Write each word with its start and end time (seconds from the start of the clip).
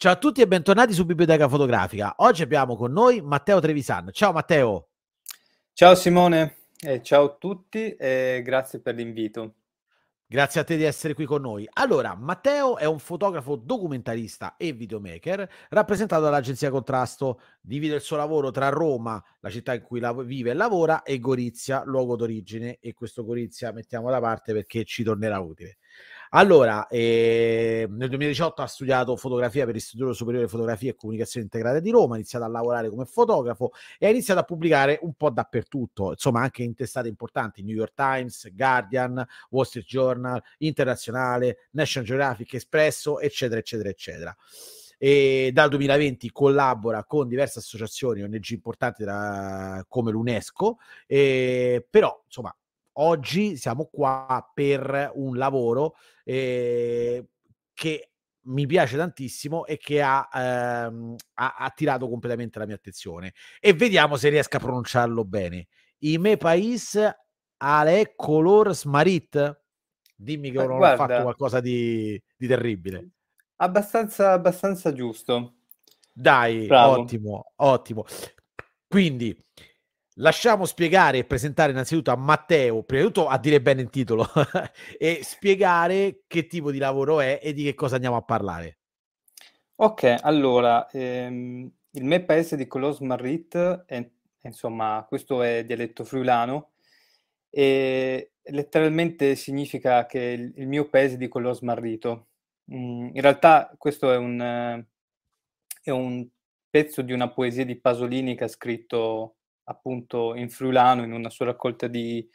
Ciao 0.00 0.12
a 0.12 0.16
tutti 0.16 0.40
e 0.40 0.48
bentornati 0.48 0.94
su 0.94 1.04
Biblioteca 1.04 1.46
Fotografica. 1.46 2.14
Oggi 2.16 2.40
abbiamo 2.40 2.74
con 2.74 2.90
noi 2.90 3.20
Matteo 3.20 3.60
Trevisan. 3.60 4.08
Ciao 4.12 4.32
Matteo. 4.32 4.88
Ciao 5.74 5.94
Simone, 5.94 6.60
e 6.80 7.02
ciao 7.02 7.24
a 7.26 7.36
tutti 7.38 7.94
e 7.96 8.40
grazie 8.42 8.80
per 8.80 8.94
l'invito. 8.94 9.56
Grazie 10.26 10.62
a 10.62 10.64
te 10.64 10.78
di 10.78 10.84
essere 10.84 11.12
qui 11.12 11.26
con 11.26 11.42
noi. 11.42 11.68
Allora, 11.74 12.14
Matteo 12.14 12.78
è 12.78 12.86
un 12.86 12.98
fotografo 12.98 13.56
documentarista 13.56 14.56
e 14.56 14.72
videomaker 14.72 15.46
rappresentato 15.68 16.22
dall'agenzia 16.22 16.70
Contrasto. 16.70 17.42
Divide 17.60 17.96
il 17.96 18.00
suo 18.00 18.16
lavoro 18.16 18.50
tra 18.50 18.70
Roma, 18.70 19.22
la 19.40 19.50
città 19.50 19.74
in 19.74 19.82
cui 19.82 20.00
vive 20.24 20.52
e 20.52 20.54
lavora, 20.54 21.02
e 21.02 21.18
Gorizia, 21.18 21.82
luogo 21.84 22.16
d'origine. 22.16 22.78
E 22.80 22.94
questo 22.94 23.22
Gorizia 23.22 23.70
mettiamo 23.72 24.08
da 24.08 24.18
parte 24.18 24.54
perché 24.54 24.84
ci 24.84 25.02
tornerà 25.02 25.40
utile. 25.40 25.76
Allora, 26.32 26.86
eh, 26.86 27.88
nel 27.90 28.08
2018 28.08 28.62
ha 28.62 28.66
studiato 28.68 29.16
fotografia 29.16 29.64
per 29.64 29.74
l'Istituto 29.74 30.12
Superiore 30.12 30.44
di 30.46 30.50
Fotografia 30.50 30.90
e 30.90 30.94
Comunicazione 30.94 31.46
Integrata 31.46 31.80
di 31.80 31.90
Roma, 31.90 32.14
ha 32.14 32.18
iniziato 32.18 32.44
a 32.44 32.48
lavorare 32.48 32.88
come 32.88 33.04
fotografo 33.04 33.72
e 33.98 34.06
ha 34.06 34.10
iniziato 34.10 34.38
a 34.38 34.44
pubblicare 34.44 35.00
un 35.02 35.14
po' 35.14 35.30
dappertutto, 35.30 36.10
insomma 36.10 36.42
anche 36.42 36.62
in 36.62 36.76
testate 36.76 37.08
importanti, 37.08 37.64
New 37.64 37.74
York 37.74 37.94
Times, 37.94 38.48
Guardian, 38.54 39.26
Wall 39.50 39.64
Street 39.64 39.86
Journal, 39.86 40.40
Internazionale, 40.58 41.68
National 41.72 42.06
Geographic, 42.06 42.54
Espresso, 42.54 43.18
eccetera, 43.18 43.58
eccetera, 43.58 43.88
eccetera. 43.88 44.36
E 44.98 45.50
dal 45.52 45.68
2020 45.68 46.30
collabora 46.30 47.02
con 47.04 47.26
diverse 47.26 47.58
associazioni 47.58 48.22
ONG 48.22 48.50
importanti 48.50 49.02
da, 49.02 49.84
come 49.88 50.12
l'UNESCO, 50.12 50.78
eh, 51.08 51.84
però 51.90 52.22
insomma 52.24 52.54
oggi 53.00 53.56
siamo 53.56 53.88
qua 53.90 54.50
per 54.54 55.10
un 55.14 55.36
lavoro 55.36 55.96
eh, 56.24 57.28
che 57.72 58.10
mi 58.42 58.66
piace 58.66 58.96
tantissimo 58.96 59.66
e 59.66 59.76
che 59.76 60.00
ha, 60.02 60.28
ehm, 60.32 61.14
ha 61.34 61.54
attirato 61.58 62.08
completamente 62.08 62.58
la 62.58 62.66
mia 62.66 62.74
attenzione. 62.74 63.34
E 63.60 63.72
vediamo 63.72 64.16
se 64.16 64.28
riesco 64.28 64.56
a 64.56 64.60
pronunciarlo 64.60 65.24
bene. 65.24 65.68
I 65.98 66.18
me 66.18 66.36
pais 66.36 66.98
ale 67.58 68.14
color 68.16 68.74
smarit. 68.74 69.58
Dimmi 70.14 70.50
che 70.50 70.58
non 70.58 70.76
Guarda, 70.76 71.04
ho 71.04 71.06
fatto 71.06 71.22
qualcosa 71.22 71.60
di, 71.60 72.20
di 72.36 72.46
terribile. 72.46 73.10
Abbastanza, 73.56 74.32
abbastanza 74.32 74.92
giusto. 74.92 75.56
Dai, 76.12 76.66
Bravo. 76.66 77.00
ottimo, 77.00 77.52
ottimo. 77.56 78.04
Quindi, 78.86 79.36
lasciamo 80.20 80.64
spiegare 80.64 81.18
e 81.18 81.24
presentare 81.24 81.72
innanzitutto 81.72 82.10
a 82.10 82.16
Matteo, 82.16 82.82
prima 82.82 83.02
di 83.02 83.12
tutto 83.12 83.28
a 83.28 83.38
dire 83.38 83.60
bene 83.60 83.82
il 83.82 83.90
titolo, 83.90 84.26
e 84.98 85.20
spiegare 85.22 86.22
che 86.26 86.46
tipo 86.46 86.70
di 86.70 86.78
lavoro 86.78 87.20
è 87.20 87.40
e 87.42 87.52
di 87.52 87.64
che 87.64 87.74
cosa 87.74 87.96
andiamo 87.96 88.16
a 88.16 88.22
parlare. 88.22 88.78
Ok, 89.76 90.16
allora, 90.22 90.88
ehm, 90.90 91.70
il 91.92 92.04
mio 92.04 92.24
paese 92.24 92.56
di 92.56 92.66
Colos 92.66 93.00
Marrit, 93.00 93.84
è, 93.86 94.10
insomma, 94.42 95.04
questo 95.08 95.42
è 95.42 95.64
dialetto 95.64 96.04
friulano, 96.04 96.72
e 97.48 98.32
letteralmente 98.42 99.34
significa 99.36 100.06
che 100.06 100.20
il, 100.20 100.52
il 100.56 100.68
mio 100.68 100.88
paese 100.88 101.16
di 101.16 101.28
Colos 101.28 101.60
Marrito. 101.60 102.28
Mm, 102.72 103.08
in 103.14 103.20
realtà 103.20 103.74
questo 103.76 104.12
è 104.12 104.16
un, 104.16 104.84
è 105.82 105.90
un 105.90 106.28
pezzo 106.68 107.02
di 107.02 107.12
una 107.12 107.30
poesia 107.30 107.64
di 107.64 107.76
Pasolini 107.76 108.36
che 108.36 108.44
ha 108.44 108.48
scritto 108.48 109.39
appunto 109.70 110.34
in 110.34 110.50
friulano, 110.50 111.04
in 111.04 111.12
una 111.12 111.30
sua 111.30 111.46
raccolta 111.46 111.86
di, 111.86 112.28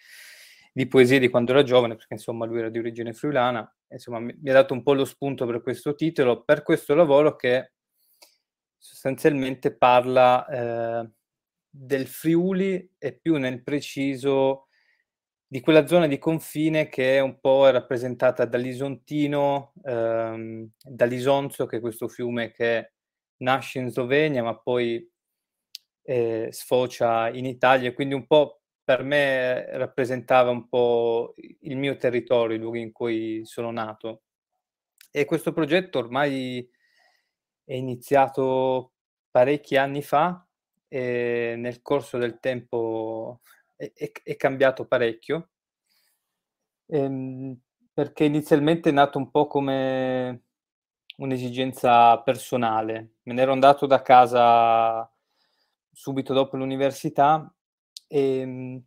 di 0.72 0.88
poesie 0.88 1.19
di 1.19 1.30
quando 1.30 1.52
era 1.52 1.64
giovane, 1.64 1.95
perché 1.95 2.14
insomma 2.14 2.45
lui 2.45 2.59
era 2.59 2.69
di 2.69 2.80
origine 2.80 3.14
friulana, 3.14 3.75
insomma 3.89 4.19
mi, 4.19 4.33
mi 4.41 4.50
ha 4.50 4.53
dato 4.53 4.73
un 4.73 4.81
po' 4.83 4.94
lo 4.94 5.05
spunto 5.05 5.46
per 5.46 5.62
questo 5.62 5.96
titolo, 5.96 6.44
per 6.44 6.63
questo 6.63 6.96
lavoro 6.96 7.35
che 7.35 7.73
sostanzialmente 8.78 9.75
parla 9.75 10.47
eh, 10.47 11.09
del 11.69 12.07
Friuli 12.07 12.94
e 12.97 13.13
più 13.13 13.38
nel 13.38 13.63
preciso 13.63 14.67
di 15.47 15.59
quella 15.59 15.85
zona 15.88 16.07
di 16.07 16.17
confine 16.17 16.88
che 16.88 17.17
è 17.17 17.19
un 17.19 17.40
po' 17.40 17.69
rappresentata 17.69 18.46
dall'Isontino, 18.46 19.73
ehm, 19.84 20.69
dall'Isonzo, 20.84 21.66
che 21.66 21.78
è 21.78 21.81
questo 21.81 22.07
fiume 22.07 22.52
che 22.52 22.94
nasce 23.38 23.79
in 23.79 23.90
Slovenia, 23.90 24.44
ma 24.44 24.57
poi 24.57 25.07
eh, 26.05 26.49
sfocia 26.51 27.29
in 27.29 27.45
Italia, 27.45 27.93
quindi 27.93 28.13
un 28.13 28.27
po' 28.27 28.61
per 28.83 29.03
me 29.03 29.66
rappresentava 29.77 30.51
un 30.51 30.67
po' 30.69 31.33
il 31.61 31.75
mio 31.75 31.97
territorio, 31.97 32.55
il 32.55 32.61
luogo 32.61 32.77
in 32.77 32.91
cui 32.91 33.41
sono 33.45 33.71
nato. 33.71 34.21
E 35.11 35.25
questo 35.25 35.51
progetto 35.53 35.97
ormai 35.97 36.69
è 37.63 37.73
iniziato 37.73 38.93
parecchi 39.31 39.75
anni 39.75 40.03
fa 40.03 40.45
e 40.88 41.55
nel 41.57 41.81
corso 41.81 42.17
del 42.19 42.39
tempo 42.39 43.41
è, 43.75 43.91
è, 43.93 44.11
è 44.23 44.35
cambiato 44.35 44.85
parecchio, 44.85 45.49
ehm, 46.87 47.57
perché 47.93 48.25
inizialmente 48.25 48.89
è 48.89 48.91
nato 48.93 49.17
un 49.17 49.31
po' 49.31 49.47
come 49.47 50.43
un'esigenza 51.17 52.19
personale. 52.22 53.16
Me 53.23 53.33
ne 53.33 53.41
ero 53.41 53.53
andato 53.53 53.85
da 53.87 54.01
casa 54.01 55.09
subito 55.95 56.33
dopo 56.33 56.57
l'università 56.57 57.51
e, 58.07 58.39
ehm, 58.39 58.83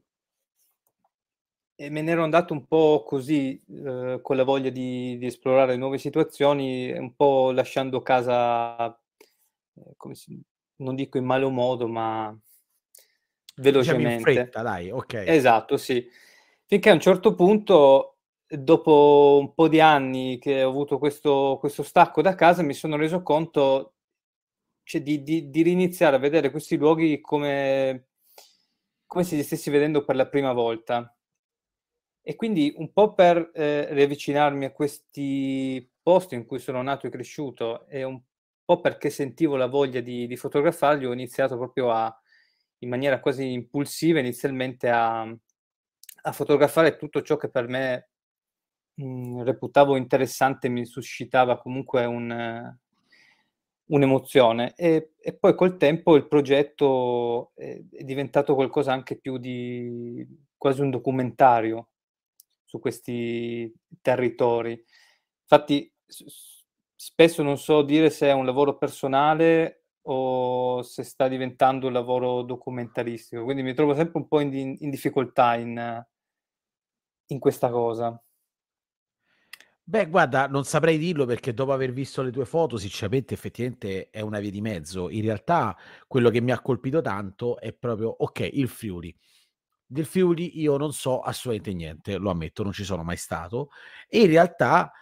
e 1.80 1.90
me 1.90 2.02
ne 2.02 2.10
ero 2.10 2.24
andato 2.24 2.52
un 2.52 2.66
po' 2.66 3.04
così, 3.06 3.60
eh, 3.84 4.18
con 4.20 4.36
la 4.36 4.42
voglia 4.42 4.68
di, 4.68 5.16
di, 5.16 5.26
esplorare 5.26 5.76
nuove 5.76 5.98
situazioni, 5.98 6.90
un 6.90 7.14
po' 7.14 7.52
lasciando 7.52 8.02
casa, 8.02 8.88
eh, 9.74 10.14
si, 10.14 10.40
non 10.76 10.96
dico 10.96 11.18
in 11.18 11.24
malo 11.24 11.50
modo, 11.50 11.86
ma 11.86 12.36
velocemente. 13.56 14.08
Diciamo 14.08 14.14
in 14.14 14.20
fretta, 14.20 14.62
dai, 14.62 14.90
ok. 14.90 15.14
Esatto, 15.26 15.76
sì. 15.76 16.04
Finché 16.64 16.90
a 16.90 16.94
un 16.94 17.00
certo 17.00 17.34
punto, 17.34 18.16
dopo 18.48 19.38
un 19.40 19.54
po' 19.54 19.68
di 19.68 19.80
anni 19.80 20.38
che 20.38 20.64
ho 20.64 20.68
avuto 20.68 20.98
questo, 20.98 21.58
questo 21.60 21.84
stacco 21.84 22.22
da 22.22 22.34
casa, 22.34 22.62
mi 22.62 22.74
sono 22.74 22.96
reso 22.96 23.22
conto 23.22 23.97
cioè, 24.88 25.02
di, 25.02 25.22
di, 25.22 25.50
di, 25.50 25.62
riniziare 25.62 26.16
a 26.16 26.18
vedere 26.18 26.50
questi 26.50 26.78
luoghi 26.78 27.20
come, 27.20 28.06
come 29.04 29.22
se 29.22 29.36
li 29.36 29.42
stessi 29.42 29.68
vedendo 29.68 30.02
per 30.02 30.16
la 30.16 30.26
prima 30.26 30.54
volta. 30.54 31.14
E 32.22 32.34
quindi 32.36 32.72
un 32.74 32.90
po' 32.92 33.12
per 33.12 33.50
eh, 33.52 33.92
riavvicinarmi 33.92 34.64
a 34.64 34.72
questi 34.72 35.86
posti 36.02 36.36
in 36.36 36.46
cui 36.46 36.58
sono 36.58 36.80
nato 36.80 37.06
e 37.06 37.10
cresciuto 37.10 37.86
e 37.86 38.02
un 38.02 38.18
po' 38.64 38.80
perché 38.80 39.10
sentivo 39.10 39.56
la 39.56 39.66
voglia 39.66 40.00
di, 40.00 40.26
di 40.26 40.36
fotografarli, 40.36 41.04
ho 41.04 41.12
iniziato 41.12 41.58
proprio 41.58 41.90
a, 41.90 42.22
in 42.78 42.88
maniera 42.88 43.20
quasi 43.20 43.52
impulsiva, 43.52 44.20
inizialmente 44.20 44.88
a, 44.88 45.20
a 45.20 46.32
fotografare 46.32 46.96
tutto 46.96 47.20
ciò 47.20 47.36
che 47.36 47.50
per 47.50 47.68
me 47.68 48.08
mh, 48.94 49.04
mm, 49.04 49.40
reputavo 49.42 49.96
interessante, 49.96 50.70
mi 50.70 50.86
suscitava 50.86 51.58
comunque 51.58 52.06
un, 52.06 52.78
un'emozione 53.88 54.74
e, 54.74 55.12
e, 55.20 55.34
poi 55.34 55.54
col 55.54 55.76
tempo 55.76 56.16
il 56.16 56.26
progetto 56.26 57.52
è, 57.54 57.80
è, 57.90 58.02
diventato 58.04 58.54
qualcosa 58.54 58.92
anche 58.92 59.18
più 59.18 59.38
di 59.38 60.26
quasi 60.56 60.80
un 60.80 60.90
documentario 60.90 61.88
su 62.64 62.78
questi 62.80 63.72
territori. 64.02 64.82
Infatti 65.42 65.90
spesso 66.94 67.42
non 67.42 67.58
so 67.58 67.82
dire 67.82 68.10
se 68.10 68.26
è 68.26 68.32
un 68.32 68.44
lavoro 68.44 68.76
personale 68.76 69.84
o 70.02 70.82
se 70.82 71.02
sta 71.02 71.28
diventando 71.28 71.86
un 71.86 71.92
lavoro 71.92 72.42
documentaristico, 72.42 73.44
quindi 73.44 73.62
mi 73.62 73.74
trovo 73.74 73.94
sempre 73.94 74.18
un 74.18 74.28
po' 74.28 74.40
in, 74.40 74.76
in 74.78 74.90
difficoltà 74.90 75.54
in, 75.56 76.04
in 77.26 77.38
questa 77.38 77.70
cosa. 77.70 78.20
Beh, 79.90 80.06
guarda, 80.10 80.46
non 80.48 80.64
saprei 80.64 80.98
dirlo 80.98 81.24
perché 81.24 81.54
dopo 81.54 81.72
aver 81.72 81.92
visto 81.92 82.20
le 82.20 82.30
tue 82.30 82.44
foto, 82.44 82.76
sinceramente, 82.76 83.32
effettivamente 83.32 84.10
è 84.10 84.20
una 84.20 84.38
via 84.38 84.50
di 84.50 84.60
mezzo. 84.60 85.08
In 85.08 85.22
realtà, 85.22 85.74
quello 86.06 86.28
che 86.28 86.42
mi 86.42 86.50
ha 86.52 86.60
colpito 86.60 87.00
tanto 87.00 87.58
è 87.58 87.72
proprio, 87.72 88.10
ok, 88.18 88.50
il 88.52 88.68
Friuli. 88.68 89.14
Del 89.86 90.04
Friuli 90.04 90.60
io 90.60 90.76
non 90.76 90.92
so 90.92 91.20
assolutamente 91.20 91.72
niente, 91.72 92.18
lo 92.18 92.28
ammetto, 92.30 92.62
non 92.62 92.72
ci 92.72 92.84
sono 92.84 93.02
mai 93.02 93.16
stato. 93.16 93.70
E 94.08 94.20
in 94.22 94.26
realtà 94.28 94.92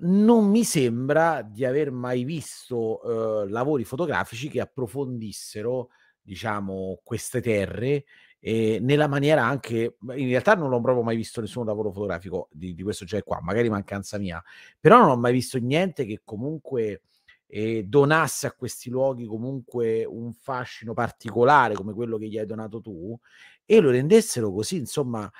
non 0.00 0.48
mi 0.48 0.64
sembra 0.64 1.42
di 1.42 1.64
aver 1.64 1.90
mai 1.90 2.22
visto 2.24 3.42
eh, 3.44 3.48
lavori 3.50 3.84
fotografici 3.84 4.48
che 4.48 4.60
approfondissero, 4.60 5.88
diciamo, 6.20 7.00
queste 7.02 7.40
terre 7.40 8.04
e 8.40 8.78
nella 8.80 9.08
maniera 9.08 9.44
anche 9.44 9.96
in 10.00 10.28
realtà 10.28 10.54
non 10.54 10.70
l'ho 10.70 10.80
proprio 10.80 11.02
mai 11.02 11.16
visto 11.16 11.40
nessun 11.40 11.66
lavoro 11.66 11.90
fotografico 11.90 12.48
di, 12.52 12.74
di 12.74 12.82
questo 12.82 13.04
genere 13.04 13.26
qua, 13.26 13.40
magari 13.42 13.68
mancanza 13.68 14.18
mia, 14.18 14.42
però 14.78 14.98
non 15.00 15.10
ho 15.10 15.16
mai 15.16 15.32
visto 15.32 15.58
niente 15.58 16.04
che 16.04 16.20
comunque 16.24 17.02
eh, 17.46 17.84
donasse 17.84 18.46
a 18.46 18.52
questi 18.52 18.90
luoghi 18.90 19.24
comunque 19.26 20.04
un 20.04 20.32
fascino 20.32 20.92
particolare 20.92 21.74
come 21.74 21.94
quello 21.94 22.18
che 22.18 22.28
gli 22.28 22.38
hai 22.38 22.46
donato 22.46 22.80
tu 22.80 23.18
e 23.64 23.80
lo 23.80 23.90
rendessero 23.90 24.52
così, 24.52 24.76
insomma, 24.76 25.30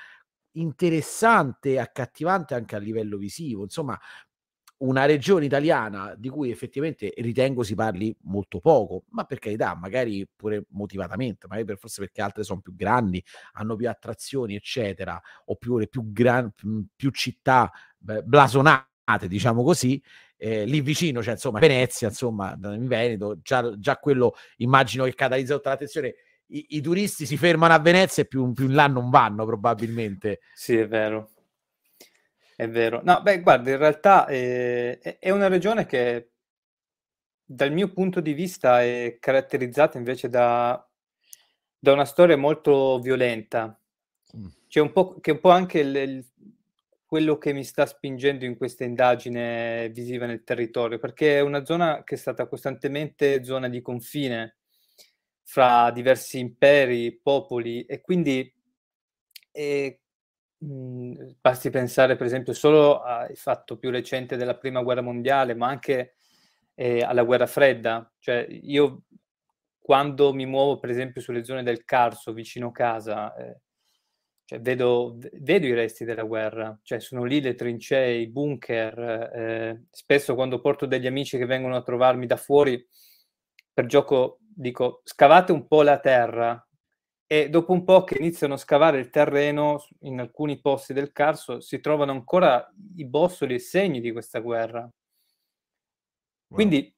interessante, 0.53 1.79
accattivante 1.79 2.53
anche 2.53 2.75
a 2.75 2.79
livello 2.79 3.17
visivo. 3.17 3.63
Insomma, 3.63 3.99
una 4.79 5.05
regione 5.05 5.45
italiana 5.45 6.13
di 6.17 6.29
cui 6.29 6.51
effettivamente 6.51 7.13
ritengo 7.17 7.63
si 7.63 7.75
parli 7.75 8.15
molto 8.23 8.59
poco, 8.59 9.03
ma 9.09 9.23
per 9.25 9.39
carità, 9.39 9.75
magari 9.75 10.27
pure 10.33 10.65
motivatamente, 10.69 11.47
magari 11.47 11.65
per, 11.65 11.77
forse 11.77 12.01
perché 12.01 12.21
altre 12.21 12.43
sono 12.43 12.61
più 12.61 12.75
grandi, 12.75 13.23
hanno 13.53 13.75
più 13.75 13.89
attrazioni, 13.89 14.55
eccetera, 14.55 15.19
oppure 15.45 15.87
più, 15.87 16.11
gran, 16.11 16.51
più 16.95 17.09
città 17.11 17.71
beh, 17.97 18.23
blasonate, 18.23 19.27
diciamo 19.27 19.63
così, 19.63 20.01
eh, 20.37 20.63
lì 20.65 20.79
vicino, 20.81 21.21
cioè 21.21 21.33
insomma 21.33 21.59
Venezia, 21.59 22.07
insomma 22.07 22.57
in 22.61 22.87
Veneto, 22.87 23.39
già, 23.41 23.77
già 23.77 23.97
quello 23.97 24.35
immagino 24.57 25.03
che 25.03 25.13
catalizza 25.13 25.55
tutta 25.55 25.69
l'attenzione. 25.69 26.15
I, 26.51 26.65
I, 26.69 26.81
turisti 26.81 27.25
si 27.25 27.37
fermano 27.37 27.73
a 27.73 27.79
Venezia 27.79 28.23
e 28.23 28.25
più, 28.25 28.51
più 28.53 28.65
in 28.65 28.73
là 28.73 28.87
non 28.87 29.09
vanno 29.09 29.45
probabilmente. 29.45 30.39
Sì, 30.53 30.77
è 30.77 30.87
vero. 30.87 31.29
È 32.59 32.67
vero. 32.67 32.99
No, 33.05 33.21
beh, 33.21 33.39
guarda, 33.39 33.69
in 33.69 33.77
realtà 33.77 34.27
eh, 34.27 34.99
è 34.99 35.29
una 35.29 35.47
regione 35.47 35.85
che 35.85 36.31
dal 37.41 37.71
mio 37.71 37.93
punto 37.93 38.19
di 38.19 38.33
vista 38.33 38.83
è 38.83 39.15
caratterizzata 39.17 39.97
invece 39.97 40.27
da, 40.27 40.85
da 41.79 41.93
una 41.93 42.03
storia 42.03 42.35
molto 42.35 42.99
violenta. 42.99 43.79
Mm. 44.35 44.47
C'è 44.67 44.81
un 44.81 44.91
po', 44.91 45.21
che 45.21 45.31
è 45.31 45.33
un 45.35 45.39
po' 45.39 45.51
anche 45.51 45.79
il, 45.79 45.95
il, 45.95 46.27
quello 47.05 47.37
che 47.37 47.53
mi 47.53 47.63
sta 47.63 47.85
spingendo 47.85 48.43
in 48.43 48.57
questa 48.57 48.83
indagine 48.83 49.87
visiva 49.93 50.25
nel 50.25 50.43
territorio, 50.43 50.99
perché 50.99 51.37
è 51.37 51.39
una 51.39 51.63
zona 51.63 52.03
che 52.03 52.15
è 52.15 52.17
stata 52.17 52.45
costantemente 52.45 53.41
zona 53.41 53.69
di 53.69 53.81
confine 53.81 54.57
fra 55.43 55.91
diversi 55.91 56.39
imperi, 56.39 57.21
popoli 57.23 57.85
e 57.85 58.01
quindi 58.01 58.53
eh, 59.49 60.01
Mhmm, 60.61 61.35
basti 61.39 61.69
pensare 61.69 62.15
per 62.17 62.25
esempio 62.25 62.51
solo 62.53 63.01
al 63.01 63.35
fatto 63.37 63.77
più 63.77 63.89
recente 63.91 64.35
della 64.35 64.57
prima 64.57 64.81
guerra 64.81 65.01
mondiale, 65.01 65.53
ma 65.55 65.67
anche 65.67 66.15
eh, 66.75 67.01
alla 67.01 67.23
guerra 67.23 67.47
fredda. 67.47 68.11
Cioè, 68.19 68.45
io 68.49 69.03
quando 69.79 70.33
mi 70.33 70.45
muovo 70.45 70.77
per 70.79 70.89
esempio 70.89 71.21
sulle 71.21 71.43
zone 71.45 71.63
del 71.63 71.85
Carso, 71.85 72.33
vicino 72.33 72.71
casa, 72.71 73.33
eh, 73.35 73.59
cioè, 74.45 74.59
vedo, 74.61 75.17
vedo, 75.33 75.65
i 75.67 75.73
resti 75.73 76.03
della 76.05 76.23
guerra, 76.23 76.77
cioè 76.83 76.99
sono 76.99 77.23
lì 77.23 77.39
le 77.41 77.55
trincee, 77.55 78.15
i 78.17 78.27
bunker. 78.27 78.99
Eh, 79.33 79.83
spesso 79.91 80.35
quando 80.35 80.59
porto 80.59 80.85
degli 80.85 81.07
amici 81.07 81.37
che 81.37 81.45
vengono 81.45 81.75
a 81.77 81.83
trovarmi 81.83 82.25
da 82.25 82.35
fuori, 82.37 82.85
per 83.73 83.85
gioco 83.85 84.39
dico 84.41 85.01
scavate 85.05 85.51
un 85.53 85.67
po' 85.67 85.83
la 85.83 85.99
terra 85.99 86.61
e 87.31 87.47
dopo 87.47 87.73
un 87.73 87.83
po' 87.83 88.03
che 88.05 88.17
iniziano 88.17 88.55
a 88.55 88.57
scavare 88.57 88.97
il 88.97 89.11
terreno 89.11 89.85
in 89.99 90.19
alcuni 90.19 90.59
posti 90.59 90.93
del 90.93 91.11
Carso 91.11 91.59
si 91.59 91.79
trovano 91.79 92.11
ancora 92.11 92.73
i 92.95 93.05
bossoli 93.05 93.53
e 93.53 93.59
segni 93.59 94.01
di 94.01 94.11
questa 94.11 94.39
guerra. 94.39 94.79
Wow. 94.81 94.91
Quindi 96.47 96.91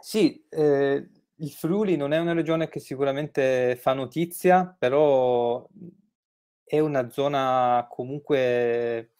sì, 0.00 0.44
eh, 0.48 1.08
il 1.32 1.50
Friuli 1.52 1.94
non 1.94 2.12
è 2.12 2.18
una 2.18 2.32
regione 2.32 2.68
che 2.68 2.80
sicuramente 2.80 3.76
fa 3.76 3.92
notizia, 3.92 4.74
però 4.76 5.64
è 6.64 6.80
una 6.80 7.08
zona 7.10 7.86
comunque 7.88 9.12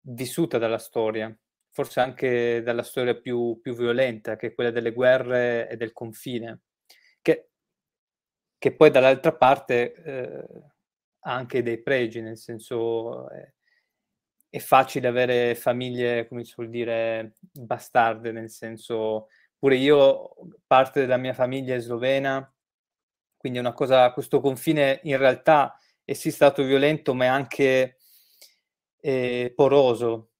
vissuta 0.00 0.56
dalla 0.56 0.78
storia, 0.78 1.36
forse 1.70 2.00
anche 2.00 2.62
dalla 2.62 2.82
storia 2.82 3.14
più, 3.14 3.60
più 3.60 3.74
violenta, 3.74 4.36
che 4.36 4.46
è 4.46 4.54
quella 4.54 4.70
delle 4.70 4.94
guerre 4.94 5.68
e 5.68 5.76
del 5.76 5.92
confine, 5.92 6.62
che 8.66 8.74
poi 8.74 8.90
dall'altra 8.90 9.32
parte 9.32 9.94
eh, 9.94 10.44
ha 11.20 11.32
anche 11.32 11.62
dei 11.62 11.80
pregi, 11.80 12.20
nel 12.20 12.36
senso 12.36 13.30
eh, 13.30 13.54
è 14.48 14.58
facile 14.58 15.06
avere 15.06 15.54
famiglie, 15.54 16.26
come 16.26 16.42
si 16.42 16.52
vuol 16.56 16.70
dire, 16.70 17.36
bastarde, 17.38 18.32
nel 18.32 18.50
senso 18.50 19.28
pure 19.56 19.76
io, 19.76 20.34
parte 20.66 20.98
della 20.98 21.16
mia 21.16 21.32
famiglia 21.32 21.76
è 21.76 21.78
slovena, 21.78 22.52
quindi 23.36 23.58
è 23.58 23.60
una 23.60 23.72
cosa, 23.72 24.12
questo 24.12 24.40
confine 24.40 24.98
in 25.04 25.16
realtà 25.16 25.78
è 26.02 26.14
sì 26.14 26.32
stato 26.32 26.64
violento, 26.64 27.14
ma 27.14 27.26
è 27.26 27.28
anche 27.28 27.98
eh, 29.00 29.52
poroso, 29.54 30.30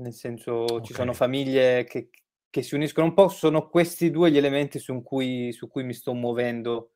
nel 0.00 0.14
senso 0.14 0.64
okay. 0.64 0.82
ci 0.82 0.94
sono 0.94 1.12
famiglie 1.12 1.84
che, 1.84 2.10
che, 2.50 2.62
si 2.62 2.74
uniscono 2.74 3.06
un 3.06 3.14
po', 3.14 3.28
sono 3.28 3.68
questi 3.68 4.10
due 4.10 4.32
gli 4.32 4.36
elementi 4.36 4.80
su 4.80 5.00
cui, 5.04 5.52
su 5.52 5.68
cui 5.68 5.84
mi 5.84 5.94
sto 5.94 6.12
muovendo 6.12 6.94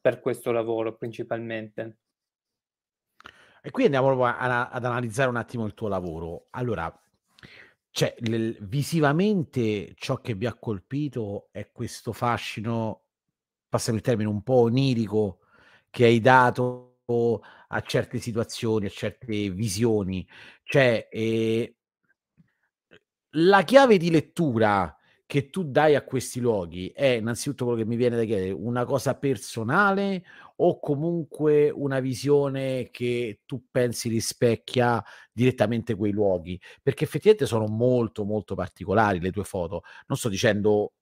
per 0.00 0.20
questo 0.20 0.50
lavoro 0.52 0.96
principalmente. 0.96 1.98
E 3.60 3.70
qui 3.70 3.84
andiamo 3.84 4.24
a, 4.24 4.68
ad 4.70 4.84
analizzare 4.84 5.28
un 5.28 5.36
attimo 5.36 5.66
il 5.66 5.74
tuo 5.74 5.88
lavoro. 5.88 6.46
Allora, 6.50 6.92
cioè, 7.90 8.14
visivamente 8.60 9.94
ciò 9.96 10.20
che 10.20 10.34
vi 10.34 10.46
ha 10.46 10.54
colpito 10.54 11.48
è 11.50 11.70
questo 11.72 12.12
fascino, 12.12 13.02
passami 13.68 13.96
il 13.98 14.02
termine, 14.02 14.28
un 14.28 14.42
po' 14.42 14.60
onirico 14.62 15.40
che 15.90 16.04
hai 16.04 16.20
dato 16.20 17.00
a 17.68 17.80
certe 17.80 18.18
situazioni, 18.18 18.86
a 18.86 18.90
certe 18.90 19.50
visioni. 19.50 20.26
Cioè, 20.62 21.08
eh, 21.10 21.76
la 23.32 23.62
chiave 23.62 23.96
di 23.96 24.10
lettura 24.10 24.97
che 25.28 25.50
tu 25.50 25.62
dai 25.64 25.94
a 25.94 26.04
questi 26.04 26.40
luoghi 26.40 26.88
è 26.88 27.04
innanzitutto 27.08 27.66
quello 27.66 27.80
che 27.80 27.86
mi 27.86 27.96
viene 27.96 28.16
da 28.16 28.24
chiedere, 28.24 28.50
una 28.50 28.86
cosa 28.86 29.14
personale 29.14 30.24
o 30.56 30.80
comunque 30.80 31.68
una 31.70 32.00
visione 32.00 32.88
che 32.90 33.40
tu 33.44 33.66
pensi 33.70 34.08
rispecchia 34.08 35.04
direttamente 35.30 35.94
quei 35.96 36.12
luoghi? 36.12 36.58
Perché 36.82 37.04
effettivamente 37.04 37.44
sono 37.46 37.66
molto 37.66 38.24
molto 38.24 38.54
particolari 38.54 39.20
le 39.20 39.30
tue 39.30 39.44
foto. 39.44 39.82
Non 40.06 40.16
sto 40.16 40.30
dicendo, 40.30 40.94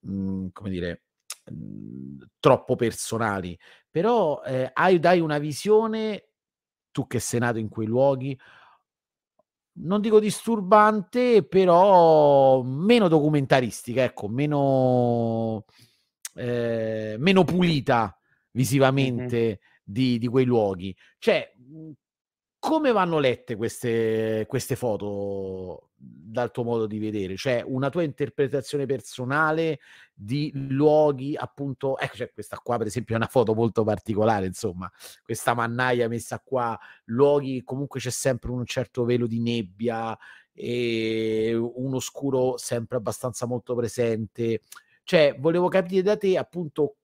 mh, 0.00 0.12
mhmm, 0.12 0.48
come 0.52 0.70
dire, 0.70 1.02
mh, 1.50 1.54
mhmm, 1.54 2.18
troppo 2.38 2.76
personali, 2.76 3.58
però 3.90 4.42
eh, 4.44 4.70
hai, 4.72 4.98
dai 5.00 5.20
una 5.20 5.38
visione, 5.38 6.28
tu 6.92 7.06
che 7.06 7.18
sei 7.20 7.40
nato 7.40 7.58
in 7.58 7.68
quei 7.68 7.86
luoghi, 7.86 8.38
non 9.78 10.00
dico 10.00 10.20
disturbante, 10.20 11.44
però 11.44 12.62
meno 12.62 13.08
documentaristica, 13.08 14.02
ecco, 14.04 14.28
meno, 14.28 15.64
eh, 16.34 17.16
meno 17.18 17.44
pulita 17.44 18.18
visivamente 18.52 19.36
mm-hmm. 19.36 19.54
di, 19.82 20.18
di, 20.18 20.26
quei 20.28 20.44
luoghi. 20.44 20.96
Cioè, 21.18 21.52
come 22.58 22.92
vanno 22.92 23.18
lette 23.18 23.56
queste, 23.56 24.44
queste 24.48 24.76
foto 24.76 25.85
dal 25.98 26.50
tuo 26.50 26.62
modo 26.64 26.86
di 26.86 26.98
vedere? 26.98 27.36
Cioè, 27.36 27.62
una 27.66 27.88
tua 27.88 28.02
interpretazione 28.02 28.86
personale 28.86 29.80
di 30.12 30.50
luoghi, 30.54 31.34
appunto, 31.36 31.98
ecco, 31.98 32.16
cioè, 32.16 32.32
questa 32.32 32.58
qua 32.58 32.76
per 32.76 32.86
esempio 32.86 33.14
è 33.14 33.18
una 33.18 33.26
foto 33.26 33.54
molto 33.54 33.82
particolare, 33.84 34.46
insomma, 34.46 34.90
questa 35.22 35.54
mannaia 35.54 36.08
messa 36.08 36.40
qua, 36.40 36.78
luoghi, 37.06 37.62
comunque 37.64 38.00
c'è 38.00 38.10
sempre 38.10 38.50
un 38.50 38.64
certo 38.66 39.04
velo 39.04 39.26
di 39.26 39.40
nebbia 39.40 40.16
e 40.52 41.54
un 41.54 41.94
oscuro 41.94 42.56
sempre 42.56 42.96
abbastanza 42.96 43.46
molto 43.46 43.74
presente. 43.74 44.62
Cioè, 45.04 45.36
volevo 45.38 45.68
capire 45.68 46.02
da 46.02 46.16
te 46.16 46.36
appunto 46.36 46.96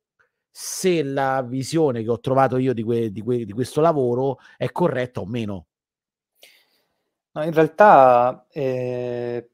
se 0.51 1.03
la 1.03 1.43
visione 1.43 2.03
che 2.03 2.11
ho 2.11 2.21
trovato 2.21 2.59
io 2.59 2.75
di, 2.75 2.83
que- 2.83 3.11
di, 3.11 3.23
que- 3.23 3.45
di 3.45 3.53
questo 3.53 3.81
lavoro 3.81 4.39
è 4.57 4.71
corretta 4.71 5.21
o 5.21 5.27
meno. 5.27 5.67
No, 7.35 7.43
in 7.45 7.53
realtà 7.53 8.47
eh, 8.51 9.49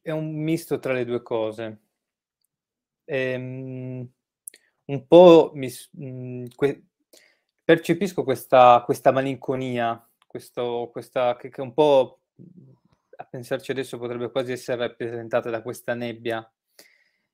è 0.00 0.10
un 0.10 0.32
misto 0.42 0.78
tra 0.78 0.92
le 0.92 1.04
due 1.04 1.20
cose. 1.20 1.80
Ehm, 3.06 4.08
un 4.86 5.06
po' 5.06 5.52
mi, 5.54 5.68
mm, 6.00 6.46
que- 6.54 6.84
percepisco 7.64 8.24
questa, 8.24 8.82
questa 8.84 9.10
malinconia, 9.12 10.06
questo, 10.26 10.88
questa, 10.92 11.36
che, 11.36 11.48
che 11.50 11.60
un 11.60 11.72
po' 11.74 12.20
a 13.16 13.24
pensarci 13.24 13.70
adesso 13.70 13.98
potrebbe 13.98 14.30
quasi 14.30 14.52
essere 14.52 14.86
rappresentata 14.88 15.48
da 15.50 15.62
questa 15.62 15.94
nebbia 15.94 16.46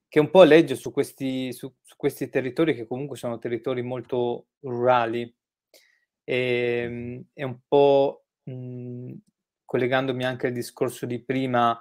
che 0.09 0.21
un 0.21 0.31
po' 0.31 0.43
legge 0.43 0.75
su 0.75 0.91
questi, 0.93 1.53
su, 1.53 1.73
su 1.83 1.97
questi 1.97 2.29
territori 2.29 2.75
che 2.75 2.87
comunque 2.87 3.17
sono 3.17 3.39
territori 3.39 3.83
molto 3.83 4.49
rurali 4.61 5.33
e, 6.25 6.35
ehm, 6.85 7.25
e 7.33 7.45
un 7.45 7.59
po' 7.67 8.20
collegandomi 9.65 10.25
anche 10.25 10.49
al 10.49 10.53
discorso 10.53 11.07
di 11.07 11.23
prima, 11.23 11.81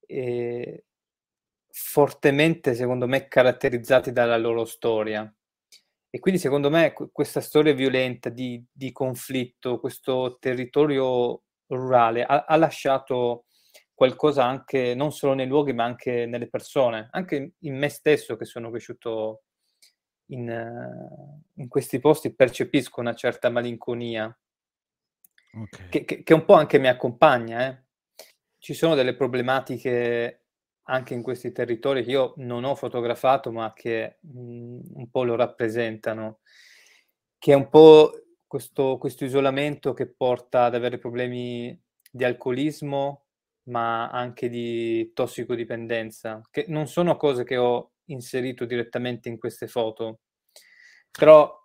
eh, 0.00 0.84
fortemente 1.70 2.74
secondo 2.74 3.06
me 3.06 3.28
caratterizzati 3.28 4.12
dalla 4.12 4.36
loro 4.36 4.64
storia. 4.64 5.32
E 6.12 6.18
quindi 6.18 6.40
secondo 6.40 6.70
me 6.70 6.92
questa 7.12 7.40
storia 7.40 7.72
violenta 7.72 8.30
di, 8.30 8.64
di 8.72 8.90
conflitto, 8.90 9.78
questo 9.78 10.38
territorio 10.40 11.42
rurale 11.68 12.24
ha, 12.24 12.44
ha 12.46 12.56
lasciato 12.56 13.44
qualcosa 13.94 14.44
anche 14.44 14.94
non 14.94 15.12
solo 15.12 15.34
nei 15.34 15.46
luoghi, 15.46 15.72
ma 15.72 15.84
anche 15.84 16.26
nelle 16.26 16.48
persone, 16.48 17.08
anche 17.12 17.52
in 17.58 17.78
me 17.78 17.88
stesso 17.90 18.36
che 18.36 18.46
sono 18.46 18.70
cresciuto 18.70 19.42
in, 20.30 20.48
in 21.54 21.68
questi 21.68 22.00
posti, 22.00 22.34
percepisco 22.34 23.00
una 23.00 23.14
certa 23.14 23.50
malinconia. 23.50 24.34
Okay. 25.54 25.88
che, 25.88 26.04
che, 26.04 26.22
che, 26.22 26.34
un 26.34 26.44
po' 26.44 26.54
anche 26.54 26.78
mi 26.78 26.88
accompagna. 26.88 27.68
Eh. 27.68 27.84
Ci 28.58 28.74
sono 28.74 28.94
delle 28.94 29.14
problematiche 29.14 30.44
anche 30.84 31.14
in 31.14 31.22
questi 31.22 31.52
territori 31.52 32.04
che 32.04 32.10
io 32.10 32.34
non 32.38 32.64
ho 32.64 32.74
fotografato, 32.74 33.52
ma 33.52 33.72
che 33.72 34.18
mh, 34.20 34.40
mhmm, 34.40 34.80
un 34.94 35.10
po' 35.10 35.24
lo 35.24 35.36
rappresentano, 35.36 36.40
che 37.38 37.52
è 37.52 37.54
un 37.54 37.68
po' 37.68 38.12
questo, 38.46 38.98
questo 38.98 39.24
isolamento 39.24 39.94
che 39.94 40.08
porta 40.08 40.64
ad 40.64 40.74
avere 40.74 40.98
problemi 40.98 41.78
di 42.10 42.24
alcolismo, 42.24 43.26
ma 43.64 44.10
anche 44.10 44.48
di 44.48 45.12
tossicodipendenza, 45.14 46.40
che 46.50 46.64
non 46.68 46.88
sono 46.88 47.16
cose 47.16 47.44
che 47.44 47.56
ho 47.56 47.92
inserito 48.06 48.64
direttamente 48.64 49.28
in 49.28 49.38
queste 49.38 49.68
foto, 49.68 50.20
però 51.10 51.59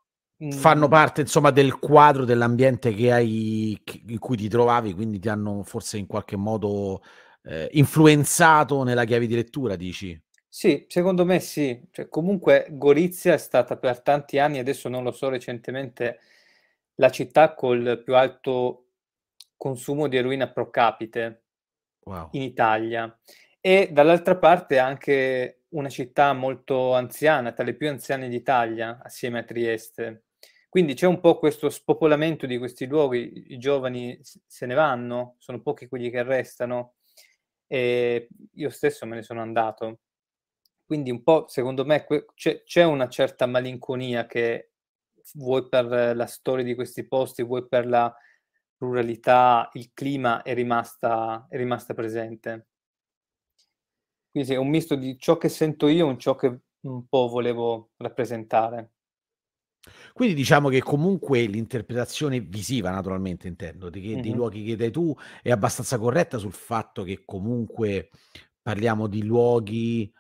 fanno 0.52 0.88
mm. 0.88 0.90
parte 0.90 1.22
insomma 1.22 1.50
del 1.52 1.80
quadro 1.80 2.26
dell'ambiente 2.26 2.94
che 2.94 3.12
hai 3.12 3.82
in 4.08 4.20
cui 4.20 4.36
ti 4.36 4.50
trovavi 4.50 4.94
quindi 4.94 5.20
ti 5.20 5.30
hanno 5.30 5.64
forse 5.64 5.98
in 5.98 6.08
qualche 6.08 6.36
modo 6.36 7.02
eh, 7.44 7.70
influenzato 7.74 8.84
nella 8.84 9.06
chiave 9.06 9.28
di 9.28 9.36
lettura 9.36 9.78
dici 9.78 10.20
sì 10.48 10.86
secondo 10.90 11.24
me 11.24 11.40
sì 11.40 11.88
cioè, 11.90 12.10
comunque 12.10 12.68
Gorizia 12.72 13.34
è 13.34 13.38
stata 13.38 13.78
per 13.78 14.02
tanti 14.02 14.38
anni 14.38 14.60
adesso 14.60 14.90
non 14.90 15.04
lo 15.04 15.12
so 15.12 15.30
recentemente 15.30 16.20
la 16.96 17.10
città 17.10 17.54
col 17.54 18.02
più 18.04 18.16
alto 18.16 18.88
consumo 19.56 20.08
di 20.08 20.18
eroina 20.18 20.50
pro 20.50 20.70
capite 20.70 21.44
wow. 22.04 22.28
in 22.32 22.42
Italia 22.42 23.18
e 23.62 23.90
dall'altra 23.92 24.36
parte 24.36 24.80
anche 24.80 25.55
una 25.70 25.90
città 25.90 26.34
molto 26.34 26.94
anziana, 26.94 27.52
tra 27.52 27.64
le 27.64 27.76
più 27.76 27.90
anziane 27.90 28.30
d'Italia, 28.30 29.00
assieme 29.04 29.40
a 29.40 29.44
Trieste. 29.44 30.26
Quindi 30.70 30.94
c'è 30.94 31.08
un 31.08 31.20
po' 31.22 31.40
questo 31.40 31.70
spopolamento 31.70 32.46
di 32.46 32.58
questi 32.58 32.86
luoghi, 32.86 33.54
i 33.54 33.58
giovani 33.58 34.20
se 34.22 34.66
ne 34.66 34.74
vanno, 34.74 35.36
sono 35.40 35.62
pochi 35.62 35.88
quelli 35.88 36.10
che 36.10 36.24
restano 36.24 36.96
e 37.68 38.28
io 38.54 38.70
stesso 38.70 39.06
me 39.06 39.16
ne 39.16 39.24
sono 39.24 39.42
andato. 39.42 40.00
Quindi 40.86 41.12
un 41.12 41.24
po', 41.24 41.46
secondo 41.48 41.86
me, 41.86 42.06
c'è, 42.36 42.64
c'è 42.64 42.84
una 42.84 43.08
certa 43.10 43.46
malinconia 43.46 44.26
che 44.26 44.72
vuoi 45.36 45.68
per 45.68 46.16
la 46.16 46.26
storia 46.28 46.64
di 46.64 46.76
questi 46.76 47.08
posti, 47.08 47.44
vuoi 47.44 47.68
per 47.68 47.88
la 47.88 48.14
ruralità, 48.78 49.70
il 49.74 49.92
clima 49.94 50.42
è 50.44 50.54
rimasta, 50.54 51.48
è 51.50 51.58
rimasta 51.58 51.94
presente. 51.94 52.68
Quindi 54.36 54.52
è 54.52 54.58
un 54.58 54.68
misto 54.68 54.96
di 54.96 55.18
ciò 55.18 55.38
che 55.38 55.48
sento 55.48 55.88
io 55.88 56.12
e 56.12 56.18
ciò 56.18 56.36
che 56.36 56.60
un 56.82 57.08
po' 57.08 57.30
volevo 57.30 57.92
rappresentare. 57.96 58.92
Quindi 60.12 60.36
diciamo 60.36 60.68
che 60.68 60.82
comunque 60.82 61.46
l'interpretazione 61.46 62.42
visiva, 62.42 62.90
naturalmente 62.90 63.48
intendo, 63.48 63.90
di 63.90 64.02
che 64.02 64.20
dei 64.20 64.34
luoghi 64.34 64.66
che 64.66 64.76
dai 64.76 64.92
tu 64.92 65.16
è 65.42 65.52
abbastanza 65.52 65.98
corretta 65.98 66.38
sul 66.38 66.52
fatto 66.52 67.04
che 67.04 67.22
comunque 67.24 68.10
parliamo 68.62 69.08
di 69.08 69.24
luoghi 69.24 70.12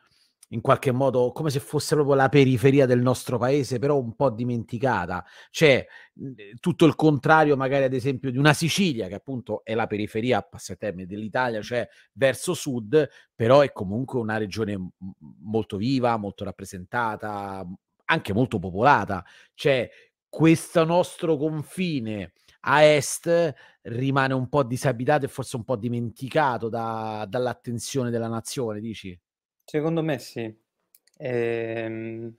in 0.50 0.62
qualche 0.62 0.92
modo 0.92 1.32
come 1.32 1.50
se 1.50 1.60
fosse 1.60 1.96
proprio 1.96 2.16
la 2.16 2.30
periferia 2.30 2.86
del 2.86 3.02
nostro 3.02 3.38
paese, 3.38 3.80
però 3.80 4.00
un 4.00 4.16
po' 4.16 4.30
dimenticata. 4.30 5.24
C'è 5.50 5.86
mhmm, 6.14 6.34
tutto 6.60 6.86
il 6.86 6.96
contrario, 6.96 7.56
magari 7.58 7.84
ad 7.86 7.94
esempio, 7.94 8.32
di 8.32 8.38
una 8.38 8.54
Sicilia, 8.54 9.08
che 9.08 9.16
appunto 9.16 9.64
è 9.64 9.74
la 9.74 9.88
periferia, 9.88 10.42
passa 10.42 10.74
il 10.74 10.78
termine, 10.78 11.08
dell'Italia, 11.08 11.62
cioè 11.62 11.88
verso 12.14 12.54
sud, 12.54 13.08
però 13.34 13.62
è 13.62 13.72
comunque 13.72 14.20
una 14.20 14.38
regione 14.38 14.78
molto 15.44 15.78
viva, 15.78 16.18
molto 16.18 16.44
rappresentata, 16.44 17.66
anche 18.06 18.34
molto 18.34 18.60
popolata. 18.60 19.24
Cioè, 19.54 19.90
questo 20.30 20.84
nostro 20.84 21.38
confine 21.38 22.34
a 22.68 22.84
est 22.84 23.54
rimane 23.84 24.34
un 24.34 24.50
po' 24.50 24.64
disabitato 24.64 25.25
e 25.25 25.28
forse 25.28 25.56
un 25.56 25.64
po' 25.64 25.75
dimenticato 25.75 26.68
da, 26.70 27.25
dall'attenzione 27.30 28.10
della 28.10 28.28
nazione, 28.28 28.80
dici? 28.80 29.18
Secondo 29.65 30.01
me 30.01 30.19
sì. 30.19 30.55
Ehm, 31.17 32.36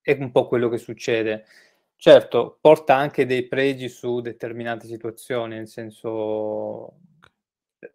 è 0.00 0.16
un 0.18 0.30
po' 0.30 0.46
quello 0.46 0.68
che 0.68 0.78
succede. 0.78 1.44
Certo, 1.96 2.58
porta 2.60 2.94
anche 2.94 3.26
dei 3.26 3.48
pregi 3.48 3.88
su 3.88 4.20
determinate 4.20 4.86
situazioni, 4.86 5.56
nel 5.56 5.68
senso 5.68 7.00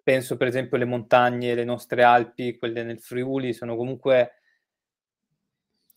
penso 0.03 0.37
per 0.37 0.47
esempio 0.47 0.77
alle 0.77 0.85
montagne, 0.85 1.55
le 1.55 1.63
nostre 1.63 2.03
Alpi, 2.03 2.57
quelle 2.57 2.83
nel 2.83 2.99
Friuli, 2.99 3.53
sono 3.53 3.75
comunque 3.75 4.33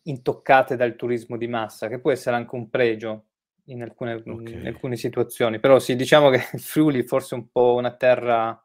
intoccate 0.02 0.76
dal 0.76 0.96
turismo 0.96 1.36
di 1.36 1.46
massa, 1.46 1.88
che 1.88 2.00
può 2.00 2.10
essere 2.10 2.36
anche 2.36 2.54
un 2.54 2.68
pregio 2.68 3.26
in 3.66 3.82
alcune, 3.82 4.14
okay. 4.14 4.60
in 4.60 4.66
alcune 4.66 4.96
situazioni. 4.96 5.58
Però 5.60 5.78
sì, 5.78 5.96
diciamo 5.96 6.30
che 6.30 6.42
il 6.52 6.60
Friuli 6.60 7.02
forse 7.02 7.34
è 7.34 7.38
un 7.38 7.48
po' 7.50 7.74
una 7.74 7.94
terra, 7.96 8.62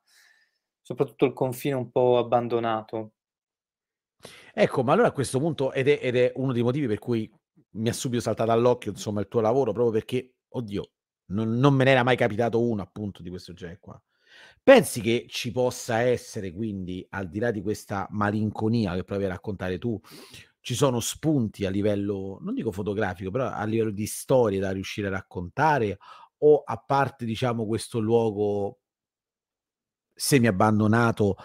soprattutto 0.81 1.25
il 1.25 1.33
confine 1.33 1.75
un 1.75 1.91
po' 1.91 2.17
abbandonato. 2.17 3.13
Ecco, 4.53 4.83
ma 4.83 4.93
allora 4.93 5.07
a 5.07 5.11
questo 5.11 5.39
punto, 5.39 5.71
ed 5.71 5.87
è, 5.87 5.99
ed 6.01 6.15
è 6.15 6.31
uno 6.35 6.51
dei 6.53 6.63
motivi 6.63 6.87
per 6.87 6.99
cui 6.99 7.31
mi 7.71 7.89
ha 7.89 7.93
subito 7.93 8.21
saltato 8.21 8.51
all'occhio, 8.51 8.91
insomma, 8.91 9.21
il 9.21 9.27
tuo 9.27 9.41
lavoro, 9.41 9.71
proprio 9.71 9.93
perché, 9.93 10.35
oddio, 10.49 10.91
non, 11.27 11.53
non 11.53 11.73
me 11.73 11.83
n'era 11.83 12.03
mai 12.03 12.17
capitato 12.17 12.61
uno 12.61 12.81
appunto 12.81 13.21
di 13.21 13.29
questo 13.29 13.53
genere 13.53 13.79
qua. 13.79 14.01
Pensi 14.61 15.01
che 15.01 15.25
ci 15.29 15.51
possa 15.51 16.01
essere, 16.01 16.51
quindi, 16.51 17.05
al 17.11 17.29
di 17.29 17.39
là 17.39 17.51
di 17.51 17.61
questa 17.61 18.07
malinconia 18.11 18.95
che 18.95 19.03
provi 19.03 19.25
a 19.25 19.29
raccontare 19.29 19.77
tu, 19.77 19.99
ci 20.61 20.75
sono 20.75 20.99
spunti 20.99 21.65
a 21.65 21.69
livello, 21.69 22.37
non 22.41 22.53
dico 22.53 22.71
fotografico, 22.71 23.31
però 23.31 23.47
a 23.49 23.63
livello 23.63 23.91
di 23.91 24.05
storie 24.05 24.59
da 24.59 24.71
riuscire 24.71 25.07
a 25.07 25.11
raccontare 25.11 25.97
o 26.39 26.63
a 26.65 26.77
parte, 26.77 27.25
diciamo, 27.25 27.65
questo 27.65 27.99
luogo 27.99 28.79
semi 30.13 30.47
abbandonato, 30.47 31.35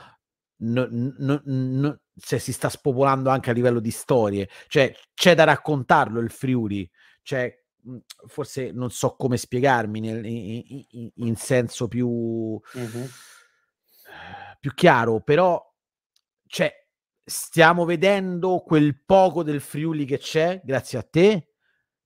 no, 0.63 0.89
no, 0.91 1.41
no, 1.45 2.01
se 2.17 2.39
si 2.39 2.53
sta 2.53 2.69
spopolando 2.69 3.31
anche 3.31 3.51
a 3.51 3.53
livello 3.53 3.81
di 3.81 3.91
storie, 3.91 4.49
cioè 4.69 4.95
c'è 5.15 5.35
da 5.35 5.45
raccontarlo 5.45 6.21
il 6.21 6.31
Friuli, 6.31 6.89
cioè 7.23 7.53
mhmm, 7.83 7.99
forse 8.27 8.71
non 8.73 8.91
so 8.91 9.17
come 9.17 9.37
spiegarmi 9.37 10.01
nel, 10.01 10.25
in, 10.25 10.85
in, 10.91 11.11
in, 11.15 11.37
senso 11.37 11.89
più, 11.89 12.09
uh-huh. 12.09 13.09
più 14.61 14.73
chiaro, 14.75 15.21
però 15.21 15.61
cioè, 16.47 16.73
stiamo 17.25 17.85
vedendo 17.85 18.63
quel 18.65 19.03
poco 19.05 19.43
del 19.43 19.61
Friuli 19.61 20.05
che 20.05 20.19
c'è 20.19 20.61
grazie 20.65 20.99
a 20.99 21.03
te 21.03 21.49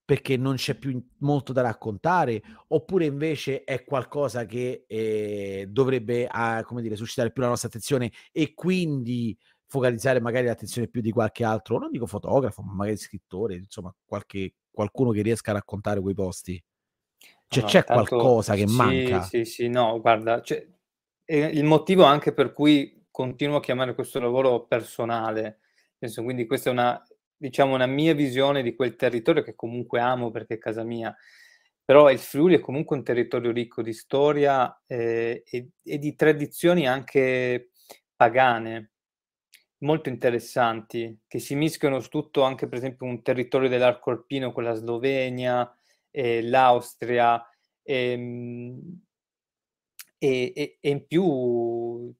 perché 0.09 0.38
non 0.38 0.55
c'è 0.55 0.75
più 0.75 1.07
molto 1.19 1.53
da 1.53 1.61
raccontare, 1.61 2.43
oppure 2.69 3.05
invece 3.05 3.62
è 3.65 3.85
qualcosa 3.85 4.47
che 4.47 4.87
eh, 4.87 5.67
dovrebbe 5.69 6.27
ah, 6.27 6.65
come 6.65 6.81
dire, 6.81 6.97
suscitare 6.97 7.31
più 7.31 7.43
la 7.43 7.49
nostra 7.49 7.69
attenzione 7.69 8.11
e 8.33 8.55
quindi 8.55 9.37
focalizzare 9.69 10.21
magari 10.21 10.47
l'attenzione 10.47 10.89
più 10.89 11.01
di 11.01 11.13
qualche 11.13 11.45
altro, 11.45 11.79
non 11.79 11.91
dico 11.91 12.07
fotografo, 12.07 12.63
ma 12.63 12.73
magari 12.73 12.97
scrittore, 12.97 13.55
insomma, 13.55 13.95
qualche, 14.05 14.55
qualcuno 14.71 15.11
che 15.11 15.23
riesca 15.23 15.51
a 15.51 15.55
raccontare 15.55 16.01
quei 16.01 16.15
posti. 16.15 16.63
Cioè, 17.47 17.63
no, 17.63 17.69
c'è 17.69 17.85
tanto, 17.85 18.17
qualcosa 18.17 18.55
che 18.55 18.67
sì, 18.67 18.77
manca. 18.77 19.23
Sì, 19.23 19.45
sì, 19.45 19.69
no, 19.69 20.01
guarda, 20.01 20.41
cioè, 20.43 20.67
il 21.27 21.65
motivo 21.65 22.05
anche 22.05 22.33
per 22.33 22.53
cui 22.53 23.07
continuo 23.11 23.59
a 23.59 23.61
chiamare 23.61 23.95
questo 23.95 24.19
lavoro 24.19 24.65
personale, 24.67 25.61
penso, 25.99 26.23
quindi 26.23 26.47
questa 26.47 26.71
è 26.71 26.73
una, 26.73 27.03
diciamo, 27.37 27.75
una 27.75 27.87
mia 27.87 28.15
visione 28.15 28.63
di 28.63 28.75
quel 28.75 28.97
territorio 28.97 29.43
che 29.43 29.55
comunque 29.55 30.01
amo 30.01 30.31
perché 30.31 30.55
è 30.55 30.59
casa 30.59 30.83
mia. 30.83 31.15
Però 31.85 32.11
il 32.11 32.19
Friuli 32.19 32.57
è 32.57 32.61
comunque 32.61 32.97
un 32.97 33.03
territorio 33.03 33.51
ricco 33.51 33.83
di 33.83 33.95
storia 33.95 34.83
eh, 34.87 35.43
e, 35.45 35.71
e 35.83 35.99
di 35.99 36.15
tradizioni 36.15 36.87
anche 36.87 37.71
pagane, 38.15 38.93
molto 39.81 40.09
interessanti, 40.09 41.21
che 41.27 41.39
si 41.39 41.55
mischiano 41.55 42.01
su 42.01 42.09
tutto 42.09 42.43
anche 42.43 42.67
per 42.69 42.79
esempio 42.79 43.07
un 43.07 43.23
territorio 43.23 43.69
dell'arco 43.69 44.11
alpino 44.11 44.53
con 44.53 44.65
la 44.65 44.75
Slovenia, 44.75 45.73
eh, 46.11 46.43
l'Austria, 46.43 47.43
ehm, 47.83 49.01
e, 50.19 50.53
e, 50.55 50.79
e, 50.81 50.91
in 50.91 51.07
più 51.07 52.13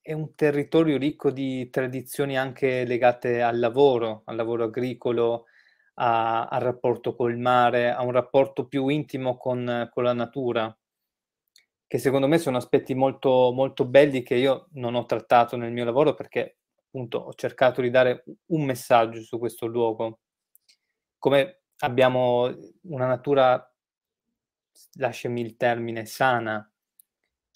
è 0.00 0.12
un 0.12 0.34
territorio 0.34 0.98
ricco 0.98 1.30
di 1.30 1.68
tradizioni 1.70 2.38
anche 2.38 2.84
legate 2.84 3.42
al 3.42 3.58
lavoro, 3.58 4.22
al 4.26 4.36
lavoro 4.36 4.64
agricolo, 4.64 5.46
a, 5.94 6.46
al 6.46 6.60
rapporto 6.60 7.14
col 7.14 7.38
mare, 7.38 7.90
a 7.90 8.02
un 8.02 8.12
rapporto 8.12 8.66
più 8.66 8.88
intimo 8.88 9.36
con, 9.36 9.90
con 9.92 10.04
la 10.04 10.12
natura 10.12 10.76
che 11.86 11.98
secondo 11.98 12.26
me 12.26 12.38
sono 12.38 12.56
aspetti 12.56 12.94
molto, 12.94 13.52
molto 13.52 13.84
belli 13.84 14.22
che 14.22 14.34
io 14.34 14.68
non 14.72 14.94
ho 14.94 15.04
trattato 15.04 15.56
nel 15.56 15.72
mio 15.72 15.84
lavoro 15.84 16.14
perché 16.14 16.58
appunto 16.86 17.18
ho 17.18 17.34
cercato 17.34 17.80
di 17.80 17.90
dare 17.90 18.24
un 18.46 18.64
messaggio 18.64 19.20
su 19.22 19.38
questo 19.38 19.66
luogo. 19.66 20.20
Come 21.18 21.62
abbiamo 21.78 22.52
una 22.82 23.06
natura, 23.06 23.74
lasciami 24.94 25.40
il 25.40 25.56
termine, 25.56 26.06
sana. 26.06 26.56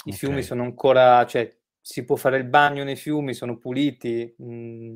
I 0.05 0.11
okay. 0.11 0.13
fiumi 0.19 0.43
sono 0.43 0.63
ancora, 0.63 1.25
cioè 1.27 1.57
si 1.81 2.05
può 2.05 2.17
fare 2.17 2.39
il 2.39 2.45
bagno 2.45 2.85
nei 2.85 2.97
fiumi, 2.97 3.35
sono 3.35 3.59
puliti. 3.59 4.35
Mh, 4.39 4.53
mm, 4.53 4.95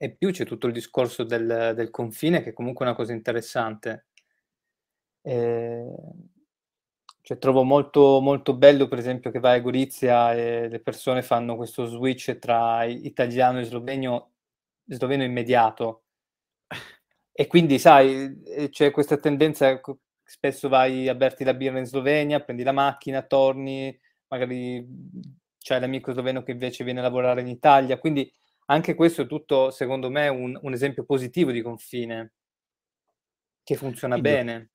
e 0.00 0.14
più 0.14 0.30
c'è 0.30 0.44
tutto 0.44 0.68
il 0.68 0.72
discorso 0.72 1.24
del, 1.24 1.72
del 1.74 1.90
confine 1.90 2.40
che 2.40 2.50
è 2.50 2.52
comunque 2.52 2.84
una 2.84 2.94
cosa 2.94 3.12
interessante. 3.12 4.06
Eh, 5.22 5.94
Cioè, 7.28 7.36
trovo 7.36 7.62
molto, 7.62 8.20
molto 8.22 8.56
bello, 8.56 8.88
per 8.88 8.96
esempio, 8.96 9.30
che 9.30 9.38
vai 9.38 9.58
a 9.58 9.60
Gorizia 9.60 10.32
e 10.32 10.66
le 10.66 10.80
persone 10.80 11.20
fanno 11.20 11.56
questo 11.56 11.84
switch 11.84 12.38
tra 12.38 12.84
italiano 12.84 13.60
e 13.60 13.64
sloveno, 13.64 14.30
sloveno 14.86 15.24
immediato. 15.24 16.04
E 17.30 17.46
quindi, 17.46 17.78
sai, 17.78 18.42
eh, 18.46 18.70
c'è 18.70 18.90
questa 18.90 19.18
tendenza, 19.18 19.78
spesso 20.24 20.70
vai 20.70 21.06
a 21.06 21.14
berti 21.14 21.44
la 21.44 21.52
birra 21.52 21.78
in 21.78 21.84
Slovenia, 21.84 22.40
prendi 22.40 22.62
la 22.62 22.72
macchina, 22.72 23.20
torni, 23.20 23.94
magari 24.28 24.88
c'è 25.58 25.78
l'amico 25.80 26.12
sloveno 26.12 26.42
che 26.42 26.52
invece 26.52 26.82
viene 26.82 27.00
a 27.00 27.02
lavorare 27.02 27.42
in 27.42 27.48
Italia. 27.48 27.98
Quindi 27.98 28.32
anche 28.68 28.94
questo 28.94 29.20
è 29.20 29.26
tutto, 29.26 29.70
secondo 29.70 30.08
me, 30.08 30.28
un, 30.28 30.58
un 30.62 30.72
esempio 30.72 31.04
positivo 31.04 31.50
di 31.50 31.60
confine, 31.60 32.32
che 33.62 33.76
funziona 33.76 34.18
quindi, 34.18 34.30
bene. 34.30 34.70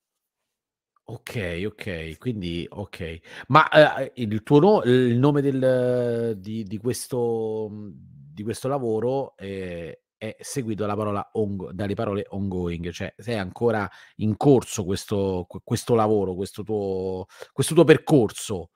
Ok, 1.06 1.62
ok, 1.66 2.16
quindi 2.16 2.66
ok. 2.68 3.18
Ma 3.48 3.68
eh, 3.68 4.12
il 4.16 4.42
tuo 4.42 4.58
no, 4.58 4.82
il 4.84 5.18
nome 5.18 5.42
del, 5.42 6.34
di, 6.38 6.62
di, 6.64 6.78
questo, 6.78 7.68
di 7.92 8.42
questo 8.42 8.68
lavoro 8.68 9.36
è, 9.36 9.98
è 10.16 10.36
seguito 10.40 10.82
dalla 10.82 10.96
parola 10.96 11.28
on, 11.34 11.68
dalle 11.72 11.92
parole 11.92 12.24
ongoing, 12.30 12.90
cioè 12.90 13.12
sei 13.18 13.36
ancora 13.36 13.88
in 14.16 14.34
corso 14.38 14.84
questo, 14.84 15.46
questo 15.62 15.94
lavoro, 15.94 16.34
questo 16.34 16.62
tuo, 16.62 17.26
questo 17.52 17.74
tuo 17.74 17.84
percorso. 17.84 18.70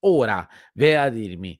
Ora, 0.00 0.48
vai 0.72 0.94
a 0.94 1.10
dirmi, 1.10 1.58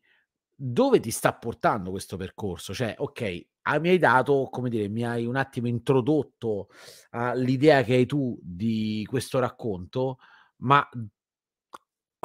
dove 0.55 1.01
ti 1.01 1.11
sta 1.11 1.35
portando 1.35 1.91
questo 1.91 2.17
percorso? 2.17 2.73
Cioè, 2.73 2.95
ok, 2.97 3.47
ah, 3.69 3.79
mi 3.81 3.91
hai 3.91 3.99
dato, 3.99 4.49
come 4.51 4.71
dire, 4.71 4.89
mi 4.89 5.05
hai 5.05 5.27
un 5.27 5.37
attimo 5.37 5.69
introdotto 5.69 6.69
all'idea 7.11 7.83
che 7.83 7.95
hai 7.95 8.07
tu 8.07 8.39
di 8.43 9.07
questo 9.09 9.39
racconto, 9.39 10.19
ma 10.59 10.87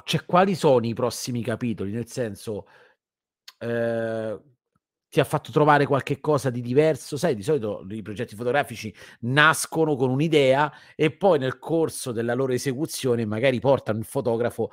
cioè, 0.04 0.26
quali 0.26 0.56
sono 0.56 0.86
i 0.86 0.94
prossimi 0.94 1.44
capitoli? 1.44 1.92
Nel 1.92 2.08
senso, 2.08 2.66
eh, 3.60 4.40
ti 5.10 5.20
ha 5.20 5.24
fatto 5.24 5.52
trovare 5.52 5.86
qualche 5.86 6.20
cosa 6.20 6.50
di 6.50 6.62
diverso? 6.62 7.18
Sai, 7.18 7.36
di 7.36 7.44
solito 7.44 7.86
i 7.90 8.02
progetti 8.02 8.36
fotografici 8.36 8.94
nascono 9.22 9.96
con 9.96 10.10
un'idea 10.10 10.72
e 10.96 11.16
poi 11.16 11.40
nel 11.40 11.60
corso 11.60 12.12
della 12.12 12.34
loro 12.34 12.54
esecuzione 12.54 13.26
magari 13.26 13.60
portano 13.60 14.00
il 14.00 14.06
fotografo 14.06 14.72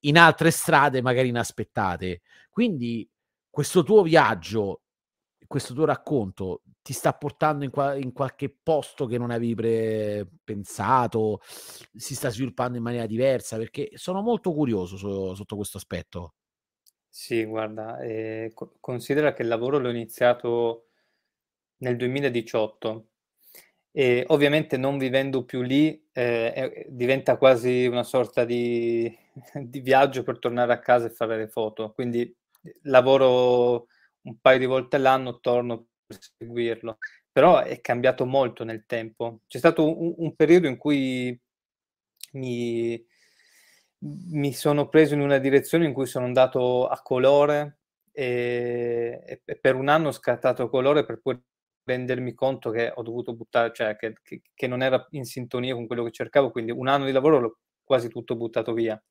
in 0.00 0.18
altre 0.18 0.50
strade 0.50 1.02
magari 1.02 1.28
inaspettate. 1.28 2.20
Quindi 2.50 3.08
questo 3.50 3.82
tuo 3.82 4.02
viaggio, 4.02 4.82
questo 5.48 5.74
tuo 5.74 5.86
racconto 5.86 6.62
ti 6.82 6.92
sta 6.92 7.12
portando 7.14 7.64
in, 7.64 7.70
qua- 7.72 7.96
in 7.96 8.12
qualche 8.12 8.48
posto 8.62 9.06
che 9.06 9.18
non 9.18 9.30
avevi 9.32 9.54
pre- 9.56 10.28
pensato, 10.44 11.40
si 11.42 12.14
sta 12.14 12.30
sviluppando 12.30 12.76
in 12.78 12.84
maniera 12.84 13.06
diversa, 13.06 13.56
perché 13.56 13.90
sono 13.94 14.22
molto 14.22 14.52
curioso 14.52 14.96
so- 14.96 15.34
sotto 15.34 15.56
questo 15.56 15.78
aspetto. 15.78 16.34
Sì, 17.10 17.44
guarda, 17.44 17.98
eh, 18.00 18.52
considera 18.80 19.32
che 19.32 19.42
il 19.42 19.48
lavoro 19.48 19.78
l'ho 19.78 19.88
iniziato 19.90 20.88
nel 21.78 21.96
2018 21.96 23.08
e 23.90 24.24
ovviamente 24.28 24.76
non 24.76 24.98
vivendo 24.98 25.44
più 25.44 25.62
lì 25.62 26.08
eh, 26.12 26.86
diventa 26.90 27.36
quasi 27.38 27.86
una 27.86 28.04
sorta 28.04 28.44
di, 28.44 29.12
di 29.54 29.80
viaggio 29.80 30.22
per 30.22 30.38
tornare 30.38 30.72
a 30.72 30.78
casa 30.80 31.06
e 31.06 31.10
fare 31.10 31.36
le 31.38 31.48
foto. 31.48 31.92
Quindi 31.92 32.34
lavoro 32.82 33.88
un 34.22 34.38
paio 34.40 34.58
di 34.58 34.66
volte 34.66 34.96
all'anno, 34.96 35.40
torno 35.40 35.86
per 36.06 36.18
seguirlo. 36.38 36.98
Però 37.30 37.60
è 37.60 37.80
cambiato 37.80 38.24
molto 38.26 38.64
nel 38.64 38.84
tempo. 38.86 39.40
C'è 39.46 39.58
stato 39.58 39.86
un, 39.86 40.14
un 40.16 40.34
periodo 40.34 40.66
in 40.66 40.76
cui 40.76 41.38
mi, 42.32 43.06
mi, 44.00 44.52
sono 44.52 44.88
preso 44.88 45.14
in 45.14 45.20
una 45.20 45.38
direzione 45.38 45.86
in 45.86 45.92
cui 45.92 46.06
sono 46.06 46.24
andato 46.24 46.86
a 46.86 47.00
colore 47.00 47.78
e, 48.12 49.42
e 49.44 49.56
per 49.56 49.74
un 49.76 49.88
anno 49.88 50.08
ho 50.08 50.12
scattato 50.12 50.68
colore 50.68 51.04
per 51.04 51.20
poi 51.20 51.40
rendermi 51.84 52.34
conto 52.34 52.70
che 52.70 52.92
ho 52.94 53.02
dovuto 53.02 53.34
buttare, 53.34 53.72
cioè 53.72 53.96
che, 53.96 54.14
che, 54.22 54.42
che, 54.54 54.66
non 54.66 54.82
era 54.82 55.06
in 55.12 55.24
sintonia 55.24 55.74
con 55.74 55.86
quello 55.86 56.04
che 56.04 56.10
cercavo, 56.10 56.50
quindi 56.50 56.70
un 56.70 56.86
anno 56.86 57.06
di 57.06 57.12
lavoro 57.12 57.38
l'ho 57.38 57.58
quasi 57.82 58.08
tutto 58.08 58.36
buttato 58.36 58.74
via. 58.74 59.02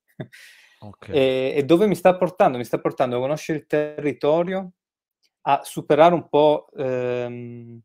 Okay. 0.79 1.15
E, 1.15 1.53
e, 1.55 1.63
dove 1.65 1.87
mi 1.87 1.95
sta 1.95 2.15
portando? 2.15 2.59
Mi 2.59 2.63
sta 2.63 2.79
portando 2.79 3.17
a 3.17 3.19
conoscere 3.19 3.57
il 3.57 3.65
territorio, 3.65 4.73
a 5.49 5.61
superare 5.63 6.13
un 6.13 6.27
po' 6.27 6.69
ehm, 6.75 7.81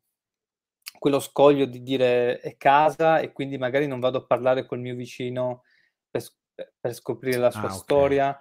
quello 0.98 1.20
scoglio 1.20 1.64
di 1.64 1.82
dire 1.82 2.40
è 2.40 2.56
casa 2.56 3.20
e 3.20 3.32
quindi 3.32 3.56
magari 3.56 3.86
non 3.86 4.00
vado 4.00 4.18
a 4.18 4.26
parlare 4.26 4.66
col 4.66 4.80
mio 4.80 4.96
vicino 4.96 5.62
per, 6.10 6.24
per 6.80 6.92
scoprire 6.92 7.38
la 7.38 7.50
sua 7.50 7.62
ah, 7.62 7.66
okay. 7.66 7.78
storia. 7.78 8.40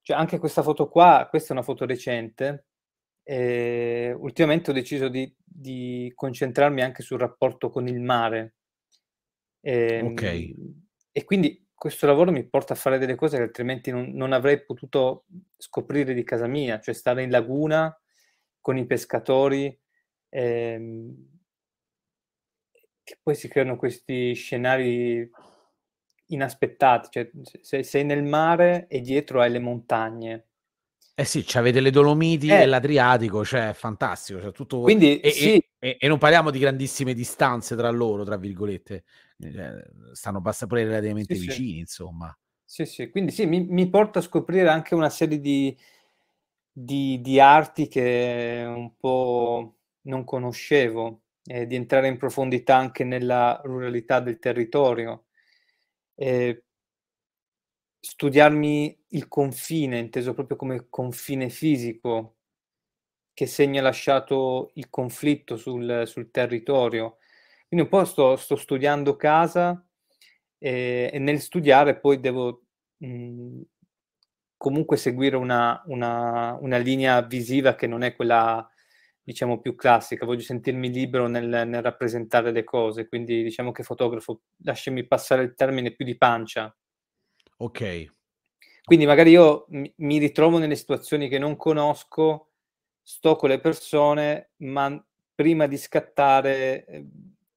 Cioè, 0.00 0.16
anche 0.16 0.38
questa 0.38 0.62
foto 0.62 0.88
qua, 0.88 1.26
questa 1.28 1.50
è 1.50 1.52
una 1.52 1.62
foto 1.62 1.86
recente, 1.86 2.66
e 3.24 4.14
ultimamente 4.18 4.70
ho 4.70 4.74
deciso 4.74 5.08
di, 5.08 5.32
di, 5.44 6.10
concentrarmi 6.14 6.82
anche 6.82 7.02
sul 7.02 7.18
rapporto 7.18 7.68
con 7.68 7.86
il 7.86 8.00
mare. 8.00 8.54
E, 9.60 10.02
ok. 10.02 10.54
E 11.12 11.24
quindi 11.24 11.68
questo 11.72 12.06
lavoro 12.06 12.32
mi 12.32 12.48
porta 12.48 12.72
a 12.72 12.76
fare 12.76 12.98
delle 12.98 13.14
cose 13.14 13.36
che 13.36 13.42
altrimenti 13.44 13.90
non, 13.92 14.10
non, 14.12 14.32
avrei 14.32 14.64
potuto 14.64 15.24
scoprire 15.56 16.14
di 16.14 16.24
casa 16.24 16.46
mia, 16.46 16.80
cioè 16.80 16.94
stare 16.94 17.22
in 17.22 17.30
laguna 17.30 17.96
con 18.62 18.78
i 18.78 18.86
pescatori, 18.86 19.78
ehm, 20.30 21.28
che 23.04 23.18
poi 23.22 23.34
si 23.34 23.48
creano 23.48 23.76
questi 23.76 24.32
scenari 24.32 25.28
inaspettati, 26.26 27.08
cioè 27.10 27.30
sei, 27.60 27.84
sei 27.84 28.04
nel 28.04 28.22
mare 28.22 28.86
e 28.88 29.00
dietro 29.00 29.42
hai 29.42 29.50
le 29.50 29.58
montagne. 29.58 30.46
Eh 31.14 31.24
sì, 31.26 31.44
avete 31.54 31.80
le 31.80 31.90
Dolomiti 31.90 32.48
eh. 32.48 32.62
e 32.62 32.66
l'Adriatico, 32.66 33.44
cioè 33.44 33.70
è 33.70 33.72
fantastico. 33.74 34.40
Cioè, 34.40 34.52
tutto... 34.52 34.80
Quindi, 34.80 35.20
e, 35.20 35.30
sì. 35.30 35.62
e, 35.78 35.96
e, 36.00 36.08
non 36.08 36.16
parliamo 36.16 36.50
di 36.50 36.58
grandissime 36.58 37.12
distanze 37.12 37.76
tra 37.76 37.90
loro, 37.90 38.24
tra 38.24 38.38
virgolette, 38.38 39.04
eh, 39.38 39.84
stanno 40.12 40.40
basta 40.40 40.66
pure 40.66 40.84
relativamente 40.84 41.34
sì, 41.34 41.40
vicini, 41.40 41.72
sì. 41.72 41.78
insomma. 41.80 42.34
Sì, 42.64 42.86
sì, 42.86 43.10
quindi 43.10 43.32
sì, 43.32 43.44
mi, 43.44 43.66
mi, 43.68 43.90
porta 43.90 44.20
a 44.20 44.22
scoprire 44.22 44.70
anche 44.70 44.94
una 44.94 45.10
serie 45.10 45.38
di, 45.38 45.76
di, 46.72 47.20
di 47.20 47.38
arti 47.38 47.88
che 47.88 48.64
un 48.66 48.96
po' 48.96 49.76
non 50.02 50.24
conoscevo, 50.24 51.22
eh, 51.44 51.66
di 51.66 51.74
entrare 51.76 52.08
in 52.08 52.16
profondità 52.16 52.76
anche 52.76 53.04
nella 53.04 53.60
ruralità 53.64 54.20
del 54.20 54.38
territorio. 54.38 55.26
Eh, 56.14 56.64
studiarmi 58.00 59.04
il 59.08 59.28
confine, 59.28 59.98
inteso 59.98 60.34
proprio 60.34 60.56
come 60.56 60.86
confine 60.88 61.48
fisico, 61.50 62.36
che 63.34 63.46
segno 63.46 63.80
ha 63.80 63.82
lasciato 63.82 64.70
il 64.74 64.88
conflitto 64.90 65.56
sul, 65.56 66.02
sul 66.06 66.30
territorio. 66.30 67.18
Quindi 67.68 67.86
un 67.86 67.88
po' 67.88 68.04
sto, 68.04 68.36
sto 68.36 68.56
studiando 68.56 69.16
casa 69.16 69.84
e, 70.58 71.10
e, 71.12 71.18
nel 71.18 71.40
studiare 71.40 71.98
poi 71.98 72.20
devo 72.20 72.64
mh, 72.98 73.60
comunque 74.62 74.96
seguire 74.96 75.36
una, 75.36 75.82
una, 75.86 76.56
una, 76.60 76.76
linea 76.78 77.20
visiva 77.22 77.74
che 77.74 77.88
non 77.88 78.02
è 78.02 78.14
quella, 78.14 78.68
diciamo, 79.22 79.60
più 79.60 79.74
classica. 79.74 80.24
Voglio 80.24 80.42
sentirmi 80.42 80.90
libero 80.90 81.26
nel, 81.26 81.66
nel 81.66 81.82
rappresentare 81.82 82.52
le 82.52 82.62
cose, 82.64 83.08
quindi 83.08 83.42
diciamo 83.42 83.72
che 83.72 83.82
fotografo, 83.82 84.42
lasciami 84.58 85.06
passare 85.06 85.42
il 85.42 85.54
termine 85.54 85.90
più 85.92 86.04
di 86.04 86.16
pancia 86.16 86.74
Ok. 87.62 88.12
Quindi 88.84 89.06
magari 89.06 89.30
io 89.30 89.66
mi 89.68 90.18
ritrovo 90.18 90.58
nelle 90.58 90.74
situazioni 90.74 91.28
che 91.28 91.38
non 91.38 91.56
conosco, 91.56 92.50
sto 93.00 93.36
con 93.36 93.50
le 93.50 93.60
persone, 93.60 94.50
ma 94.58 95.04
prima 95.32 95.68
di 95.68 95.76
scattare 95.76 96.84
eh, 96.84 97.06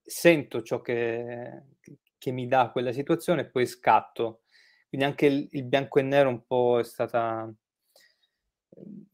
sento 0.04 0.62
ciò 0.62 0.82
che, 0.82 1.64
che, 2.20 2.32
mi 2.32 2.48
dà 2.48 2.70
quella 2.72 2.92
situazione 2.92 3.42
e 3.42 3.50
poi 3.50 3.66
scatto. 3.66 4.42
Quindi 4.96 5.12
anche 5.12 5.26
il, 5.26 5.48
il 5.52 5.66
bianco 5.66 6.00
e 6.00 6.04
nero 6.04 6.30
un 6.30 6.46
po' 6.46 6.80
è 6.80 6.84
stata 6.86 7.54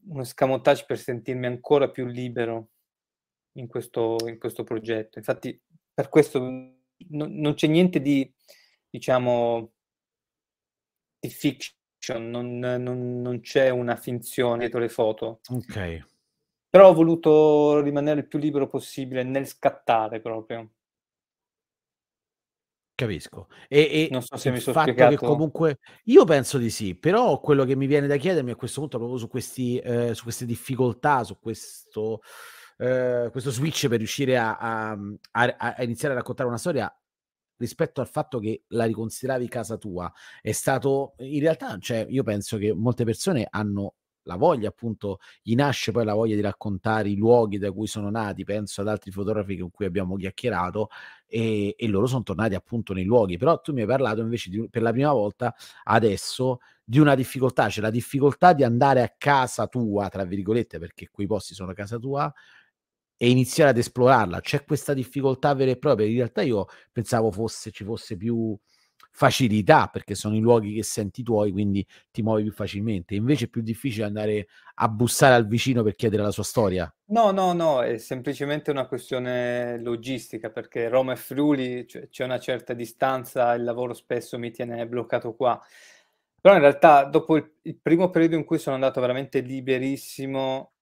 uno 0.04 0.20
escamotage 0.20 0.84
per 0.86 0.96
sentirmi 0.96 1.46
ancora 1.46 1.90
più 1.90 2.06
libero 2.06 2.68
in 3.56 3.66
questo, 3.66 4.16
in 4.28 4.38
questo 4.38 4.62
progetto. 4.62 5.18
Infatti 5.18 5.60
per 5.92 6.08
questo 6.08 6.38
non, 6.38 6.76
non 7.08 7.54
c'è 7.54 7.66
niente 7.66 8.00
di, 8.00 8.32
diciamo, 8.88 9.72
di 11.18 11.30
fiction, 11.30 12.30
non, 12.30 12.60
non, 12.60 13.20
non 13.20 13.40
c'è 13.40 13.70
una 13.70 13.96
finzione 13.96 14.58
dietro 14.58 14.78
le 14.78 14.88
foto. 14.88 15.40
Ok. 15.48 16.06
Però 16.70 16.90
ho 16.90 16.94
voluto 16.94 17.80
rimanere 17.80 18.20
il 18.20 18.28
più 18.28 18.38
libero 18.38 18.68
possibile 18.68 19.24
nel 19.24 19.48
scattare 19.48 20.20
proprio. 20.20 20.74
Capisco. 23.02 23.48
E, 23.68 23.80
e 23.80 24.08
non 24.12 24.22
so 24.22 24.36
se 24.36 24.52
mi 24.52 24.60
sono 24.60 24.76
fatto 24.76 24.92
spiegato. 24.92 25.16
che 25.16 25.26
comunque 25.26 25.78
io 26.04 26.24
penso 26.24 26.56
di 26.56 26.70
sì, 26.70 26.94
però 26.94 27.40
quello 27.40 27.64
che 27.64 27.74
mi 27.74 27.86
viene 27.86 28.06
da 28.06 28.16
chiedermi 28.16 28.52
a 28.52 28.54
questo 28.54 28.78
punto 28.78 28.98
proprio 28.98 29.18
su, 29.18 29.26
questi, 29.26 29.76
eh, 29.78 30.14
su 30.14 30.22
queste 30.22 30.46
difficoltà, 30.46 31.24
su 31.24 31.36
questo, 31.40 32.20
eh, 32.78 33.28
questo 33.32 33.50
switch 33.50 33.88
per 33.88 33.98
riuscire 33.98 34.38
a, 34.38 34.56
a, 34.56 34.92
a, 35.32 35.56
a 35.56 35.82
iniziare 35.82 36.14
a 36.14 36.18
raccontare 36.18 36.48
una 36.48 36.58
storia 36.58 36.96
rispetto 37.56 38.00
al 38.00 38.08
fatto 38.08 38.38
che 38.38 38.64
la 38.68 38.84
riconsideravi 38.84 39.48
casa 39.48 39.76
tua 39.76 40.12
è 40.40 40.52
stato 40.52 41.14
in 41.18 41.40
realtà, 41.40 41.76
cioè, 41.80 42.06
io 42.08 42.22
penso 42.22 42.56
che 42.56 42.72
molte 42.72 43.04
persone 43.04 43.48
hanno 43.50 43.94
la 44.24 44.36
voglia, 44.36 44.68
appunto, 44.68 45.18
gli 45.42 45.54
nasce 45.54 45.92
poi 45.92 46.04
la 46.04 46.14
voglia 46.14 46.34
di 46.34 46.40
raccontare 46.40 47.08
i 47.08 47.16
luoghi 47.16 47.58
da 47.58 47.72
cui 47.72 47.86
sono 47.86 48.10
nati, 48.10 48.44
penso 48.44 48.80
ad 48.80 48.88
altri 48.88 49.10
fotografi 49.10 49.56
con 49.58 49.70
cui 49.70 49.84
abbiamo 49.84 50.16
chiacchierato 50.16 50.88
e, 51.26 51.74
e 51.76 51.88
loro 51.88 52.06
sono 52.06 52.22
tornati 52.22 52.54
appunto 52.54 52.92
nei 52.92 53.04
luoghi, 53.04 53.36
però 53.38 53.60
tu 53.60 53.72
mi 53.72 53.80
hai 53.80 53.86
parlato 53.86 54.20
invece 54.20 54.50
di, 54.50 54.68
per 54.68 54.82
la 54.82 54.92
prima 54.92 55.12
volta 55.12 55.54
adesso 55.84 56.58
di 56.84 56.98
una 56.98 57.14
difficoltà, 57.14 57.68
cioè 57.68 57.82
la 57.82 57.90
difficoltà 57.90 58.52
di 58.52 58.64
andare 58.64 59.02
a 59.02 59.14
casa 59.16 59.66
tua, 59.66 60.08
tra 60.08 60.24
virgolette, 60.24 60.78
perché 60.78 61.08
quei 61.10 61.26
posti 61.26 61.54
sono 61.54 61.70
a 61.70 61.74
casa 61.74 61.98
tua, 61.98 62.32
e 63.16 63.30
iniziare 63.30 63.70
ad 63.70 63.78
esplorarla. 63.78 64.40
C'è 64.40 64.64
questa 64.64 64.94
difficoltà 64.94 65.54
vera 65.54 65.70
e 65.70 65.78
propria. 65.78 66.06
In 66.06 66.16
realtà 66.16 66.42
io 66.42 66.66
pensavo 66.90 67.30
fosse, 67.30 67.70
ci 67.70 67.84
fosse 67.84 68.16
più 68.16 68.58
facilità 69.14 69.88
perché 69.88 70.14
sono 70.14 70.34
i 70.34 70.40
luoghi 70.40 70.74
che 70.74 70.82
senti 70.82 71.22
tuoi, 71.22 71.52
quindi 71.52 71.86
ti 72.10 72.22
muovi 72.22 72.42
più 72.42 72.52
facilmente. 72.52 73.14
Invece 73.14 73.44
è 73.44 73.48
più 73.48 73.60
difficile 73.60 74.06
andare 74.06 74.48
a 74.74 74.88
bussare 74.88 75.34
al 75.34 75.46
vicino 75.46 75.82
per 75.82 75.94
chiedere 75.94 76.22
la 76.22 76.30
sua 76.30 76.42
storia. 76.42 76.92
No, 77.06 77.30
no, 77.30 77.52
no, 77.52 77.82
è 77.82 77.98
semplicemente 77.98 78.70
una 78.70 78.86
questione 78.86 79.78
logistica 79.80 80.50
perché 80.50 80.88
Roma 80.88 81.12
e 81.12 81.16
Friuli 81.16 81.86
cioè, 81.86 82.08
c'è 82.08 82.24
una 82.24 82.40
certa 82.40 82.72
distanza, 82.72 83.52
il 83.52 83.64
lavoro 83.64 83.92
spesso 83.92 84.38
mi 84.38 84.50
tiene 84.50 84.86
bloccato 84.88 85.34
qua. 85.34 85.60
Però 86.40 86.54
in 86.54 86.60
realtà 86.60 87.04
dopo 87.04 87.36
il, 87.36 87.52
il 87.62 87.78
primo 87.80 88.10
periodo 88.10 88.34
in 88.34 88.44
cui 88.44 88.58
sono 88.58 88.74
andato 88.74 89.00
veramente 89.00 89.40
liberissimo, 89.40 90.72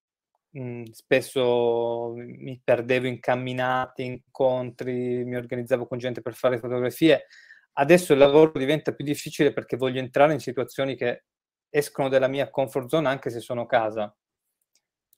spesso 0.92 2.12
mi 2.16 2.60
perdevo 2.62 3.06
in 3.06 3.20
camminate, 3.20 4.02
incontri, 4.02 5.24
mi 5.24 5.36
organizzavo 5.36 5.86
con 5.86 5.98
gente 5.98 6.22
per 6.22 6.34
fare 6.34 6.58
fotografie, 6.58 7.26
Adesso 7.72 8.12
il 8.12 8.18
lavoro 8.18 8.52
diventa 8.58 8.92
più 8.92 9.04
difficile 9.04 9.52
perché 9.52 9.76
voglio 9.76 10.00
entrare 10.00 10.32
in 10.32 10.40
situazioni 10.40 10.96
che 10.96 11.24
escono 11.70 12.08
dalla 12.08 12.26
mia 12.26 12.50
comfort 12.50 12.88
zone 12.88 13.08
anche 13.08 13.30
se 13.30 13.40
sono 13.40 13.62
a 13.62 13.66
casa. 13.66 14.14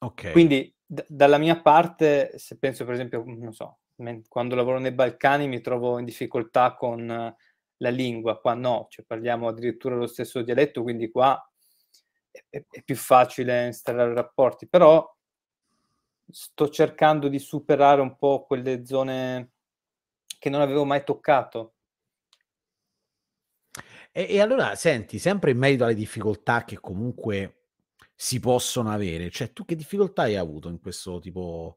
Ok. 0.00 0.30
Quindi 0.32 0.74
d- 0.84 1.04
dalla 1.08 1.38
mia 1.38 1.60
parte, 1.60 2.38
se 2.38 2.58
penso 2.58 2.84
per 2.84 2.94
esempio, 2.94 3.24
non 3.26 3.52
so, 3.52 3.78
quando 4.28 4.54
lavoro 4.54 4.78
nei 4.78 4.92
Balcani 4.92 5.48
mi 5.48 5.60
trovo 5.60 5.98
in 5.98 6.04
difficoltà 6.04 6.74
con 6.74 7.06
la 7.76 7.90
lingua, 7.90 8.40
qua 8.40 8.54
no, 8.54 8.86
cioè 8.90 9.04
parliamo 9.04 9.48
addirittura 9.48 9.96
lo 9.96 10.06
stesso 10.06 10.42
dialetto, 10.42 10.82
quindi 10.82 11.10
qua 11.10 11.40
è, 12.48 12.64
è 12.68 12.82
più 12.82 12.96
facile 12.96 13.66
installare 13.66 14.14
rapporti, 14.14 14.68
però 14.68 15.08
sto 16.30 16.68
cercando 16.68 17.28
di 17.28 17.38
superare 17.38 18.00
un 18.00 18.16
po' 18.16 18.44
quelle 18.44 18.84
zone 18.86 19.52
che 20.38 20.50
non 20.50 20.60
avevo 20.60 20.84
mai 20.84 21.04
toccato 21.04 21.74
e, 24.12 24.26
e 24.28 24.40
allora, 24.40 24.74
senti, 24.74 25.18
sempre 25.18 25.52
in 25.52 25.58
merito 25.58 25.84
alle 25.84 25.94
difficoltà 25.94 26.64
che 26.64 26.78
comunque 26.78 27.56
si 28.14 28.38
possono 28.40 28.90
avere, 28.90 29.30
cioè 29.30 29.52
tu 29.52 29.64
che 29.64 29.74
difficoltà 29.74 30.22
hai 30.22 30.36
avuto 30.36 30.68
in 30.68 30.78
questo 30.80 31.18
tipo, 31.18 31.76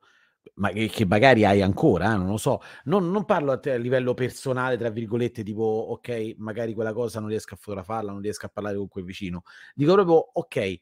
ma 0.56 0.69
che, 0.69 1.06
magari 1.06 1.45
hai 1.45 1.62
ancora, 1.62 2.13
eh, 2.13 2.17
non 2.17 2.28
lo 2.28 2.38
so, 2.38 2.62
non, 2.86 3.10
non 3.10 3.26
parlo 3.26 3.52
a, 3.52 3.58
te 3.58 3.71
a 3.71 3.78
livello 3.78 4.13
personale, 4.13 4.78
tra 4.78 4.89
virgolette, 4.89 5.43
tipo, 5.43 5.63
ok, 5.63 6.36
magari 6.38 6.74
quella 6.74 6.93
cosa 6.93 7.19
non 7.19 7.30
riesco 7.30 7.56
a 7.56 7.58
fotografarla, 7.58 8.12
non 8.12 8.21
riesco 8.21 8.45
a 8.45 8.50
parlare 8.50 8.78
con 8.78 8.88
quel 8.88 9.06
vicino, 9.06 9.43
dico 9.74 9.93
proprio, 9.93 10.30
ok, 10.34 10.80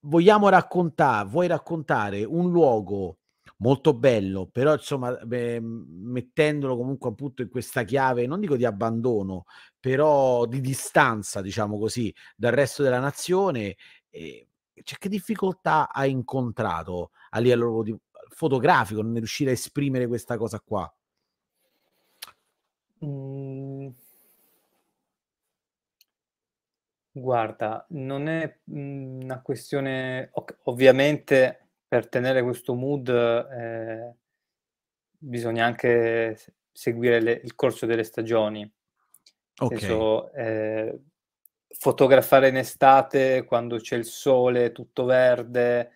vogliamo 0.00 0.48
raccontare, 0.48 1.28
vuoi 1.28 1.46
raccontare 1.46 2.24
un 2.24 2.50
luogo 2.50 3.18
molto 3.58 3.94
bello, 3.94 4.46
però 4.46 4.74
insomma 4.74 5.12
beh, 5.12 5.60
mettendolo 5.60 6.76
comunque 6.76 7.10
appunto 7.10 7.42
in 7.42 7.48
questa 7.48 7.84
chiave, 7.84 8.26
non 8.26 8.40
dico 8.40 8.56
di 8.56 8.64
abbandono, 8.64 9.44
però 9.80 10.46
di 10.46 10.60
distanza, 10.60 11.40
diciamo 11.40 11.78
così, 11.78 12.14
dal 12.34 12.52
resto 12.52 12.82
della 12.82 13.00
nazione, 13.00 13.76
eh, 14.10 14.48
cioè, 14.82 14.98
che 14.98 15.08
difficoltà 15.08 15.90
hai 15.90 16.10
incontrato 16.10 17.10
a 17.30 17.38
livello 17.38 17.82
di, 17.82 17.96
fotografico 18.28 19.02
nel 19.02 19.16
riuscire 19.16 19.50
a 19.50 19.54
esprimere 19.54 20.06
questa 20.06 20.36
cosa 20.36 20.60
qua? 20.60 20.92
Mm. 23.04 23.88
Guarda, 27.12 27.86
non 27.90 28.28
è 28.28 28.58
una 28.64 29.40
questione, 29.40 30.30
ovviamente 30.64 31.65
per 31.88 32.08
tenere 32.08 32.42
questo 32.42 32.74
mood 32.74 33.08
eh, 33.08 34.14
bisogna 35.18 35.64
anche 35.64 36.38
seguire 36.72 37.20
le, 37.20 37.40
il 37.42 37.54
corso 37.54 37.86
delle 37.86 38.04
stagioni. 38.04 38.70
Okay. 39.58 39.78
Senso, 39.78 40.32
eh, 40.32 41.00
fotografare 41.68 42.48
in 42.48 42.56
estate 42.56 43.44
quando 43.44 43.78
c'è 43.78 43.96
il 43.96 44.04
sole 44.04 44.72
tutto 44.72 45.04
verde 45.04 45.92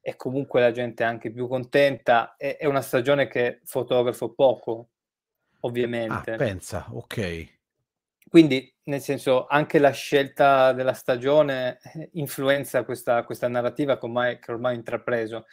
e 0.00 0.16
comunque 0.16 0.60
la 0.60 0.72
gente 0.72 1.04
è 1.04 1.06
anche 1.06 1.30
più 1.30 1.46
contenta. 1.48 2.34
È, 2.36 2.56
è 2.56 2.66
una 2.66 2.80
stagione 2.80 3.28
che 3.28 3.60
fotografo 3.64 4.32
poco, 4.32 4.90
ovviamente. 5.60 6.32
Ah, 6.32 6.36
pensa, 6.36 6.86
ok. 6.90 7.55
Quindi, 8.28 8.74
nel 8.84 9.00
senso, 9.00 9.46
anche 9.46 9.78
la 9.78 9.92
scelta 9.92 10.72
della 10.72 10.94
stagione 10.94 11.78
eh, 11.94 12.10
influenza 12.14 12.84
questa, 12.84 13.24
questa 13.24 13.48
narrativa 13.48 13.98
che 13.98 14.04
ormai, 14.04 14.38
che 14.40 14.50
ormai 14.50 14.74
ho 14.74 14.78
intrapreso. 14.78 15.46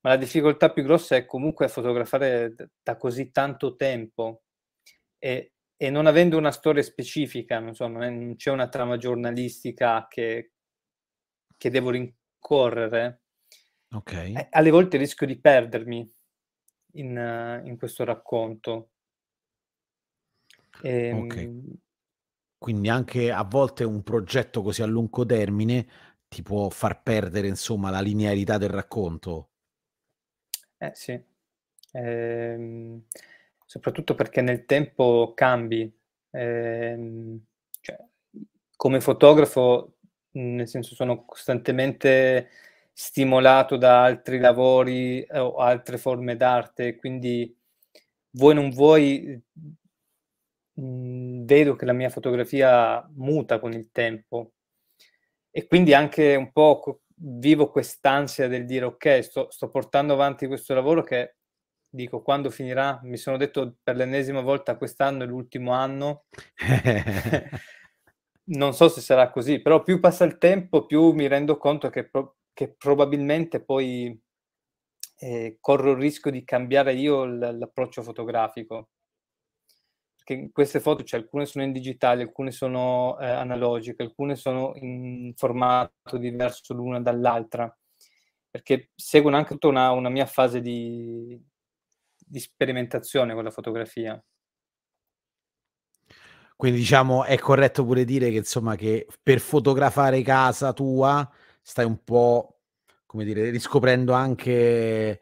Ma 0.00 0.10
la 0.10 0.16
difficoltà 0.16 0.70
più 0.70 0.82
grossa 0.82 1.16
è 1.16 1.26
comunque 1.26 1.68
fotografare 1.68 2.54
da 2.82 2.96
così 2.96 3.30
tanto 3.30 3.76
tempo 3.76 4.42
e, 5.18 5.52
e 5.76 5.90
non 5.90 6.06
avendo 6.06 6.36
una 6.36 6.50
storia 6.50 6.82
specifica, 6.82 7.58
non, 7.58 7.74
so, 7.74 7.86
non, 7.88 8.02
è, 8.02 8.10
non 8.10 8.36
c'è 8.36 8.50
una 8.50 8.68
trama 8.68 8.96
giornalistica 8.96 10.06
che, 10.08 10.52
che 11.56 11.70
devo 11.70 11.90
rincorrere, 11.90 13.22
okay. 13.90 14.34
eh, 14.34 14.48
alle 14.50 14.70
volte 14.70 14.96
rischio 14.98 15.26
di 15.26 15.40
perdermi 15.40 16.10
in, 16.92 17.62
in 17.64 17.76
questo 17.78 18.04
racconto. 18.04 18.90
E, 20.82 21.12
okay. 21.12 21.82
Quindi 22.62 22.88
anche 22.88 23.30
a 23.30 23.44
volte 23.44 23.84
un 23.84 24.02
progetto 24.02 24.62
così 24.62 24.82
a 24.82 24.86
lungo 24.86 25.24
termine 25.26 25.86
ti 26.28 26.42
può 26.42 26.68
far 26.70 27.02
perdere, 27.02 27.46
insomma, 27.48 27.90
la 27.90 28.00
linearità 28.00 28.58
del 28.58 28.70
racconto. 28.70 29.48
Eh 30.78 30.90
sì, 30.94 31.18
ehm, 31.92 33.02
soprattutto 33.64 34.14
perché 34.14 34.40
nel 34.42 34.64
tempo 34.66 35.32
cambi. 35.34 35.90
Ehm, 36.30 37.40
cioè, 37.80 37.96
come 38.76 39.00
fotografo, 39.00 39.96
nel 40.32 40.68
senso, 40.68 40.94
sono 40.94 41.24
costantemente 41.24 42.50
stimolato 42.92 43.76
da 43.76 44.04
altri 44.04 44.38
lavori 44.38 45.24
o 45.30 45.56
altre 45.56 45.98
forme 45.98 46.36
d'arte, 46.36 46.96
quindi 46.96 47.56
vuoi 48.32 48.54
non 48.54 48.70
vuoi 48.70 49.40
mh, 50.74 51.44
vedo 51.44 51.76
che 51.76 51.84
la 51.84 51.92
mia 51.92 52.10
fotografia 52.10 53.06
muta 53.16 53.58
con 53.60 53.72
il 53.72 53.90
tempo. 53.92 54.52
E 55.50 55.66
quindi 55.66 55.94
anche 55.94 56.34
un 56.34 56.50
po' 56.52 57.00
vivo 57.16 57.70
quest'ansia 57.70 58.48
del 58.48 58.66
dire 58.66 58.86
ok, 58.86 59.22
sto, 59.22 59.50
sto 59.50 59.70
portando 59.70 60.14
avanti 60.14 60.46
questo 60.48 60.74
lavoro 60.74 61.02
che 61.02 61.36
dico 61.88 62.22
quando 62.22 62.50
finirà, 62.50 62.98
mi 63.04 63.16
sono 63.16 63.36
detto 63.36 63.76
per 63.82 63.94
l'ennesima 63.94 64.40
volta 64.40 64.76
quest'anno 64.76 65.22
è 65.24 65.26
l'ultimo 65.26 65.72
anno. 65.72 66.24
non 68.46 68.74
so 68.74 68.88
se 68.88 69.00
sarà 69.00 69.30
così, 69.30 69.60
però 69.60 69.82
più 69.82 70.00
passa 70.00 70.24
il 70.24 70.38
tempo, 70.38 70.86
più 70.86 71.12
mi 71.12 71.28
rendo 71.28 71.56
conto 71.56 71.88
che, 71.88 72.08
pro- 72.08 72.36
che 72.52 72.74
probabilmente 72.76 73.62
poi 73.62 74.20
eh, 75.18 75.56
corro 75.60 75.92
il 75.92 75.98
rischio 75.98 76.30
di 76.30 76.44
cambiare 76.44 76.94
io 76.94 77.24
l- 77.24 77.58
l'approccio 77.58 78.02
fotografico 78.02 78.88
che 80.24 80.50
queste 80.52 80.80
foto, 80.80 81.04
cioè, 81.04 81.20
alcune 81.20 81.46
sono 81.46 81.64
in 81.64 81.72
digitale, 81.72 82.22
alcune 82.22 82.50
sono 82.50 83.18
eh, 83.20 83.26
analogiche, 83.26 84.02
alcune 84.02 84.34
sono 84.36 84.72
in 84.76 85.32
formato 85.36 86.16
diverso 86.16 86.74
l'una 86.74 87.00
dall'altra, 87.00 87.72
perché 88.50 88.90
seguono 88.94 89.36
anche 89.36 89.52
tutta 89.52 89.68
una, 89.68 89.90
una 89.90 90.08
mia 90.08 90.26
fase 90.26 90.60
di, 90.60 91.38
di 92.16 92.40
sperimentazione 92.40 93.34
con 93.34 93.44
la 93.44 93.50
fotografia. 93.50 94.22
Quindi 96.56 96.78
diciamo 96.78 97.24
è 97.24 97.38
corretto 97.38 97.84
pure 97.84 98.04
dire 98.04 98.30
che 98.30 98.36
insomma 98.36 98.76
che 98.76 99.06
per 99.22 99.40
fotografare 99.40 100.22
casa 100.22 100.72
tua 100.72 101.28
stai 101.60 101.84
un 101.84 102.02
po' 102.04 102.60
come 103.06 103.24
dire 103.24 103.50
riscoprendo 103.50 104.12
anche 104.12 105.20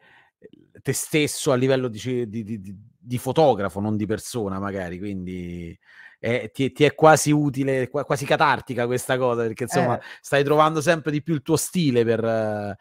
te 0.81 0.93
stesso 0.93 1.51
a 1.51 1.55
livello 1.55 1.87
di, 1.87 2.29
di, 2.29 2.43
di, 2.43 2.92
di 3.03 3.17
fotografo, 3.17 3.79
non 3.79 3.97
di 3.97 4.05
persona 4.05 4.59
magari, 4.59 4.97
quindi 4.97 5.77
è, 6.19 6.49
ti, 6.51 6.71
ti, 6.71 6.85
è 6.85 6.95
quasi 6.95 7.31
utile, 7.31 7.89
quasi 7.89 8.25
catartica 8.25 8.85
questa 8.85 9.17
cosa, 9.17 9.41
perché 9.41 9.63
insomma 9.63 9.99
eh. 9.99 10.03
stai 10.21 10.43
trovando 10.43 10.79
sempre 10.79 11.11
di 11.11 11.21
più 11.21 11.33
il 11.33 11.41
tuo 11.41 11.57
stile 11.57 12.05
per, 12.05 12.77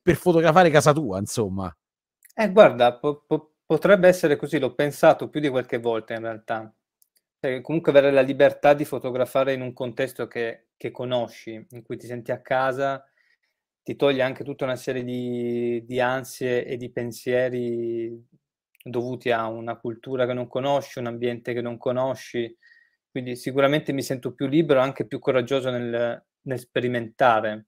per 0.00 0.16
fotografare 0.16 0.70
casa 0.70 0.92
tua, 0.94 1.18
insomma. 1.18 1.74
Eh, 2.34 2.50
guarda, 2.50 2.96
po- 2.98 3.24
po- 3.26 3.56
potrebbe 3.66 4.08
essere 4.08 4.36
così, 4.36 4.58
l'ho 4.58 4.74
pensato 4.74 5.28
più 5.28 5.40
di 5.40 5.50
qualche 5.50 5.78
volta 5.78 6.14
in 6.14 6.20
realtà. 6.20 6.72
cioè, 7.40 7.60
comunque 7.60 7.90
avere 7.90 8.10
la 8.10 8.22
libertà 8.22 8.72
di 8.72 8.86
fotografare 8.86 9.52
in 9.52 9.60
un 9.60 9.74
contesto 9.74 10.26
che, 10.26 10.68
che, 10.76 10.90
conosci, 10.90 11.66
in 11.70 11.82
cui 11.82 11.98
ti 11.98 12.06
senti 12.06 12.32
a 12.32 12.40
casa, 12.40 13.04
ti 13.82 13.96
toglie 13.96 14.22
anche 14.22 14.44
tutta 14.44 14.64
una 14.64 14.76
serie 14.76 15.04
di, 15.04 15.84
di 15.84 16.00
ansie 16.00 16.64
e 16.64 16.76
di 16.78 16.90
pensieri 16.90 18.26
dovuti 18.90 19.30
a 19.30 19.46
una 19.46 19.76
cultura 19.76 20.26
che 20.26 20.32
non 20.32 20.48
conosci, 20.48 20.98
un 20.98 21.06
ambiente 21.06 21.52
che 21.52 21.60
non 21.60 21.76
conosci. 21.76 22.56
Quindi 23.10 23.36
sicuramente 23.36 23.92
mi 23.92 24.02
sento 24.02 24.32
più 24.32 24.46
libero, 24.46 24.80
anche 24.80 25.06
più 25.06 25.18
coraggioso 25.18 25.70
nel, 25.70 26.24
nel 26.42 26.58
sperimentare 26.58 27.66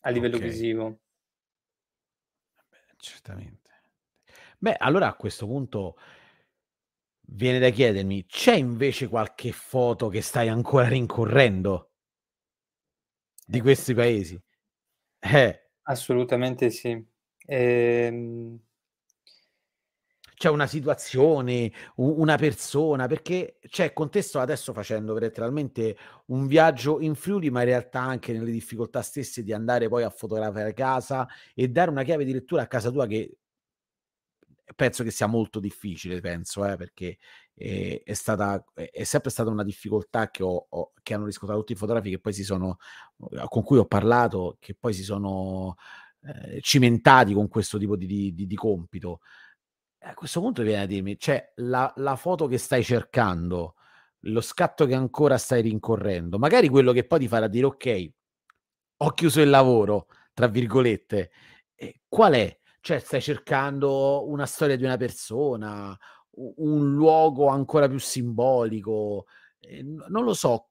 a 0.00 0.10
livello 0.10 0.36
okay. 0.36 0.48
visivo. 0.48 1.00
Beh, 2.68 2.94
certamente. 2.96 3.70
Beh, 4.58 4.76
allora 4.78 5.08
a 5.08 5.14
questo 5.14 5.46
punto 5.46 5.96
viene 7.28 7.58
da 7.58 7.70
chiedermi, 7.70 8.26
c'è 8.26 8.54
invece 8.54 9.08
qualche 9.08 9.52
foto 9.52 10.08
che 10.08 10.22
stai 10.22 10.48
ancora 10.48 10.88
rincorrendo 10.88 11.92
di 13.46 13.60
questi 13.60 13.94
paesi? 13.94 14.40
Eh. 15.18 15.68
Assolutamente 15.82 16.70
sì. 16.70 17.04
Ehm 17.46 18.65
c'è 20.36 20.50
una 20.50 20.66
situazione, 20.66 21.72
una 21.96 22.36
persona, 22.36 23.06
perché 23.06 23.56
c'è 23.68 23.94
contesto 23.94 24.38
adesso 24.38 24.74
facendo 24.74 25.16
letteralmente 25.18 25.96
un 26.26 26.46
viaggio 26.46 27.00
in 27.00 27.14
Friuli, 27.14 27.50
ma 27.50 27.60
in 27.60 27.68
realtà 27.68 28.02
anche 28.02 28.34
nelle 28.34 28.50
difficoltà 28.50 29.00
stesse 29.00 29.42
di 29.42 29.54
andare 29.54 29.88
poi 29.88 30.02
a 30.02 30.10
fotografare 30.10 30.74
casa 30.74 31.26
e 31.54 31.68
dare 31.68 31.90
una 31.90 32.02
chiave 32.02 32.26
di 32.26 32.34
lettura 32.34 32.62
a 32.62 32.66
casa 32.66 32.90
tua 32.90 33.06
che 33.06 33.38
penso 34.74 35.02
che 35.04 35.10
sia 35.10 35.26
molto 35.26 35.58
difficile, 35.58 36.20
penso, 36.20 36.66
eh, 36.66 36.76
perché 36.76 37.16
è, 37.54 38.02
è, 38.04 38.12
stata, 38.12 38.62
è 38.74 39.04
sempre 39.04 39.30
stata 39.30 39.48
una 39.48 39.64
difficoltà 39.64 40.28
che, 40.30 40.42
ho, 40.42 40.66
ho, 40.68 40.92
che 41.02 41.14
hanno 41.14 41.24
riscontrato 41.24 41.60
tutti 41.62 41.72
i 41.72 41.76
fotografi 41.76 42.10
che 42.10 42.18
poi 42.18 42.34
si 42.34 42.44
sono, 42.44 42.76
con 43.48 43.62
cui 43.62 43.78
ho 43.78 43.86
parlato, 43.86 44.58
che 44.60 44.74
poi 44.78 44.92
si 44.92 45.02
sono 45.02 45.76
eh, 46.20 46.60
cimentati 46.60 47.32
con 47.32 47.48
questo 47.48 47.78
tipo 47.78 47.96
di, 47.96 48.34
di, 48.34 48.46
di 48.46 48.54
compito 48.54 49.20
a 50.08 50.14
questo 50.14 50.40
punto 50.40 50.62
viene 50.62 50.82
a 50.82 50.86
dirmi, 50.86 51.18
cioè 51.18 51.52
la, 51.56 51.92
la, 51.96 52.16
foto 52.16 52.46
che 52.46 52.58
stai 52.58 52.84
cercando, 52.84 53.74
lo 54.20 54.40
scatto 54.40 54.86
che 54.86 54.94
ancora 54.94 55.36
stai 55.36 55.62
rincorrendo, 55.62 56.38
magari 56.38 56.68
quello 56.68 56.92
che 56.92 57.04
poi 57.04 57.20
ti 57.20 57.28
farà 57.28 57.48
dire 57.48 57.66
ok, 57.66 58.10
ho 58.98 59.10
chiuso 59.10 59.40
il 59.40 59.50
lavoro, 59.50 60.06
tra 60.32 60.46
virgolette, 60.46 61.30
eh, 61.74 62.00
qual 62.08 62.34
è? 62.34 62.58
Cioè 62.80 63.00
stai 63.00 63.20
cercando 63.20 64.28
una 64.28 64.46
storia 64.46 64.76
di 64.76 64.84
una 64.84 64.96
persona, 64.96 65.96
un 66.36 66.94
luogo 66.94 67.48
ancora 67.48 67.88
più 67.88 67.98
simbolico, 67.98 69.26
non 70.08 70.24
lo 70.24 70.34
so, 70.34 70.68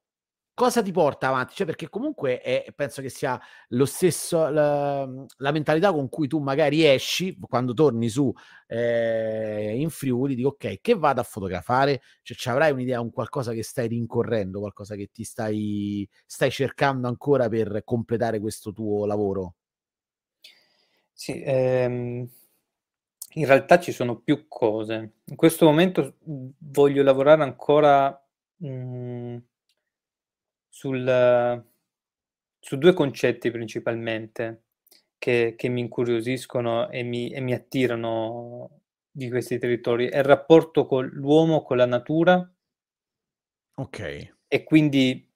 cosa 0.56 0.82
ti 0.82 0.92
porta 0.92 1.28
avanti? 1.28 1.54
Cioè, 1.54 1.68
perché 1.68 1.90
comunque 1.90 2.40
è, 2.42 2.66
penso 2.76 3.02
che 3.04 3.10
sia 3.10 3.40
lo 3.70 3.86
stesso 3.86 4.50
la, 4.50 5.08
la, 5.38 5.52
mentalità 5.52 5.92
con 5.92 6.10
cui 6.10 6.28
tu 6.28 6.40
magari 6.40 6.84
esci 6.86 7.38
quando 7.40 7.74
torni 7.74 8.10
su 8.10 8.34
eh, 8.68 9.76
in 9.78 9.90
Friuli, 9.90 10.34
dico 10.34 10.50
ok, 10.50 10.80
che 10.82 10.96
vado 10.96 11.22
a 11.22 11.24
fotografare? 11.24 12.02
Cioè, 12.24 12.36
ci 12.38 12.50
avrai 12.50 12.72
un'idea, 12.72 13.02
un 13.02 13.12
qualcosa 13.12 13.52
che 13.54 13.64
stai 13.64 13.88
rincorrendo, 13.90 14.60
qualcosa 14.60 14.96
che 14.96 15.10
ti 15.14 15.24
stai, 15.24 16.10
stai 16.26 16.50
cercando 16.50 17.08
ancora 17.08 17.48
per 17.50 17.84
completare 17.84 18.40
questo 18.40 18.72
tuo 18.72 19.06
lavoro? 19.06 19.56
Sì, 21.12 21.42
ehm, 21.46 22.28
in 23.34 23.46
realtà 23.46 23.80
ci 23.80 23.92
sono 23.92 24.20
più 24.20 24.48
cose. 24.48 25.16
In 25.26 25.36
questo 25.36 25.66
momento 25.66 26.16
voglio 26.60 27.04
lavorare 27.04 27.44
ancora. 27.44 28.20
Mh, 28.58 28.68
mm, 28.68 29.38
sul, 30.76 31.66
su 32.60 32.78
due 32.78 32.94
concetti 32.94 33.50
principalmente 33.50 34.64
che, 35.18 35.54
che 35.58 35.70
mi 35.70 35.80
incuriosiscono 35.80 36.90
e 36.90 37.02
mi, 37.02 37.30
e 37.30 37.40
mi, 37.40 37.54
attirano 37.54 38.82
di 39.10 39.30
questi 39.30 39.58
territori. 39.58 40.10
È 40.10 40.18
il 40.18 40.26
rapporto 40.26 40.86
con 40.86 41.06
l'uomo, 41.06 41.64
con 41.64 41.78
la 41.78 41.86
natura. 41.86 42.54
Ok. 43.76 44.34
E 44.50 44.64
quindi 44.66 45.32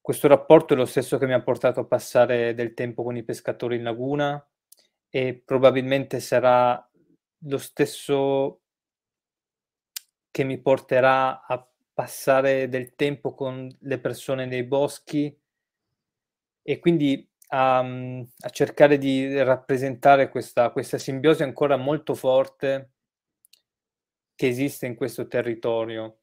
questo 0.00 0.26
rapporto 0.26 0.74
è 0.74 0.76
lo 0.76 0.84
stesso 0.84 1.16
che 1.16 1.26
mi 1.26 1.32
ha 1.32 1.42
portato 1.42 1.78
a 1.78 1.86
passare 1.86 2.52
del 2.54 2.74
tempo 2.74 3.04
con 3.04 3.16
i 3.16 3.22
pescatori 3.22 3.76
in 3.76 3.84
laguna 3.84 4.44
e 5.08 5.40
probabilmente 5.44 6.18
sarà 6.18 6.90
lo 7.44 7.58
stesso 7.58 8.62
che 10.32 10.42
mi 10.42 10.58
porterà 10.60 11.46
a 11.46 11.70
passare 11.96 12.68
del 12.68 12.94
tempo 12.94 13.32
con 13.34 13.74
le 13.80 13.98
persone 13.98 14.44
nei 14.44 14.64
boschi 14.64 15.34
e 16.62 16.78
quindi 16.78 17.26
a, 17.48 17.82
mhmm, 17.82 18.26
a 18.40 18.50
cercare 18.50 18.98
di 18.98 19.42
rappresentare 19.42 20.28
questa, 20.28 20.70
questa 20.72 20.98
simbiosi 20.98 21.42
ancora 21.42 21.78
molto 21.78 22.14
forte 22.14 22.90
che 24.34 24.46
esiste 24.46 24.84
in 24.84 24.94
questo 24.94 25.26
territorio, 25.26 26.18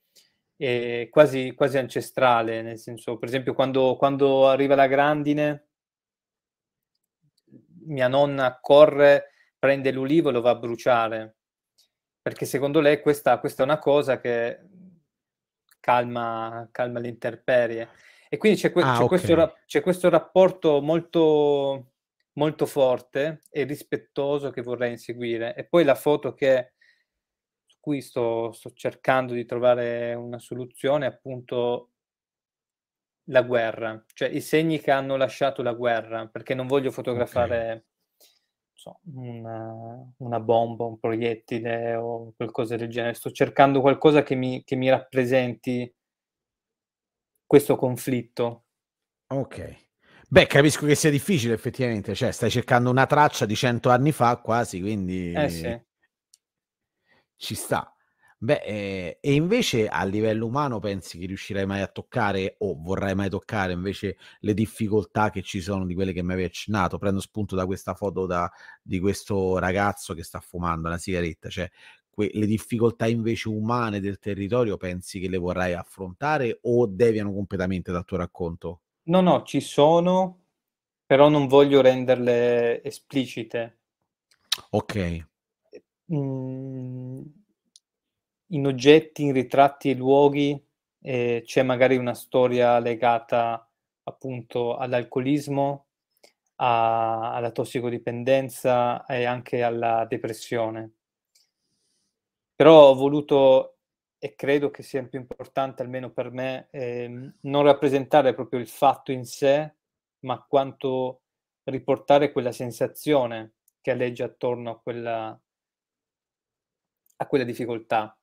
e 0.56 1.08
quasi, 1.10 1.54
quasi 1.56 1.80
ancestrale, 1.80 2.62
nel 2.62 2.78
senso, 2.78 3.18
per 3.18 3.28
esempio, 3.28 3.56
quando, 3.56 3.96
quando 3.96 4.48
arriva 4.48 4.76
la 4.76 4.86
grandine, 4.86 5.70
mia 7.86 8.08
nonna 8.08 8.60
corre, 8.62 9.32
prende 9.58 9.92
l'ulivo 9.92 10.30
e 10.30 10.34
lo 10.34 10.42
va 10.42 10.52
a 10.52 10.56
bruciare, 10.56 11.38
perché 12.22 12.46
secondo 12.46 12.80
lei 12.80 13.02
questa, 13.02 13.40
questa 13.40 13.64
è 13.64 13.66
una 13.66 13.80
cosa 13.80 14.20
che 14.20 14.60
calma, 15.84 16.69
calma 16.72 17.00
le 17.00 17.10
intemperie. 17.10 17.89
E 18.30 18.38
quindi 18.38 18.58
c'è, 18.58 18.72
que- 18.72 18.82
ah, 18.82 18.93
c'è, 18.93 18.96
okay. 18.96 19.08
questo 19.08 19.36
ra- 19.36 19.54
c'è, 19.65 19.82
questo, 19.82 20.10
rapporto 20.10 20.82
molto, 20.82 21.91
molto 22.34 22.65
forte 22.65 23.41
e 23.50 23.63
rispettoso 23.65 24.50
che 24.50 24.62
vorrei 24.62 24.91
inseguire. 24.91 25.54
E 25.56 25.65
poi 25.65 25.84
la 25.84 25.96
foto 25.96 26.34
che, 26.34 26.76
su 27.65 27.78
cui 27.82 28.00
sto, 28.00 28.54
sto 28.54 28.72
cercando 28.72 29.34
di 29.34 29.43
trovare 29.43 30.13
una 30.13 30.39
soluzione 30.39 31.06
è 31.06 31.10
appunto 31.10 31.89
la 33.28 33.41
guerra, 33.41 34.04
cioè 34.13 34.30
i 34.30 34.41
segni 34.41 34.80
che 34.80 34.91
hanno 34.91 35.17
lasciato 35.17 35.62
la 35.62 35.74
guerra, 35.74 36.28
perché 36.28 36.54
non 36.54 36.67
voglio 36.67 36.91
fotografare 36.91 37.72
okay 37.72 37.92
so, 38.84 39.00
una, 39.13 40.13
una, 40.17 40.39
bomba, 40.41 40.84
un 40.84 41.00
proiettile 41.00 41.96
o 41.96 42.34
qualcosa 42.36 42.76
del 42.76 42.89
genere. 42.89 43.13
Sto 43.13 43.32
cercando 43.32 43.80
qualcosa 43.80 44.24
che 44.24 44.36
mi, 44.36 44.63
che 44.65 44.76
mi 44.76 44.89
rappresenti 44.89 45.91
questo 47.46 47.78
conflitto. 47.78 48.65
Ok. 49.28 49.82
Beh, 50.28 50.48
capisco 50.48 50.86
che 50.86 50.96
sia 50.96 51.12
difficile 51.12 51.54
effettivamente, 51.54 52.15
cioè 52.15 52.32
stai 52.32 52.50
cercando 52.50 52.89
una 52.89 53.06
traccia 53.06 53.46
di 53.46 53.56
cento 53.56 53.89
anni 53.89 54.12
fa 54.12 54.36
quasi, 54.38 54.82
quindi 54.82 55.32
eh 55.32 55.50
sì. 55.50 55.82
ci 57.36 57.56
sta. 57.56 57.92
Beh, 58.43 58.62
eh, 58.65 59.17
e 59.21 59.34
invece 59.36 59.88
a 59.88 60.03
livello 60.03 60.47
umano 60.47 60.79
pensi 60.79 61.17
che 61.17 61.27
riuscirai 61.27 61.65
mai 61.65 61.79
a 61.79 61.88
toccare 61.88 62.56
o 62.58 62.75
vorrai 62.77 63.15
mai 63.15 63.29
toccare 63.29 63.71
invece 63.71 64.17
le 64.41 64.53
difficoltà 64.53 65.29
che 65.29 65.41
ci 65.41 65.62
sono 65.62 65.86
di 65.86 65.93
quelle 65.93 66.12
che 66.12 66.21
mi 66.23 66.34
avevi 66.34 66.47
accennato? 66.47 66.97
Prendo 66.97 67.21
spunto 67.21 67.56
da 67.56 67.65
questa 67.65 67.93
foto 67.93 68.25
da, 68.25 68.51
di 68.82 68.99
questo 68.99 69.60
ragazzo 69.60 70.13
che 70.13 70.23
sta 70.23 70.41
fumando 70.41 70.89
una 70.89 70.97
sigaretta, 70.97 71.47
cioè 71.47 71.71
que- 72.10 72.32
le 72.34 72.45
difficoltà 72.45 73.08
invece 73.08 73.47
umane 73.47 74.01
del 74.01 74.19
territorio 74.19 74.75
pensi 74.75 75.21
che 75.21 75.29
le 75.29 75.38
vorrai 75.38 75.71
affrontare 75.71 76.60
o 76.63 76.86
deviano 76.86 77.32
completamente 77.32 77.93
dal 77.93 78.03
tuo 78.03 78.17
racconto? 78.17 78.82
No, 79.03 79.21
no, 79.21 79.43
ci 79.43 79.62
sono, 79.62 80.47
però 81.06 81.29
non 81.29 81.47
voglio 81.47 81.79
renderle 81.79 82.84
esplicite. 82.84 83.77
Ok. 84.71 85.27
Mm 86.12 87.42
in 88.54 88.66
oggetti, 88.66 89.24
in 89.24 89.34
ritratti 89.34 89.89
e 89.89 89.96
luoghi 89.96 90.63
eh, 91.02 91.44
c'è 91.46 91.63
magari 91.63 91.98
una 91.98 92.13
storia 92.13 92.80
legata 92.80 93.70
appunto 94.04 94.78
all'alcolismo, 94.78 95.88
a, 96.56 97.34
alla 97.34 97.52
tossicodipendenza 97.52 99.06
e 99.06 99.26
anche 99.26 99.63
alla 99.63 100.06
depressione. 100.06 100.92
Però 102.56 102.89
ho 102.89 102.96
voluto, 102.96 103.78
e 104.20 104.36
credo 104.36 104.70
che 104.72 104.84
sia 104.84 105.04
più 105.04 105.20
importante 105.20 105.82
almeno 105.82 106.12
per 106.12 106.32
me, 106.32 106.68
eh, 106.72 107.34
non 107.42 107.63
rappresentare 107.63 108.34
proprio 108.34 108.60
il 108.60 108.68
fatto 108.68 109.12
in 109.12 109.26
sé, 109.26 109.74
ma 110.20 110.42
quanto 110.48 111.24
riportare 111.63 112.32
quella 112.32 112.52
sensazione 112.52 113.56
che 113.82 113.92
alleggia 113.92 114.26
attorno 114.26 114.72
a 114.72 114.80
quella, 114.80 115.42
a 117.18 117.28
quella 117.28 117.44
difficoltà. 117.44 118.18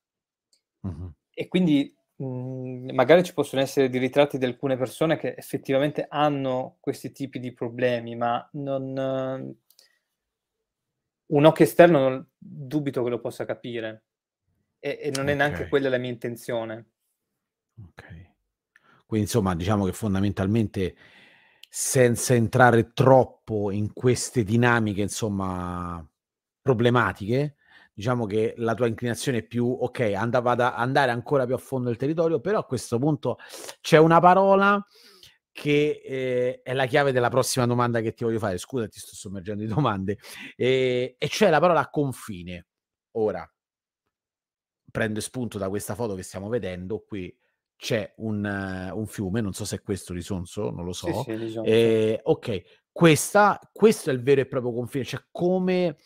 Mh-mh. 0.84 1.12
E 1.32 1.48
quindi, 1.48 1.94
mhmm, 2.16 2.92
magari 2.94 3.22
ci 3.24 3.32
possono 3.34 3.62
essere 3.62 3.88
dei 3.88 4.00
ritratti 4.00 4.38
di 4.38 4.44
alcune 4.44 4.76
persone 4.76 5.16
che 5.16 5.34
effettivamente 5.36 6.06
hanno 6.08 6.76
questi 6.80 7.12
tipi 7.12 7.38
di 7.38 7.52
problemi, 7.52 8.16
ma 8.16 8.48
non 8.52 9.56
un 11.32 11.44
occhio 11.44 11.64
esterno 11.64 11.98
non 12.08 12.28
dubito 12.36 13.02
che 13.04 13.10
lo 13.10 13.20
possa 13.20 13.44
capire 13.44 14.04
e 14.80 14.98
e 15.02 15.10
non 15.10 15.28
è 15.28 15.34
neanche 15.34 15.68
quella 15.68 15.88
la 15.88 15.98
mia 15.98 16.10
intenzione. 16.10 16.90
Okay. 17.78 18.28
Quindi 19.06 19.26
insomma 19.26 19.54
diciamo 19.54 19.84
che 19.84 19.92
fondamentalmente 19.92 20.96
senza 21.68 22.34
entrare 22.34 22.92
troppo 22.92 23.70
in 23.70 23.92
queste 23.92 24.42
dinamiche 24.44 25.02
insomma 25.02 26.04
problematiche, 26.60 27.56
diciamo 28.00 28.24
che 28.24 28.54
la 28.56 28.72
tua 28.72 28.86
inclinazione 28.86 29.38
è 29.38 29.42
più 29.46 29.66
okay, 29.78 30.14
andava 30.14 30.52
ad 30.52 30.60
andare 30.60 31.10
ancora 31.10 31.44
più 31.44 31.54
a 31.54 31.58
fondo 31.58 31.88
nel 31.88 31.98
territorio, 31.98 32.40
però 32.40 32.58
a 32.60 32.64
questo 32.64 32.98
punto 32.98 33.36
c'è 33.82 33.98
una 33.98 34.20
parola 34.20 34.82
che, 35.52 36.00
ehm, 36.02 36.60
è 36.62 36.72
la 36.72 36.86
chiave 36.86 37.12
della 37.12 37.28
prossima 37.28 37.66
domanda 37.66 38.00
che 38.00 38.14
ti 38.14 38.24
voglio 38.24 38.38
fare. 38.38 38.56
Scusa, 38.56 38.88
ti 38.88 38.98
sto 38.98 39.14
sommergendo 39.14 39.62
di 39.62 39.68
domande. 39.68 40.16
Ehm, 40.56 41.14
e 41.18 41.28
cioè 41.28 41.50
la 41.50 41.60
parola 41.60 41.88
confine. 41.90 42.66
Ora 43.16 43.46
prendo 44.90 45.20
spunto 45.20 45.58
da 45.58 45.68
questa 45.68 45.94
foto 45.94 46.14
che 46.14 46.22
stiamo 46.22 46.48
vedendo, 46.48 47.04
qui 47.06 47.34
c'è 47.76 48.12
un 48.18 48.44
un 48.92 49.06
fiume, 49.06 49.40
non 49.40 49.52
so 49.52 49.64
se 49.64 49.76
è 49.76 49.82
questo 49.82 50.12
l'Isonzo, 50.12 50.70
non 50.70 50.84
lo 50.84 50.92
Sì, 51.02 51.12
so. 51.12 51.24
sì, 51.24 51.36
l'Isonzo. 51.38 51.68
Ehm, 51.68 52.18
okay, 52.24 52.62
questa 52.90 53.58
questo 53.72 54.10
è 54.10 54.12
il 54.12 54.22
vero 54.22 54.40
e 54.42 54.46
proprio 54.46 54.72
confine, 54.72 55.04
cioè 55.04 55.24
come 55.30 55.96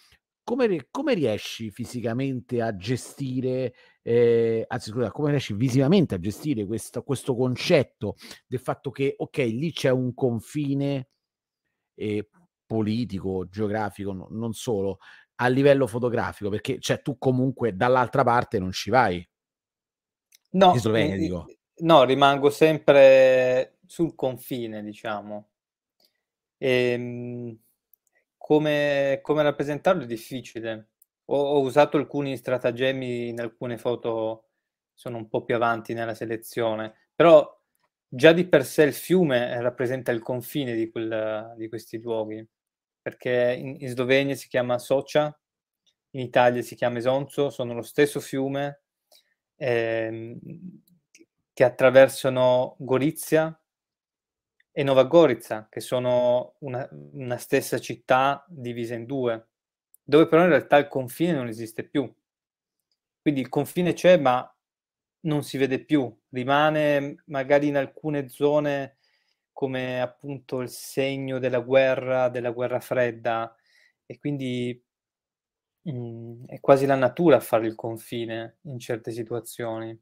come 0.45 0.87
come 0.91 1.15
riesci 1.15 1.71
fisicamente 1.71 2.61
a 2.63 2.77
gestire, 2.77 3.75
ehm, 4.03 4.65
anzi 4.69 4.91
scusa, 4.91 5.11
come 5.11 5.31
riesci 5.31 5.55
visivamente 5.55 6.15
a 6.15 6.19
gestire 6.21 6.67
questo 6.67 7.03
questo 7.03 7.35
concetto 7.35 8.17
del 8.47 8.61
fatto 8.61 8.91
che, 8.91 9.15
okay, 9.17 9.53
lì 9.53 9.73
c'è 9.73 9.91
un 9.91 10.15
confine, 10.15 11.09
ehm, 11.97 12.23
politico, 12.67 13.49
geografico, 13.49 14.13
no 14.13 14.29
non 14.31 14.53
solo, 14.55 14.99
a 15.37 15.49
livello 15.49 15.87
fotografico, 15.87 16.51
perché 16.51 16.79
cioè 16.81 17.03
tu 17.03 17.19
comunque 17.19 17.75
dall'altra 17.77 18.23
parte 18.25 18.59
non 18.59 18.73
ci 18.73 18.91
vai. 18.91 19.27
No, 20.53 20.75
Slovenia 20.79 21.17
i 21.17 21.29
no, 21.81 22.05
rimango 22.05 22.51
sempre 22.51 23.79
sul 23.87 24.15
confine, 24.15 24.83
diciamo. 24.83 25.49
Ehm, 26.59 27.59
come 28.45 29.21
come 29.23 29.43
rappresentarlo 29.43 30.03
è 30.03 30.07
difficile. 30.07 30.91
Ho 31.27 31.37
ho 31.39 31.61
usato 31.61 31.97
alcuni 31.97 32.37
stratagemmi 32.37 33.29
in 33.29 33.41
alcune 33.41 33.79
foto, 33.79 34.49
sono 34.93 35.17
un 35.17 35.29
po' 35.31 35.45
più 35.45 35.55
avanti 35.55 35.95
nella 35.95 36.13
selezione, 36.15 37.09
però 37.15 37.51
già 38.07 38.33
di 38.33 38.47
per 38.47 38.65
sé 38.67 38.83
il 38.85 38.93
fiume, 38.93 39.61
rappresenta 39.63 40.13
il 40.13 40.21
confine 40.23 40.75
di 40.75 40.91
quel 40.91 41.55
di 41.57 41.69
questi 41.69 41.99
luoghi, 42.01 42.47
perché 43.01 43.57
in 43.59 43.77
in 43.81 43.89
Slovenia 43.89 44.35
si 44.35 44.49
chiama 44.49 44.79
Soča, 44.79 45.35
in 46.11 46.21
Italia 46.21 46.61
si 46.63 46.75
chiama 46.75 46.99
Isonzo, 46.99 47.49
sono 47.51 47.73
lo 47.75 47.83
stesso 47.83 48.21
fiume, 48.21 48.83
che 49.57 50.39
che 51.55 51.65
attraversano 51.65 52.77
Gorizia 52.79 53.59
e 54.77 54.83
Nova 54.83 55.05
Gorica, 55.05 55.69
che 55.71 55.79
sono 55.79 56.57
una 56.61 56.89
una 57.13 57.37
stessa 57.37 57.79
città 57.79 58.45
divisa 58.49 58.95
in 58.95 59.07
2, 59.07 59.47
dove 60.03 60.27
però 60.27 60.43
in 60.43 60.49
realtà 60.49 60.79
il 60.79 60.89
confine 60.89 61.33
non 61.33 61.47
esiste 61.47 61.85
più. 61.85 62.13
Quindi 63.21 63.41
il 63.41 63.49
confine 63.49 63.93
c'è, 63.93 64.19
ma 64.19 64.47
non 65.21 65.43
si 65.45 65.57
vede 65.59 65.85
più. 65.85 66.13
Rimane 66.31 67.23
magari 67.27 67.69
in 67.69 67.77
alcune 67.77 68.29
zone 68.29 68.97
come 69.53 70.01
appunto 70.01 70.61
il 70.61 70.69
segno 70.69 71.39
della 71.39 71.61
guerra, 71.61 72.29
della 72.29 72.51
guerra 72.51 72.81
fredda 72.81 73.55
e 74.07 74.19
quindi 74.19 74.83
mhmm, 75.83 76.47
è 76.47 76.61
quasi 76.61 76.87
la 76.87 76.95
natura 76.97 77.37
a 77.37 77.41
fare 77.41 77.67
il 77.67 77.75
confine 77.75 78.59
in 78.63 78.79
certe 78.79 79.11
situazioni. 79.13 79.99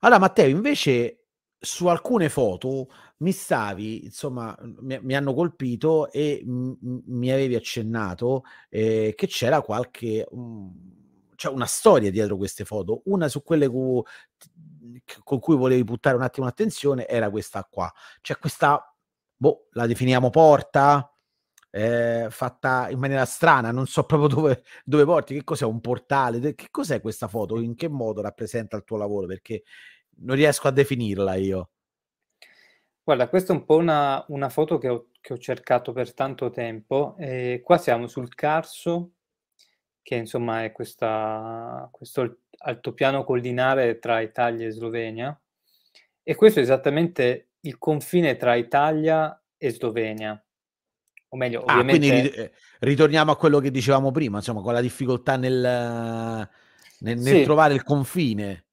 Allora 0.00 0.20
Matteo, 0.20 0.48
invece 0.48 1.25
su 1.60 1.86
alcune 1.88 2.28
foto 2.28 2.88
mi 3.18 3.32
stavi 3.32 4.04
insomma, 4.04 4.54
mi 4.80 4.98
mi 5.02 5.14
hanno 5.16 5.34
colpito 5.34 6.10
e 6.12 6.42
m 6.44 6.74
mi 7.06 7.30
avevi 7.32 7.54
accennato, 7.56 8.42
ehm, 8.68 9.12
che 9.14 9.26
c'era 9.26 9.62
qualche 9.62 10.26
mhmm, 10.30 10.94
c'è 11.36 11.48
una 11.50 11.66
storia 11.66 12.10
dietro 12.10 12.36
queste 12.36 12.64
foto. 12.64 13.02
Una 13.06 13.28
su 13.28 13.42
quelle 13.42 13.68
cu 13.68 14.02
con 15.24 15.38
cui 15.40 15.56
volevi 15.56 15.84
puntare 15.84 16.16
un 16.16 16.22
attimo 16.22 16.46
l'attenzione 16.46 17.06
era 17.06 17.30
questa 17.30 17.64
qua. 17.70 17.92
C'è 18.22 18.38
questa, 18.38 18.94
boh, 19.36 19.66
la 19.72 19.86
definiamo 19.86 20.30
porta? 20.30 21.10
Ehm, 21.70 22.30
fatta 22.30 22.88
in 22.90 22.98
maniera 22.98 23.24
strana, 23.26 23.70
non 23.72 23.86
so 23.86 24.04
proprio 24.04 24.28
dove 24.28 24.62
dove 24.84 25.04
porti. 25.04 25.34
Che 25.34 25.44
cos'è, 25.44 25.64
un 25.66 25.80
portale? 25.80 26.54
Che 26.54 26.68
cos'è 26.70 27.00
questa 27.02 27.28
foto? 27.28 27.58
In 27.60 27.74
che 27.76 27.88
modo 27.88 28.22
rappresenta 28.22 28.76
il 28.76 28.84
tuo 28.84 28.96
lavoro? 28.96 29.26
Perché 29.26 29.62
non 30.18 30.36
riesco 30.36 30.68
a 30.68 30.70
definirla 30.70 31.34
io. 31.34 31.68
Guarda, 33.08 33.28
questa 33.28 33.52
è 33.52 33.56
un 33.56 33.64
po' 33.64 33.76
una 33.76 34.24
una 34.30 34.48
foto 34.48 34.78
che 34.78 34.88
ho 34.88 35.10
che 35.20 35.32
ho 35.32 35.38
cercato 35.38 35.92
per 35.92 36.12
tanto 36.12 36.50
tempo. 36.50 37.14
Ehm, 37.20 37.60
qua 37.62 37.78
siamo 37.78 38.08
sul 38.08 38.34
Carso, 38.34 39.12
che 40.02 40.16
insomma 40.16 40.64
è 40.64 40.72
questa 40.72 41.88
questo 41.92 42.20
al 42.22 42.38
altopiano 42.58 43.22
collinare 43.24 43.98
tra 44.00 44.20
Italia 44.20 44.66
e 44.66 44.70
Slovenia, 44.72 45.40
e 46.24 46.34
questo 46.34 46.58
è 46.60 46.62
esattamente 46.62 47.50
il 47.60 47.78
confine 47.78 48.36
tra 48.36 48.56
Italia 48.56 49.40
e 49.56 49.70
Slovenia. 49.70 50.44
O 51.28 51.36
meglio, 51.36 51.64
Ah, 51.68 51.84
quindi 51.84 52.08
ovviamente 52.08 52.32
ehm, 52.32 52.50
ritorniamo 52.80 53.32
a 53.32 53.36
quello 53.36 53.58
che 53.58 53.72
dicevamo 53.72 54.12
prima, 54.12 54.36
insomma, 54.38 54.60
con 54.62 54.72
la 54.72 54.80
difficoltà 54.80 55.36
nel 55.36 56.48
nel 56.98 57.18
nel 57.18 57.40
Sì. 57.40 57.40
trovare 57.40 57.74
il 57.74 57.82
confine. 57.82 58.65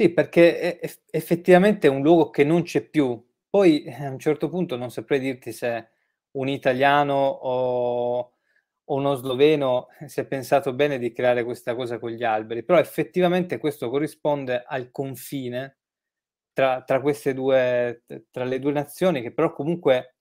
Sì, 0.00 0.08
perché 0.14 0.80
eff 0.80 0.96
effettivamente 1.10 1.86
è 1.86 1.90
un 1.90 2.00
luogo 2.00 2.30
che 2.30 2.42
non 2.42 2.62
c'è 2.62 2.80
più. 2.88 3.22
Poi, 3.50 3.82
eh, 3.84 4.02
a 4.06 4.08
un 4.10 4.18
certo 4.18 4.48
punto 4.48 4.74
non 4.76 4.90
saprei 4.90 5.20
dirti 5.20 5.52
se 5.52 5.90
un 6.38 6.48
italiano 6.48 7.12
o 7.16 8.32
uno 8.84 9.14
sloveno 9.16 9.88
si 10.06 10.20
è 10.20 10.24
pensato 10.26 10.72
bene 10.72 10.98
di 10.98 11.12
creare 11.12 11.44
questa 11.44 11.74
cosa 11.74 11.98
con 11.98 12.12
gli 12.12 12.24
alberi, 12.24 12.64
però 12.64 12.78
effettivamente 12.78 13.58
questo 13.58 13.90
corrisponde 13.90 14.62
al 14.66 14.90
confine 14.90 15.76
tra 16.54 16.82
tra 16.84 17.00
queste 17.02 17.34
2 17.34 18.04
t 18.06 18.24
tra 18.30 18.44
le 18.44 18.58
2 18.58 18.72
nazioni 18.72 19.22
che 19.22 19.32
però 19.34 19.52
comunque, 19.52 20.16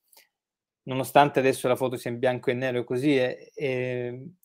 nonostante 0.84 1.39
adesso 1.39 1.68
la 1.70 1.76
foto 1.78 1.96
sia 1.98 2.12
in 2.12 2.20
bianco 2.20 2.52
e 2.52 2.54
nero 2.54 2.80
e 2.80 2.84
così, 2.84 3.15
è 3.18 3.38
ehm, 3.56 4.36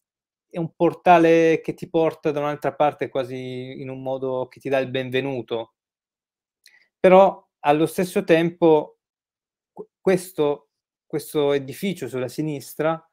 è 0.54 0.58
un 0.58 0.72
portale 0.76 1.60
che 1.62 1.74
ti 1.74 1.88
porta 1.88 2.30
da 2.30 2.38
un'altra 2.40 2.72
parte 2.74 3.08
quasi 3.08 3.80
in 3.80 3.88
un 3.90 4.02
modo 4.02 4.46
che 4.48 4.60
ti 4.60 4.68
dà 4.68 4.78
il 4.78 4.88
benvenuto. 4.88 5.72
Però 7.00 7.46
allo 7.60 7.86
stesso 7.86 8.24
tempo 8.24 8.98
questo 10.00 10.68
questo 11.06 11.52
edificio 11.52 12.08
sulla 12.08 12.28
sinistra 12.28 13.04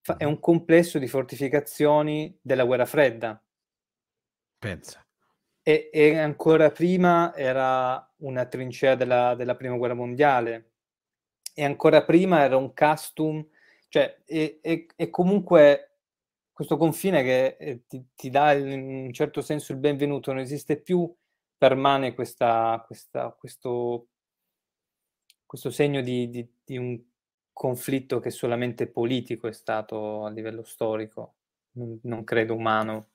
fa 0.00 0.16
è 0.16 0.24
un 0.24 0.40
complesso 0.40 0.98
di 0.98 1.06
fortificazioni 1.06 2.36
della 2.42 2.64
guerra 2.64 2.86
fredda. 2.86 3.42
Pensa. 4.62 5.04
E 5.62 5.90
e 5.92 6.16
ancora 6.18 6.70
prima 6.70 7.34
era 7.34 8.12
una 8.18 8.46
trincea 8.46 8.94
della 8.94 9.34
della 9.34 9.56
prima 9.56 9.76
guerra 9.76 9.94
mondiale. 9.94 10.72
E 11.54 11.64
ancora 11.64 12.04
prima 12.04 12.42
era 12.42 12.56
un 12.56 12.72
castum, 12.74 13.46
cioè 13.88 14.22
e 14.24 14.60
e 14.62 14.86
e 14.96 15.10
comunque 15.10 15.91
questo 16.64 16.76
confine 16.76 17.22
che, 17.22 17.56
ehm, 17.58 17.82
ti 17.88 18.04
ti 18.14 18.30
dà 18.30 18.52
in 18.52 19.06
un 19.06 19.12
certo 19.12 19.40
senso 19.42 19.72
il 19.72 19.78
benvenuto 19.78 20.32
non 20.32 20.40
esiste 20.40 20.80
più, 20.80 21.12
permane 21.56 22.14
questa 22.14 22.82
questa 22.86 23.30
questo 23.38 24.06
questo 25.46 25.70
segno 25.70 26.00
di 26.02 26.28
di 26.30 26.48
di 26.64 26.76
un 26.78 27.00
conflitto 27.52 28.18
che 28.20 28.30
solamente 28.30 28.88
politico 28.88 29.46
è 29.48 29.52
stato 29.52 30.24
a 30.24 30.30
livello 30.30 30.62
storico, 30.64 31.36
non 31.72 31.98
non 32.04 32.24
credo 32.24 32.54
umano. 32.54 33.11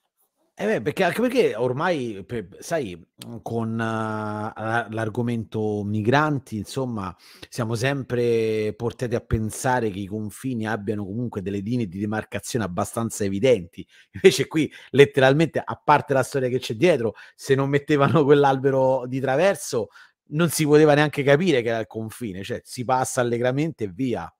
Eh 0.59 0.65
beh, 0.65 0.81
perché 0.81 1.03
anche 1.03 1.21
perché 1.21 1.53
ormai 1.55 2.23
pe 2.25 2.47
sai, 2.57 2.99
con 3.43 3.79
a 3.79 4.87
l'argomento 4.89 5.83
migranti, 5.83 6.57
insomma, 6.57 7.15
siamo 7.47 7.75
sempre 7.75 8.73
portati 8.75 9.13
a 9.13 9.19
pensare 9.19 9.91
che 9.91 9.99
i 9.99 10.07
confini 10.07 10.65
abbiano 10.65 11.05
comunque 11.05 11.43
delle 11.43 11.59
linee 11.59 11.85
di 11.85 11.99
demarcazione 11.99 12.65
abbastanza 12.65 13.23
evidenti. 13.23 13.85
Invece 14.13 14.47
qui 14.47 14.71
letteralmente, 14.89 15.61
a 15.63 15.75
parte 15.75 16.13
la 16.13 16.23
storia 16.23 16.49
che 16.49 16.57
c'è 16.57 16.73
dietro, 16.73 17.13
se 17.35 17.53
non 17.53 17.69
mettevano 17.69 18.23
quell'albero 18.23 19.05
di 19.05 19.19
traverso 19.19 19.89
non 20.29 20.49
si 20.49 20.65
poteva 20.65 20.95
neanche 20.95 21.21
capire 21.21 21.61
che 21.61 21.69
era 21.69 21.79
il 21.79 21.87
confine, 21.87 22.41
cioè 22.41 22.61
si 22.63 22.83
passa 22.83 23.21
allegramente 23.21 23.83
e 23.83 23.89
via. 23.89 24.35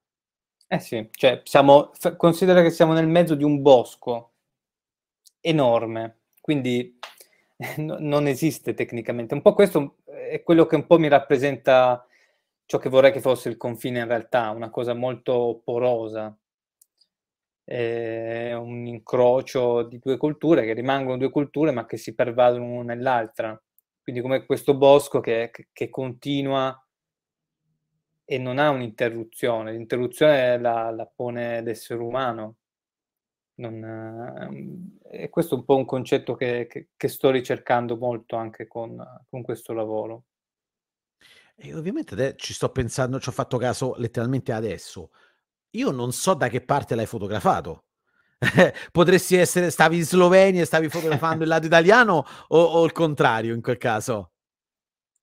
Eh 0.67 0.79
sì, 0.79 1.07
cioè 1.11 1.41
siamo 1.43 1.91
considera 2.17 2.63
che 2.63 2.71
siamo 2.71 2.93
nel 2.93 3.07
mezzo 3.07 3.35
di 3.35 3.43
un 3.43 3.61
bosco 3.61 4.31
enorme, 5.47 6.19
quindi 6.41 6.97
no 7.77 7.97
non 7.99 8.27
esiste 8.27 8.73
tecnicamente. 8.73 9.33
Un 9.33 9.41
po' 9.41 9.53
questo 9.53 9.97
è 10.05 10.43
quello 10.43 10.65
che 10.65 10.75
un 10.75 10.85
po' 10.85 10.99
mi 10.99 11.07
rappresenta 11.07 12.05
ciò 12.65 12.77
che 12.79 12.89
vorrei 12.89 13.11
che 13.11 13.21
fosse 13.21 13.49
il 13.49 13.57
confine 13.57 13.99
in 13.99 14.07
realtà, 14.07 14.49
una 14.51 14.69
cosa 14.69 14.93
molto 14.93 15.61
porosa. 15.63 16.35
Ehm, 17.69 18.61
un 18.61 18.85
incrocio 18.87 19.83
di 19.83 19.99
2 19.99 20.17
culture 20.17 20.63
che 20.65 20.73
rimangono 20.73 21.17
2 21.17 21.29
culture, 21.29 21.71
ma 21.71 21.85
che 21.85 21.97
si 21.97 22.15
pervadono 22.15 22.65
una 22.65 22.93
nell'altra. 22.93 23.59
quindi 24.01 24.21
come 24.21 24.45
questo 24.45 24.73
bosco 24.75 25.19
che, 25.19 25.51
che 25.73 25.89
continua 25.89 26.81
e 28.29 28.37
non 28.37 28.57
ha 28.59 28.69
un'interruzione, 28.69 29.71
l'interruzione 29.71 30.57
la, 30.59 30.91
la 30.91 31.05
pone 31.13 31.61
l'essere 31.61 32.01
umano. 32.01 32.55
Non, 33.59 34.99
eh, 35.09 35.23
e 35.23 35.29
questo 35.29 35.55
è 35.55 35.57
un 35.57 35.65
po' 35.65 35.77
un 35.77 35.85
concetto 35.85 36.35
che, 36.35 36.67
che, 36.69 36.89
che 36.95 37.07
sto 37.07 37.31
ricercando 37.31 37.97
molto 37.97 38.35
anche 38.35 38.67
con, 38.67 39.03
con 39.29 39.41
questo 39.41 39.73
lavoro. 39.73 40.25
E 41.55 41.73
ovviamente 41.73 42.35
ci 42.37 42.53
sto 42.53 42.69
pensando, 42.69 43.19
ci 43.19 43.29
ho 43.29 43.31
fatto 43.31 43.57
caso 43.57 43.95
letteralmente 43.97 44.51
adesso. 44.51 45.09
Io 45.71 45.89
non 45.89 46.11
so 46.11 46.35
da 46.35 46.49
che 46.49 46.61
parte 46.61 46.93
l'hai 46.93 47.07
fotografato. 47.07 47.85
Potresti 48.91 49.35
essere, 49.35 49.71
stavi 49.71 49.97
in 49.97 50.03
Slovenia 50.03 50.61
e 50.61 50.65
stavi 50.65 50.87
fotografando 50.87 51.41
il 51.41 51.49
lato 51.49 51.65
italiano 51.67 52.23
o, 52.49 52.61
o 52.61 52.85
il 52.85 52.91
contrario 52.91 53.55
in 53.55 53.61
quel 53.61 53.77
caso? 53.77 54.33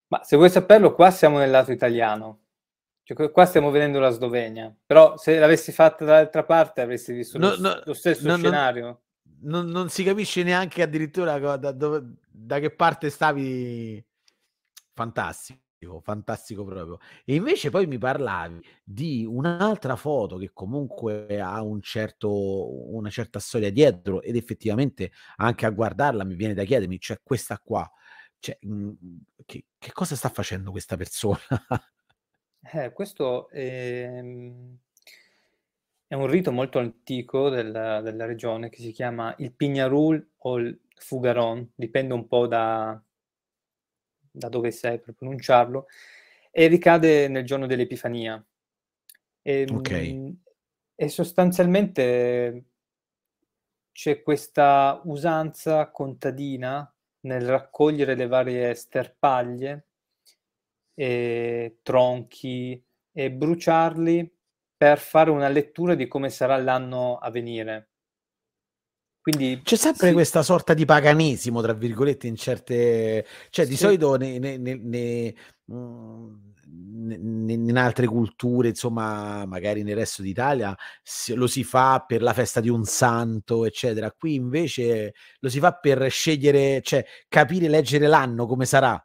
Ma 0.09 0.25
se 0.25 0.37
vuoi 0.37 0.51
saperlo, 0.51 0.93
qua 0.93 1.13
siamo 1.13 1.39
nel 1.39 1.51
lato 1.51 1.71
italiano. 1.71 2.44
Cioè, 3.05 3.31
qua 3.31 3.45
stiamo 3.45 3.71
vedendo 3.71 4.01
la 4.01 4.09
Slovenia, 4.09 4.75
però 4.85 5.17
se 5.19 5.39
l'avessi 5.39 5.73
fatta 5.73 6.07
dall'altra 6.07 6.43
parte 6.43 6.81
avresti 6.81 7.13
visto 7.13 7.37
no, 7.37 7.51
lo, 7.51 7.61
no, 7.61 7.83
lo, 7.85 7.93
stesso 7.93 8.27
no, 8.27 8.37
scenario. 8.39 9.03
Non, 9.43 9.67
non, 9.67 9.91
si 9.91 10.03
capisce 10.03 10.43
neanche 10.43 10.81
addirittura 10.81 11.39
da, 11.39 11.71
dove, 11.73 12.15
da 12.31 12.59
che 12.59 12.71
parte 12.71 13.11
stavi. 13.11 14.03
Fantastico 14.95 15.61
fantastico 16.03 16.65
proprio. 16.65 16.99
E 17.25 17.35
invece 17.35 17.71
poi 17.71 17.87
mi 17.87 17.99
parlavi 17.99 18.65
di 18.83 19.25
un'altra 19.29 19.97
foto 19.97 20.37
che 20.37 20.51
comunque 20.53 21.39
ha 21.41 21.63
un 21.63 21.81
certo, 21.83 22.95
una 22.95 23.11
certa 23.11 23.39
storia 23.39 23.71
dietro 23.71 24.23
ed 24.23 24.37
effettivamente 24.37 25.13
anche 25.37 25.67
a 25.67 25.71
guardarla 25.71 26.25
mi 26.25 26.35
viene 26.35 26.55
da 26.55 26.65
chiedermi, 26.65 26.99
cioè 26.99 27.21
questa 27.23 27.59
qua, 27.59 27.89
cioè, 28.39 28.59
mhmm, 28.61 28.95
che, 29.45 29.67
che 29.79 29.93
cosa 29.93 30.17
sta 30.17 30.29
facendo 30.29 30.71
questa 30.71 30.97
persona? 30.97 31.39
Eh, 32.73 32.93
questo 32.93 33.49
è, 33.51 34.05
è 36.07 36.15
un 36.15 36.27
rito 36.27 36.51
molto 36.51 36.79
antico 36.79 37.51
della, 37.51 38.01
della 38.01 38.25
regione 38.25 38.71
che 38.71 38.81
si 38.81 38.93
chiama 38.93 39.35
il 39.39 39.53
Pignarul 39.53 40.31
o 40.39 40.59
il 40.59 40.81
Fugaron, 40.97 41.73
dipende 41.75 42.15
un 42.15 42.27
po' 42.27 42.47
da, 42.47 43.01
da 44.31 44.49
dove 44.49 44.71
sei 44.71 44.99
per 44.99 45.15
pronunciarlo, 45.15 45.87
e 46.51 46.67
ricade 46.67 47.29
nel 47.29 47.45
giorno 47.45 47.67
dell'Epifania. 47.67 48.43
E, 49.43 49.67
okay. 49.71 50.35
e 50.95 51.09
sostanzialmente 51.09 52.65
c'è 53.93 54.23
questa 54.23 55.03
usanza 55.05 55.91
contadina 55.91 56.91
nel 57.21 57.47
raccogliere 57.47 58.15
le 58.15 58.27
varie 58.27 58.75
sterpaglie, 58.75 59.87
e 60.95 61.79
tronchi 61.83 62.83
e 63.13 63.31
bruciarli 63.33 64.33
per 64.77 64.99
fare 64.99 65.31
una 65.31 65.49
lettura 65.49 65.95
di 65.95 66.07
come 66.07 66.31
sarà 66.31 66.57
l'anno 66.57 67.17
a 67.17 67.31
venire. 67.31 67.91
Quindi, 69.25 69.63
C'è 69.63 69.77
sempre 69.77 70.09
sì. 70.09 70.13
questa 70.13 70.43
sorta 70.43 70.75
di 70.75 70.85
paganesimo, 70.85 71.63
tra 71.63 71.73
virgolette, 71.73 72.27
in 72.27 72.37
certe... 72.37 73.25
Cioè, 73.49 73.65
di 73.65 73.73
sì. 73.73 73.85
solito 73.85 74.17
ne, 74.17 74.39
ne, 74.39 74.59
ne, 74.59 75.35
mm, 75.73 76.35
in 77.49 77.77
altre 77.79 78.07
culture, 78.07 78.69
insomma, 78.69 79.47
magari 79.47 79.83
nel 79.83 79.97
resto 79.97 80.21
d'Italia, 80.21 80.77
lo 81.35 81.47
si 81.47 81.65
fa 81.65 82.05
per 82.07 82.21
la 82.21 82.35
festa 82.35 82.61
di 82.61 82.69
un 82.69 82.85
santo, 82.85 83.65
eccetera. 83.65 84.13
Qui 84.13 84.35
invece 84.35 85.15
lo 85.39 85.49
si 85.49 85.59
fa 85.59 85.73
per 85.73 86.11
scegliere, 86.11 86.83
cioè 86.83 87.03
capire, 87.27 87.69
leggere 87.69 88.07
l'anno 88.07 88.47
come 88.47 88.67
sarà. 88.67 89.03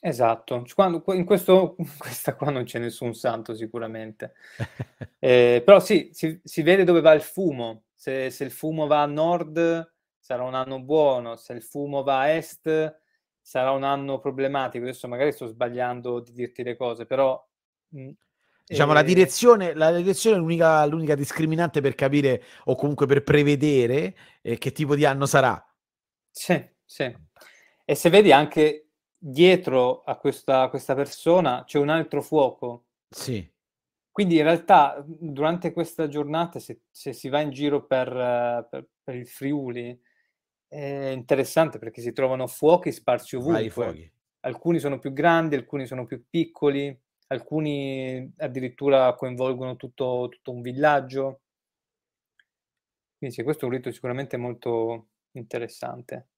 Esatto, 0.00 0.64
Quando, 0.74 1.02
in, 1.14 1.24
questo, 1.24 1.74
questa 1.98 2.34
qua 2.36 2.50
non 2.50 2.64
c'è 2.64 2.78
nessun 2.78 3.14
santo 3.14 3.54
sicuramente. 3.54 4.34
eh, 5.18 5.62
però 5.64 5.80
sì, 5.80 6.10
si, 6.12 6.40
si 6.42 6.62
vede 6.62 6.84
dove 6.84 7.00
va 7.00 7.12
il 7.12 7.22
fumo, 7.22 7.84
se, 7.94 8.30
se, 8.30 8.44
il 8.44 8.50
fumo 8.50 8.86
va 8.86 9.02
a 9.02 9.06
nord 9.06 9.92
sarà 10.18 10.42
un 10.42 10.54
anno 10.54 10.80
buono, 10.80 11.36
se 11.36 11.52
il 11.54 11.62
fumo 11.62 12.02
va 12.02 12.20
a 12.20 12.28
est 12.30 12.96
sarà 13.40 13.72
un 13.72 13.82
anno 13.82 14.20
problematico. 14.20 14.84
Adesso 14.84 15.08
magari 15.08 15.32
sto 15.32 15.46
sbagliando 15.46 16.20
di 16.20 16.32
dirti 16.32 16.62
le 16.62 16.76
cose, 16.76 17.06
però... 17.06 17.42
Mh, 17.88 18.02
mm, 18.02 18.10
diciamo 18.66 18.92
eh... 18.92 18.94
la 18.94 19.02
direzione, 19.02 19.74
la 19.74 19.90
direzione 19.90 20.36
è 20.36 20.38
l'unica, 20.38 20.84
l'unica, 20.84 21.14
discriminante 21.16 21.80
per 21.80 21.94
capire 21.94 22.42
o 22.64 22.76
comunque 22.76 23.06
per 23.06 23.24
prevedere 23.24 24.14
eh, 24.42 24.58
che 24.58 24.70
tipo 24.70 24.94
di 24.94 25.04
anno 25.04 25.26
sarà. 25.26 25.60
Sì, 26.30 26.62
sì. 26.84 27.12
E 27.84 27.94
se 27.94 28.10
vedi 28.10 28.30
anche 28.30 28.87
dietro 29.18 30.02
a 30.02 30.16
questa, 30.16 30.62
a 30.62 30.68
questa 30.68 30.94
persona 30.94 31.64
c'è 31.64 31.78
un 31.78 31.88
altro 31.88 32.22
fuoco. 32.22 32.84
Sì. 33.08 33.46
Quindi 34.10 34.36
in 34.36 34.42
realtà 34.42 35.02
durante 35.06 35.72
questa 35.72 36.08
giornata, 36.08 36.58
se, 36.58 36.82
se 36.90 37.12
si 37.12 37.28
va 37.28 37.40
in 37.40 37.50
giro 37.50 37.86
per, 37.86 38.66
per, 38.68 38.88
per, 39.02 39.14
il 39.14 39.28
Friuli, 39.28 40.00
è 40.66 41.10
interessante 41.14 41.78
perché 41.78 42.00
si 42.00 42.12
trovano 42.12 42.46
fuochi 42.46 42.92
sparsi 42.92 43.36
ovunque. 43.36 44.12
Alcuni 44.40 44.78
sono 44.78 44.98
più 44.98 45.12
grandi, 45.12 45.56
alcuni 45.56 45.86
sono 45.86 46.06
più 46.06 46.24
piccoli, 46.28 46.96
alcuni 47.28 48.32
addirittura 48.38 49.14
coinvolgono 49.14 49.76
tutto, 49.76 50.28
tutto 50.30 50.50
un 50.50 50.62
villaggio. 50.62 51.40
Quindi 53.18 53.34
sì, 53.36 53.42
questo 53.42 53.64
è 53.64 53.68
un 53.68 53.74
rito 53.74 53.90
sicuramente 53.90 54.36
molto 54.36 55.08
interessante. 55.32 56.28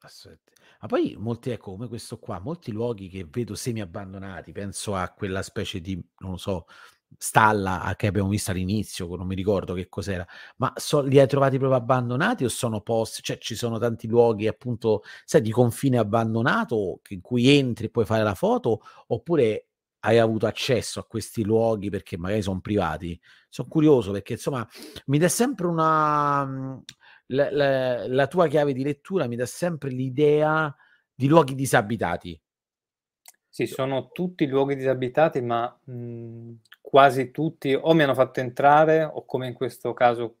Aspetta. 0.00 0.51
Ma 0.82 0.88
poi 0.88 1.14
molti, 1.16 1.50
ecco, 1.50 1.70
come 1.72 1.86
questo 1.86 2.18
qua, 2.18 2.40
molti 2.40 2.72
luoghi 2.72 3.08
che 3.08 3.24
vedo 3.30 3.54
semi 3.54 3.80
abbandonati, 3.80 4.50
penso 4.50 4.96
a 4.96 5.08
quella 5.10 5.40
specie 5.42 5.80
di, 5.80 5.94
non 6.18 6.32
lo 6.32 6.36
so, 6.36 6.66
stalla 7.16 7.94
che 7.96 8.08
abbiamo 8.08 8.28
visto 8.28 8.50
all'inizio, 8.50 9.06
non 9.14 9.26
mi 9.28 9.36
ricordo 9.36 9.74
che 9.74 9.88
cos'era, 9.88 10.26
ma 10.56 10.72
so, 10.74 11.00
li 11.02 11.20
hai 11.20 11.28
trovati 11.28 11.56
proprio 11.58 11.78
abbandonati 11.78 12.44
o 12.44 12.48
sono 12.48 12.80
posti, 12.80 13.22
cioè 13.22 13.38
ci 13.38 13.54
sono 13.54 13.78
tanti 13.78 14.08
luoghi 14.08 14.48
appunto, 14.48 15.02
sai, 15.24 15.40
di 15.42 15.52
confine 15.52 15.98
abbandonato 15.98 17.00
in 17.10 17.20
cui 17.20 17.48
entri 17.56 17.86
e 17.86 17.90
puoi 17.90 18.04
fare 18.04 18.24
la 18.24 18.34
foto, 18.34 18.80
oppure 19.08 19.68
hai 20.00 20.18
avuto 20.18 20.46
accesso 20.46 20.98
a 20.98 21.04
questi 21.06 21.44
luoghi 21.44 21.90
perché 21.90 22.18
magari 22.18 22.42
sono 22.42 22.60
privati? 22.60 23.20
Sono 23.48 23.68
curioso 23.68 24.10
perché 24.10 24.32
insomma 24.32 24.66
mi 25.06 25.18
dà 25.18 25.28
sempre 25.28 25.68
una 25.68 26.82
la, 27.26 27.50
la, 27.50 28.06
la 28.08 28.26
tua 28.26 28.48
chiave 28.48 28.72
di 28.72 28.82
lettura 28.82 29.26
mi 29.26 29.36
dà 29.36 29.46
sempre 29.46 29.90
l'idea 29.90 30.74
di 31.14 31.28
luoghi 31.28 31.54
disabitati. 31.54 32.40
Sì, 33.48 33.66
sono 33.66 34.10
tutti 34.12 34.46
luoghi 34.46 34.74
disabitati, 34.74 35.42
ma 35.42 35.78
mh, 35.84 36.52
quasi 36.80 37.30
tutti 37.30 37.74
o 37.74 37.92
mi 37.92 38.02
hanno 38.02 38.14
fatto 38.14 38.40
entrare 38.40 39.04
o 39.04 39.24
come 39.26 39.46
in 39.46 39.52
questo 39.52 39.92
caso 39.92 40.38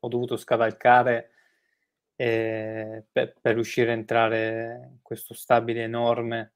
ho 0.00 0.08
dovuto 0.08 0.36
scavalcare 0.36 1.30
eh, 2.16 3.04
per, 3.10 3.34
per, 3.40 3.54
riuscire 3.54 3.90
a 3.90 3.94
entrare 3.94 4.88
in 4.92 4.98
questo 5.02 5.34
stabile 5.34 5.82
enorme. 5.82 6.54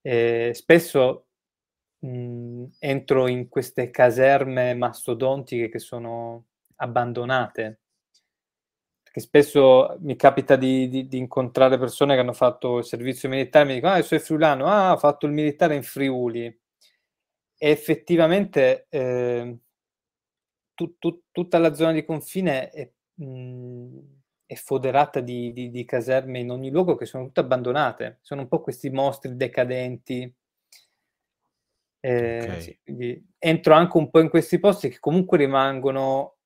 Eh, 0.00 0.50
spesso 0.54 1.26
mh, 2.00 2.64
entro 2.80 3.28
in 3.28 3.48
queste 3.48 3.90
caserme 3.90 4.74
mastodontiche 4.74 5.68
che 5.68 5.78
sono 5.78 6.46
abbandonate 6.76 7.80
perché 9.18 9.20
spesso 9.20 9.96
mi 10.00 10.16
capita 10.16 10.56
di, 10.56 10.88
di, 10.88 11.08
di, 11.08 11.18
incontrare 11.18 11.78
persone 11.78 12.14
che 12.14 12.20
hanno 12.20 12.32
fatto 12.32 12.78
il 12.78 12.84
servizio 12.84 13.28
militare 13.28 13.64
e 13.64 13.68
mi 13.68 13.74
dicono, 13.74 13.94
ah, 13.94 14.02
sei 14.02 14.18
friulano, 14.18 14.66
ah, 14.66 14.92
ho 14.92 14.96
fatto 14.96 15.26
il 15.26 15.32
militare 15.32 15.74
in 15.74 15.82
Friuli. 15.82 16.46
E 17.60 17.70
effettivamente 17.70 18.86
eh, 18.88 19.58
tu, 20.74 20.96
tu, 20.98 21.22
tutta 21.32 21.58
la 21.58 21.74
zona 21.74 21.92
di 21.92 22.04
confine 22.04 22.70
è, 22.70 22.90
mh, 23.14 23.24
mm, 23.24 23.98
è 24.46 24.54
foderata 24.54 25.20
di, 25.20 25.52
di, 25.52 25.84
caserme 25.84 26.38
in 26.38 26.50
ogni 26.50 26.70
luogo 26.70 26.94
che 26.94 27.04
sono 27.04 27.26
tutte 27.26 27.40
abbandonate. 27.40 28.18
Sono 28.22 28.42
un 28.42 28.48
po' 28.48 28.60
questi 28.60 28.90
mostri 28.90 29.36
decadenti. 29.36 30.32
Eh, 32.00 32.42
okay. 32.42 32.60
sì, 32.60 33.26
entro 33.38 33.74
anche 33.74 33.96
un 33.96 34.08
po' 34.08 34.20
in 34.20 34.28
questi 34.28 34.60
posti 34.60 34.88
che 34.88 35.00
comunque 35.00 35.36
rimangono 35.36 36.36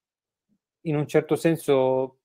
in 0.86 0.96
un 0.96 1.06
certo 1.06 1.36
senso 1.36 2.21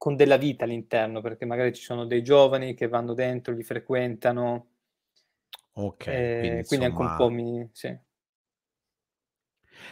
con 0.00 0.16
della 0.16 0.38
vita 0.38 0.64
all'interno, 0.64 1.20
perché 1.20 1.44
magari 1.44 1.74
ci 1.74 1.82
sono 1.82 2.06
dei 2.06 2.22
giovani 2.22 2.72
che 2.72 2.88
vanno 2.88 3.12
dentro, 3.12 3.52
li 3.52 3.62
frequentano. 3.62 4.68
Ok, 5.72 6.06
eh, 6.06 6.38
quindi, 6.38 6.56
insomma... 6.56 6.84
anche 6.86 7.02
un 7.02 7.14
po' 7.18 7.28
mi... 7.28 7.68
Sì. 7.70 7.98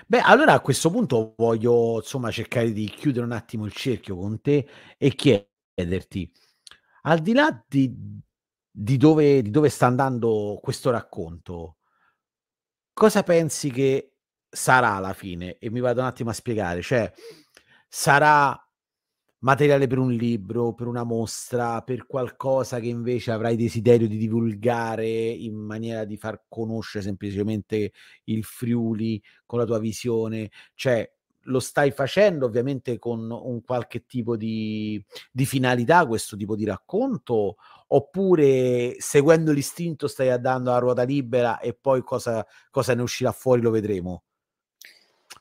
Beh, 0.06 0.20
allora 0.20 0.54
a 0.54 0.60
questo 0.60 0.88
punto 0.88 1.34
voglio 1.36 1.96
insomma 1.96 2.30
cercare 2.30 2.72
di 2.72 2.88
chiudere 2.88 3.26
un 3.26 3.32
attimo 3.32 3.66
il 3.66 3.72
cerchio 3.72 4.16
con 4.16 4.40
te 4.40 4.66
e 4.96 5.14
chiederti, 5.14 6.32
al 7.02 7.18
di 7.18 7.34
là 7.34 7.62
di, 7.68 7.94
di, 8.70 8.96
dove, 8.96 9.42
di 9.42 9.50
dove 9.50 9.68
sta 9.68 9.84
andando 9.84 10.58
questo 10.62 10.90
racconto, 10.90 11.76
cosa 12.94 13.22
pensi 13.22 13.70
che 13.70 14.14
sarà 14.48 14.94
alla 14.94 15.12
fine? 15.12 15.58
E 15.58 15.68
mi 15.68 15.80
vado 15.80 16.00
un 16.00 16.06
attimo 16.06 16.30
a 16.30 16.32
spiegare, 16.32 16.80
cioè 16.80 17.12
sarà 17.86 18.58
materiale 19.40 19.86
per 19.86 19.98
un 19.98 20.12
libro, 20.12 20.74
per 20.74 20.86
una 20.86 21.04
mostra, 21.04 21.82
per 21.82 22.06
qualcosa 22.06 22.80
che 22.80 22.88
invece 22.88 23.30
avrai 23.30 23.56
desiderio 23.56 24.08
di 24.08 24.16
divulgare 24.16 25.06
in 25.08 25.54
maniera 25.54 26.04
di 26.04 26.16
far 26.16 26.44
conoscere 26.48 27.04
semplicemente 27.04 27.92
il 28.24 28.44
Friuli 28.44 29.22
con 29.46 29.58
la 29.58 29.64
tua 29.64 29.78
visione, 29.78 30.50
cioè 30.74 31.08
lo 31.48 31.60
stai 31.60 31.90
facendo 31.92 32.46
ovviamente 32.46 32.98
con 32.98 33.30
un 33.30 33.62
qualche 33.64 34.04
tipo 34.04 34.36
di, 34.36 35.02
di 35.32 35.46
finalità, 35.46 36.06
questo 36.06 36.36
tipo 36.36 36.54
di 36.54 36.64
racconto, 36.64 37.56
oppure 37.88 38.96
seguendo 38.98 39.52
l'istinto 39.52 40.08
stai 40.08 40.30
andando 40.30 40.72
a 40.72 40.78
ruota 40.78 41.04
libera 41.04 41.58
e 41.58 41.74
poi 41.74 42.02
cosa, 42.02 42.44
cosa 42.70 42.94
ne 42.94 43.02
uscirà 43.02 43.32
fuori 43.32 43.62
lo 43.62 43.70
vedremo? 43.70 44.24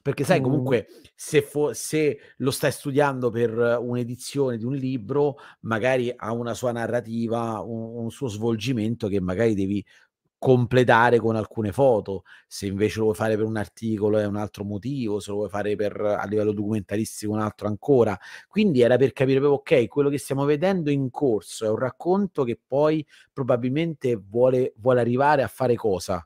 Perché 0.08 0.24
sai, 0.24 0.40
comunque, 0.40 0.88
se, 1.16 1.42
fo- 1.42 1.74
se, 1.74 2.18
lo 2.38 2.52
stai 2.52 2.72
studiando 2.72 3.30
per 3.30 3.78
un'edizione 3.82 4.56
di 4.56 4.64
un 4.64 4.74
libro, 4.74 5.36
magari 5.64 6.14
ha 6.16 6.32
una 6.32 6.54
sua 6.54 6.72
narrativa, 6.72 7.60
un, 7.60 8.04
un 8.04 8.10
suo 8.10 8.30
svolgimento 8.30 9.10
che 9.10 9.20
magari 9.20 9.54
devi 9.54 9.86
completare 10.38 11.20
con 11.20 11.36
alcune 11.36 11.74
foto. 11.74 12.24
Se 12.48 12.68
invece 12.68 13.00
lo 13.00 13.04
vuoi 13.06 13.18
fare 13.18 13.36
per 13.36 13.44
un 13.44 13.58
articolo 13.58 14.18
è 14.18 14.26
un 14.26 14.38
altro 14.38 14.64
motivo, 14.64 15.20
se 15.20 15.32
lo 15.32 15.36
vuoi 15.40 15.50
fare 15.50 15.76
per, 15.76 16.00
a 16.00 16.26
livello 16.26 16.54
documentaristico 16.54 17.34
un 17.34 17.42
altro 17.42 17.68
ancora. 17.68 18.18
Quindi 18.48 18.80
era 18.80 18.96
per 18.96 19.12
capire 19.12 19.40
proprio, 19.40 19.60
ok, 19.60 19.90
quello 19.90 20.08
che 20.08 20.20
stiamo 20.20 20.46
vedendo 20.46 20.90
in 20.90 21.10
corso 21.10 21.66
è 21.66 21.70
un 21.70 21.80
racconto 21.80 22.46
che 22.46 22.58
poi 22.66 23.06
probabilmente 23.34 24.16
vuole, 24.16 24.72
vuole 24.78 25.02
arrivare 25.02 25.44
a 25.44 25.48
fare 25.50 25.76
cosa? 25.76 26.26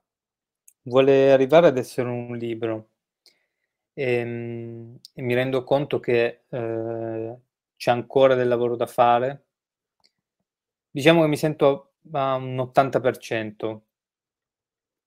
Vuole 0.84 1.32
arrivare 1.32 1.66
ad 1.66 1.80
essere 1.80 2.10
un 2.10 2.38
libro. 2.38 2.91
E, 3.94 4.04
ehm, 4.14 5.00
e 5.14 5.22
mi 5.22 5.34
rendo 5.34 5.64
conto 5.64 6.00
che 6.00 6.44
eh, 6.50 7.38
c'è 7.76 7.92
ancora 7.92 8.36
del 8.36 8.48
lavoro 8.48 8.76
da 8.76 8.86
fare. 8.86 9.46
Diciamo 10.90 11.22
che 11.22 11.28
mi 11.28 11.38
sento 11.38 11.94
a 12.12 12.36
un 12.36 12.58
80% 12.58 13.82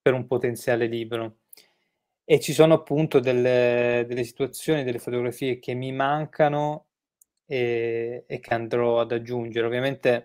per 0.01 0.13
un 0.13 0.27
potenziale 0.27 0.87
libro. 0.87 1.39
E 2.25 2.41
ci 2.41 2.53
sono 2.53 2.75
appunto 2.75 3.21
delle, 3.21 4.05
delle 4.07 4.25
situazioni, 4.25 4.85
delle 4.85 4.99
fotografie 4.99 5.59
che 5.59 5.75
mi 5.75 5.93
mancano 5.93 6.87
e, 7.47 8.25
e, 8.27 8.41
che 8.41 8.55
andrò 8.55 9.01
ad 9.01 9.13
aggiungere. 9.13 9.67
Ovviamente 9.67 10.11
a 10.11 10.23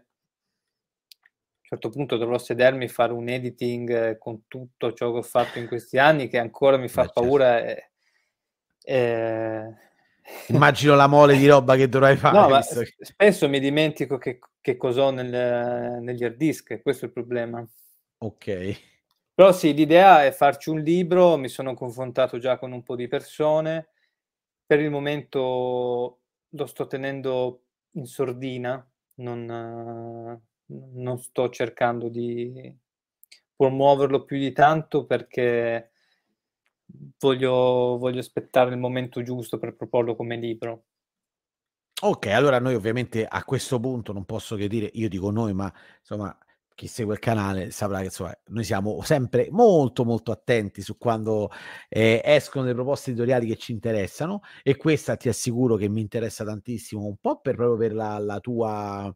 un 1.59 1.61
certo 1.61 1.89
punto 1.89 2.17
dovrò 2.17 2.37
sedermi 2.37 2.85
e 2.85 2.89
fare 2.89 3.13
un 3.13 3.29
editing 3.29 4.17
con 4.17 4.47
tutto 4.47 4.93
ciò 4.93 5.11
che 5.11 5.17
ho 5.17 5.21
fatto 5.21 5.59
in 5.59 5.67
questi 5.67 5.97
anni 5.97 6.27
che 6.27 6.39
ancora 6.39 6.77
mi 6.77 6.87
fa 6.87 7.03
Beh, 7.03 7.07
certo. 7.07 7.21
paura. 7.21 7.59
Certo. 7.59 7.69
E, 7.69 7.88
e... 8.81 9.73
Immagino 10.47 10.95
la 10.95 11.07
mole 11.07 11.37
di 11.37 11.47
roba 11.47 11.75
che 11.75 11.89
dovrai 11.89 12.15
fare. 12.15 12.37
No, 12.37 12.59
che... 12.59 12.95
spesso 12.99 13.49
mi 13.49 13.59
dimentico 13.59 14.17
che, 14.17 14.39
che 14.61 14.77
cos'ho 14.77 15.09
nel, 15.09 16.01
negli 16.01 16.23
hard 16.23 16.35
disk, 16.35 16.81
questo 16.81 17.05
è 17.05 17.07
il 17.07 17.13
problema. 17.13 17.67
Ok. 18.19 18.79
Però 19.33 19.51
sì, 19.51 19.73
l'idea 19.73 20.25
è 20.25 20.31
farci 20.31 20.69
un 20.69 20.79
libro, 20.79 21.37
mi 21.37 21.47
sono 21.47 21.73
confrontato 21.73 22.37
già 22.37 22.57
con 22.59 22.73
un 22.73 22.83
po' 22.83 22.95
di 22.95 23.07
persone, 23.07 23.89
per 24.65 24.81
il 24.81 24.91
momento 24.91 26.19
lo 26.49 26.65
sto 26.65 26.87
tenendo 26.87 27.63
in 27.91 28.05
sordina, 28.05 28.85
non, 29.15 30.41
non 30.65 31.17
sto 31.19 31.49
cercando 31.49 32.09
di 32.09 32.77
promuoverlo 33.55 34.25
più 34.25 34.37
di 34.37 34.51
tanto 34.51 35.05
perché 35.05 35.88
voglio, 37.19 37.97
voglio 37.97 38.19
aspettare 38.19 38.71
il 38.71 38.77
momento 38.77 39.21
giusto 39.21 39.57
per 39.57 39.75
proporlo 39.75 40.15
come 40.15 40.37
libro. 40.37 40.85
Ok, 42.01 42.27
allora 42.27 42.59
noi 42.59 42.75
ovviamente 42.75 43.25
a 43.25 43.43
questo 43.43 43.77
punto 43.79 44.13
non 44.13 44.23
posso 44.23 44.55
che 44.55 44.69
dire, 44.69 44.89
io 44.93 45.09
dico 45.09 45.31
noi, 45.31 45.53
ma 45.53 45.71
insomma 45.99 46.35
chi 46.73 46.87
segue 46.87 47.15
il 47.15 47.19
canale 47.19 47.71
saprà 47.71 47.97
che 47.97 48.05
insomma, 48.05 48.33
noi 48.47 48.63
siamo 48.63 49.01
sempre 49.03 49.49
molto 49.51 50.05
molto 50.05 50.31
attenti 50.31 50.81
su 50.81 50.97
quando 50.97 51.51
eh, 51.89 52.21
escono 52.23 52.65
le 52.65 52.73
proposte 52.73 53.09
editoriali 53.09 53.47
che 53.47 53.57
ci 53.57 53.73
interessano 53.73 54.43
e 54.63 54.77
questa 54.77 55.17
ti 55.17 55.27
assicuro 55.27 55.75
che 55.75 55.89
mi 55.89 55.99
interessa 55.99 56.45
tantissimo 56.45 57.03
un 57.03 57.17
po' 57.17 57.41
per, 57.41 57.55
proprio 57.55 57.75
per 57.75 57.93
la, 57.93 58.17
la 58.17 58.39
tua 58.39 59.13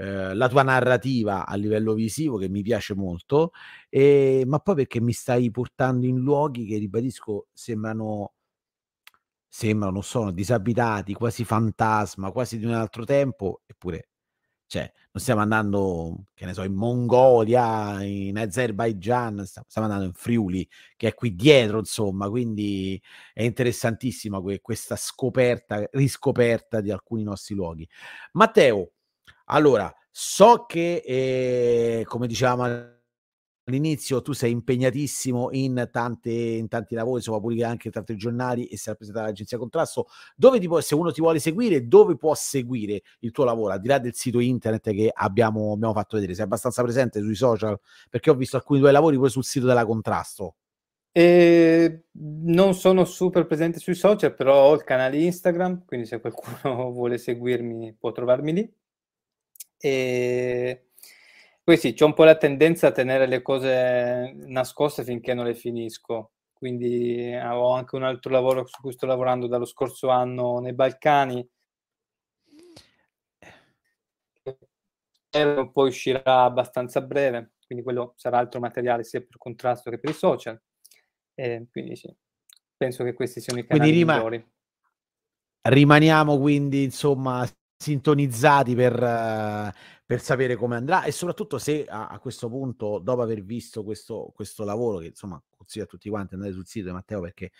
eh, 0.00 0.34
la 0.34 0.48
tua 0.48 0.62
narrativa 0.62 1.46
a 1.46 1.54
livello 1.56 1.92
visivo 1.92 2.38
che 2.38 2.48
mi 2.48 2.62
piace 2.62 2.94
molto 2.94 3.52
e, 3.90 4.44
ma 4.46 4.58
poi 4.58 4.74
perché 4.76 5.00
mi 5.00 5.12
stai 5.12 5.50
portando 5.50 6.06
in 6.06 6.16
luoghi 6.16 6.64
che 6.66 6.78
ribadisco 6.78 7.48
sembrano 7.52 8.32
sembrano 9.52 10.00
sono 10.00 10.30
disabitati 10.30 11.12
quasi 11.12 11.44
fantasma 11.44 12.30
quasi 12.30 12.58
di 12.58 12.64
un 12.64 12.72
altro 12.72 13.04
tempo 13.04 13.62
eppure 13.66 14.10
cioè, 14.70 14.82
non 15.10 15.20
stiamo 15.20 15.40
andando, 15.40 16.26
che 16.32 16.46
ne 16.46 16.54
so, 16.54 16.62
in 16.62 16.74
Mongolia, 16.74 18.04
in 18.04 18.38
Azerbaijan, 18.38 19.44
stiamo 19.44 19.88
andando 19.88 20.04
in 20.04 20.12
Friuli, 20.12 20.64
che 20.96 21.08
è 21.08 21.14
qui 21.14 21.34
dietro, 21.34 21.78
insomma, 21.80 22.28
quindi 22.30 23.02
è 23.32 23.42
interessantissima 23.42 24.40
que- 24.40 24.60
questa 24.60 24.94
scoperta, 24.94 25.84
riscoperta 25.90 26.80
di 26.80 26.92
alcuni 26.92 27.24
nostri 27.24 27.56
luoghi. 27.56 27.88
Matteo, 28.34 28.92
allora, 29.46 29.92
so 30.10 30.64
che, 30.66 31.02
eh, 31.04 32.04
come 32.06 32.26
dicevamo 32.26 32.64
all'inizio 33.70 34.20
tu 34.22 34.32
sei 34.32 34.50
impegnatissimo 34.50 35.48
in, 35.52 35.88
tante, 35.90 36.30
in 36.30 36.68
tanti 36.68 36.94
lavori, 36.94 37.18
insomma, 37.18 37.40
pubblica 37.40 37.68
anche 37.68 37.90
tanti 37.90 38.16
giornali 38.16 38.66
e 38.66 38.76
sei 38.76 38.92
rappresentato 38.92 39.26
all'agenzia 39.26 39.58
Contrasto. 39.58 40.06
Dove 40.36 40.58
ti 40.58 40.66
può, 40.66 40.80
se 40.80 40.94
uno 40.94 41.12
ti 41.12 41.20
vuole 41.20 41.38
seguire, 41.38 41.86
dove 41.86 42.16
può 42.16 42.34
seguire 42.34 43.02
il 43.20 43.30
tuo 43.30 43.44
lavoro? 43.44 43.72
Al 43.72 43.80
di 43.80 43.88
là 43.88 43.98
del 43.98 44.14
sito 44.14 44.40
internet 44.40 44.90
che 44.92 45.10
abbiamo, 45.12 45.72
abbiamo 45.72 45.92
fatto 45.94 46.16
vedere, 46.16 46.34
sei 46.34 46.44
abbastanza 46.44 46.82
presente 46.82 47.20
sui 47.20 47.34
social? 47.34 47.78
Perché 48.08 48.30
ho 48.30 48.34
visto 48.34 48.56
alcuni 48.56 48.80
tuoi 48.80 48.92
lavori 48.92 49.16
poi 49.16 49.30
sul 49.30 49.44
sito 49.44 49.66
della 49.66 49.86
Contrasto. 49.86 50.56
E 51.12 52.04
non 52.12 52.74
sono 52.74 53.04
super 53.04 53.46
presente 53.46 53.80
sui 53.80 53.94
social, 53.94 54.32
però 54.34 54.68
ho 54.68 54.74
il 54.74 54.84
canale 54.84 55.16
Instagram, 55.18 55.84
quindi 55.84 56.06
se 56.06 56.20
qualcuno 56.20 56.90
vuole 56.92 57.18
seguirmi 57.18 57.96
può 57.98 58.12
trovarmi 58.12 58.52
lì. 58.52 58.74
E 59.80 60.84
poi 61.64 61.78
sì, 61.78 61.94
c'ho 61.94 62.06
un 62.06 62.14
po' 62.14 62.24
la 62.24 62.36
tendenza 62.36 62.88
a 62.88 62.92
tenere 62.92 63.26
le 63.26 63.42
cose 63.42 64.32
nascoste 64.34 65.04
finché 65.04 65.34
non 65.34 65.44
le 65.46 65.54
finisco. 65.54 66.32
Quindi 66.52 67.30
eh, 67.30 67.42
ho 67.46 67.72
anche 67.72 67.96
un 67.96 68.02
altro 68.02 68.30
lavoro 68.30 68.66
su 68.66 68.80
cui 68.82 68.92
sto 68.92 69.06
lavorando 69.06 69.46
dallo 69.46 69.64
scorso 69.64 70.10
anno 70.10 70.58
nei 70.58 70.74
Balcani. 70.74 71.48
E 75.32 75.70
poi 75.72 75.88
uscirà 75.88 76.42
abbastanza 76.42 77.00
breve, 77.00 77.52
quindi 77.64 77.84
quello 77.84 78.14
sarà 78.16 78.38
altro 78.38 78.58
materiale 78.58 79.04
sia 79.04 79.20
per 79.20 79.38
contrasto 79.38 79.88
che 79.90 79.98
per 79.98 80.10
i 80.10 80.14
social. 80.14 80.60
E 81.34 81.68
quindi 81.70 81.96
sì, 81.96 82.14
penso 82.76 83.04
che 83.04 83.14
questi 83.14 83.40
siano 83.40 83.60
i 83.60 83.66
canali 83.66 83.90
rima- 83.90 84.14
migliori. 84.14 84.52
Rimaniamo 85.62 86.38
quindi, 86.38 86.82
insomma, 86.82 87.46
sintonizzati 87.80 88.74
per, 88.74 88.92
uh, 88.92 89.70
per 90.04 90.20
sapere 90.20 90.54
come 90.54 90.76
andrà 90.76 91.04
e 91.04 91.12
soprattutto 91.12 91.56
se 91.56 91.86
a, 91.86 92.08
a, 92.08 92.18
questo 92.18 92.50
punto, 92.50 93.00
dopo 93.02 93.22
aver 93.22 93.42
visto 93.42 93.82
questo, 93.82 94.30
questo 94.34 94.64
lavoro, 94.64 94.98
che 94.98 95.06
insomma 95.06 95.42
consiglio 95.56 95.84
a 95.84 95.88
tutti 95.88 96.10
quanti 96.10 96.34
andare 96.34 96.52
sul 96.52 96.66
sito 96.66 96.88
di 96.88 96.92
Matteo 96.92 97.22
perché 97.22 97.52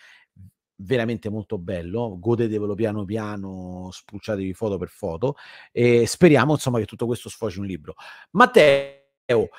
veramente 0.75 1.29
molto 1.29 1.57
bello, 1.57 2.17
godetevelo 2.19 2.75
piano 2.75 3.03
piano, 3.03 3.89
spulciatevi 3.91 4.53
foto 4.53 4.77
per 4.77 4.89
foto 4.89 5.35
e 5.71 6.05
speriamo 6.05 6.53
insomma 6.53 6.77
che 6.77 6.85
tutto 6.85 7.07
questo 7.07 7.27
sfoci 7.27 7.57
un 7.57 7.65
libro. 7.65 7.95
Matteo 8.31 9.00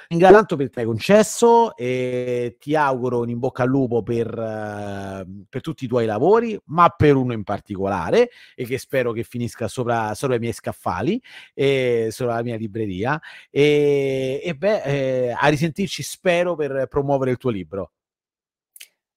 ringrazio 0.09 0.37
tanto 0.37 0.57
per 0.57 0.67
il 0.67 0.73
tuo 0.73 0.85
concesso 0.85 1.77
e 1.77 2.57
ti 2.59 2.75
auguro 2.75 3.21
un 3.21 3.31
in 3.31 3.39
bocca 3.39 3.63
al 3.63 3.69
lupo 3.69 4.03
per, 4.03 4.27
uh, 4.29 5.45
per, 5.49 5.61
tutti 5.61 5.85
i 5.85 5.89
tuoi 5.89 6.07
lavori, 6.07 6.59
ma 6.67 6.89
per 6.89 7.17
uno 7.17 7.33
in 7.33 7.45
particolare 7.45 8.31
e 8.55 8.65
che 8.65 8.79
spero 8.79 9.13
che 9.13 9.23
finisca 9.23 9.69
sopra, 9.69 10.15
sopra 10.15 10.37
i 10.37 10.39
miei 10.39 10.53
scaffali 10.53 11.21
e 11.55 12.09
sopra 12.11 12.35
la 12.35 12.43
mia 12.43 12.57
libreria. 12.57 13.21
E, 13.51 14.41
e 14.43 14.55
beh, 14.55 14.83
eh, 14.83 15.37
a 15.39 15.47
risentirci 15.49 16.03
spero 16.03 16.55
per 16.55 16.87
promuovere 16.89 17.31
il 17.31 17.37
tuo 17.37 17.51
libro. 17.51 17.91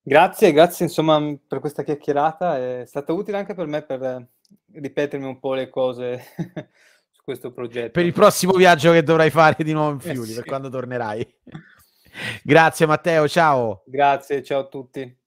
Grazie, 0.07 0.51
grazie 0.51 0.85
insomma 0.85 1.19
per 1.47 1.59
questa 1.59 1.83
chiacchierata, 1.83 2.57
è 2.81 2.85
stata 2.85 3.11
utile 3.11 3.37
anche 3.37 3.55
per 3.55 3.65
me 3.65 3.81
per 3.81 4.27
ripetermi 4.71 5.25
un 5.25 5.39
po' 5.39 5.55
le 5.55 5.67
cose 5.69 6.23
questo 7.25 7.51
progetto. 7.51 7.91
Per 7.91 8.05
il 8.05 8.13
prossimo 8.13 8.53
viaggio 8.53 8.91
che 8.91 9.03
dovrai 9.03 9.31
fare 9.31 9.61
di 9.63 9.73
nuovo 9.73 9.91
in 9.91 9.99
Friuli, 9.99 10.29
eh 10.29 10.33
sì. 10.33 10.35
per 10.35 10.45
quando 10.45 10.69
tornerai. 10.69 11.35
Grazie 12.43 12.85
Matteo, 12.85 13.27
ciao. 13.27 13.83
Grazie, 13.85 14.43
ciao 14.43 14.61
a 14.61 14.67
tutti. 14.67 15.17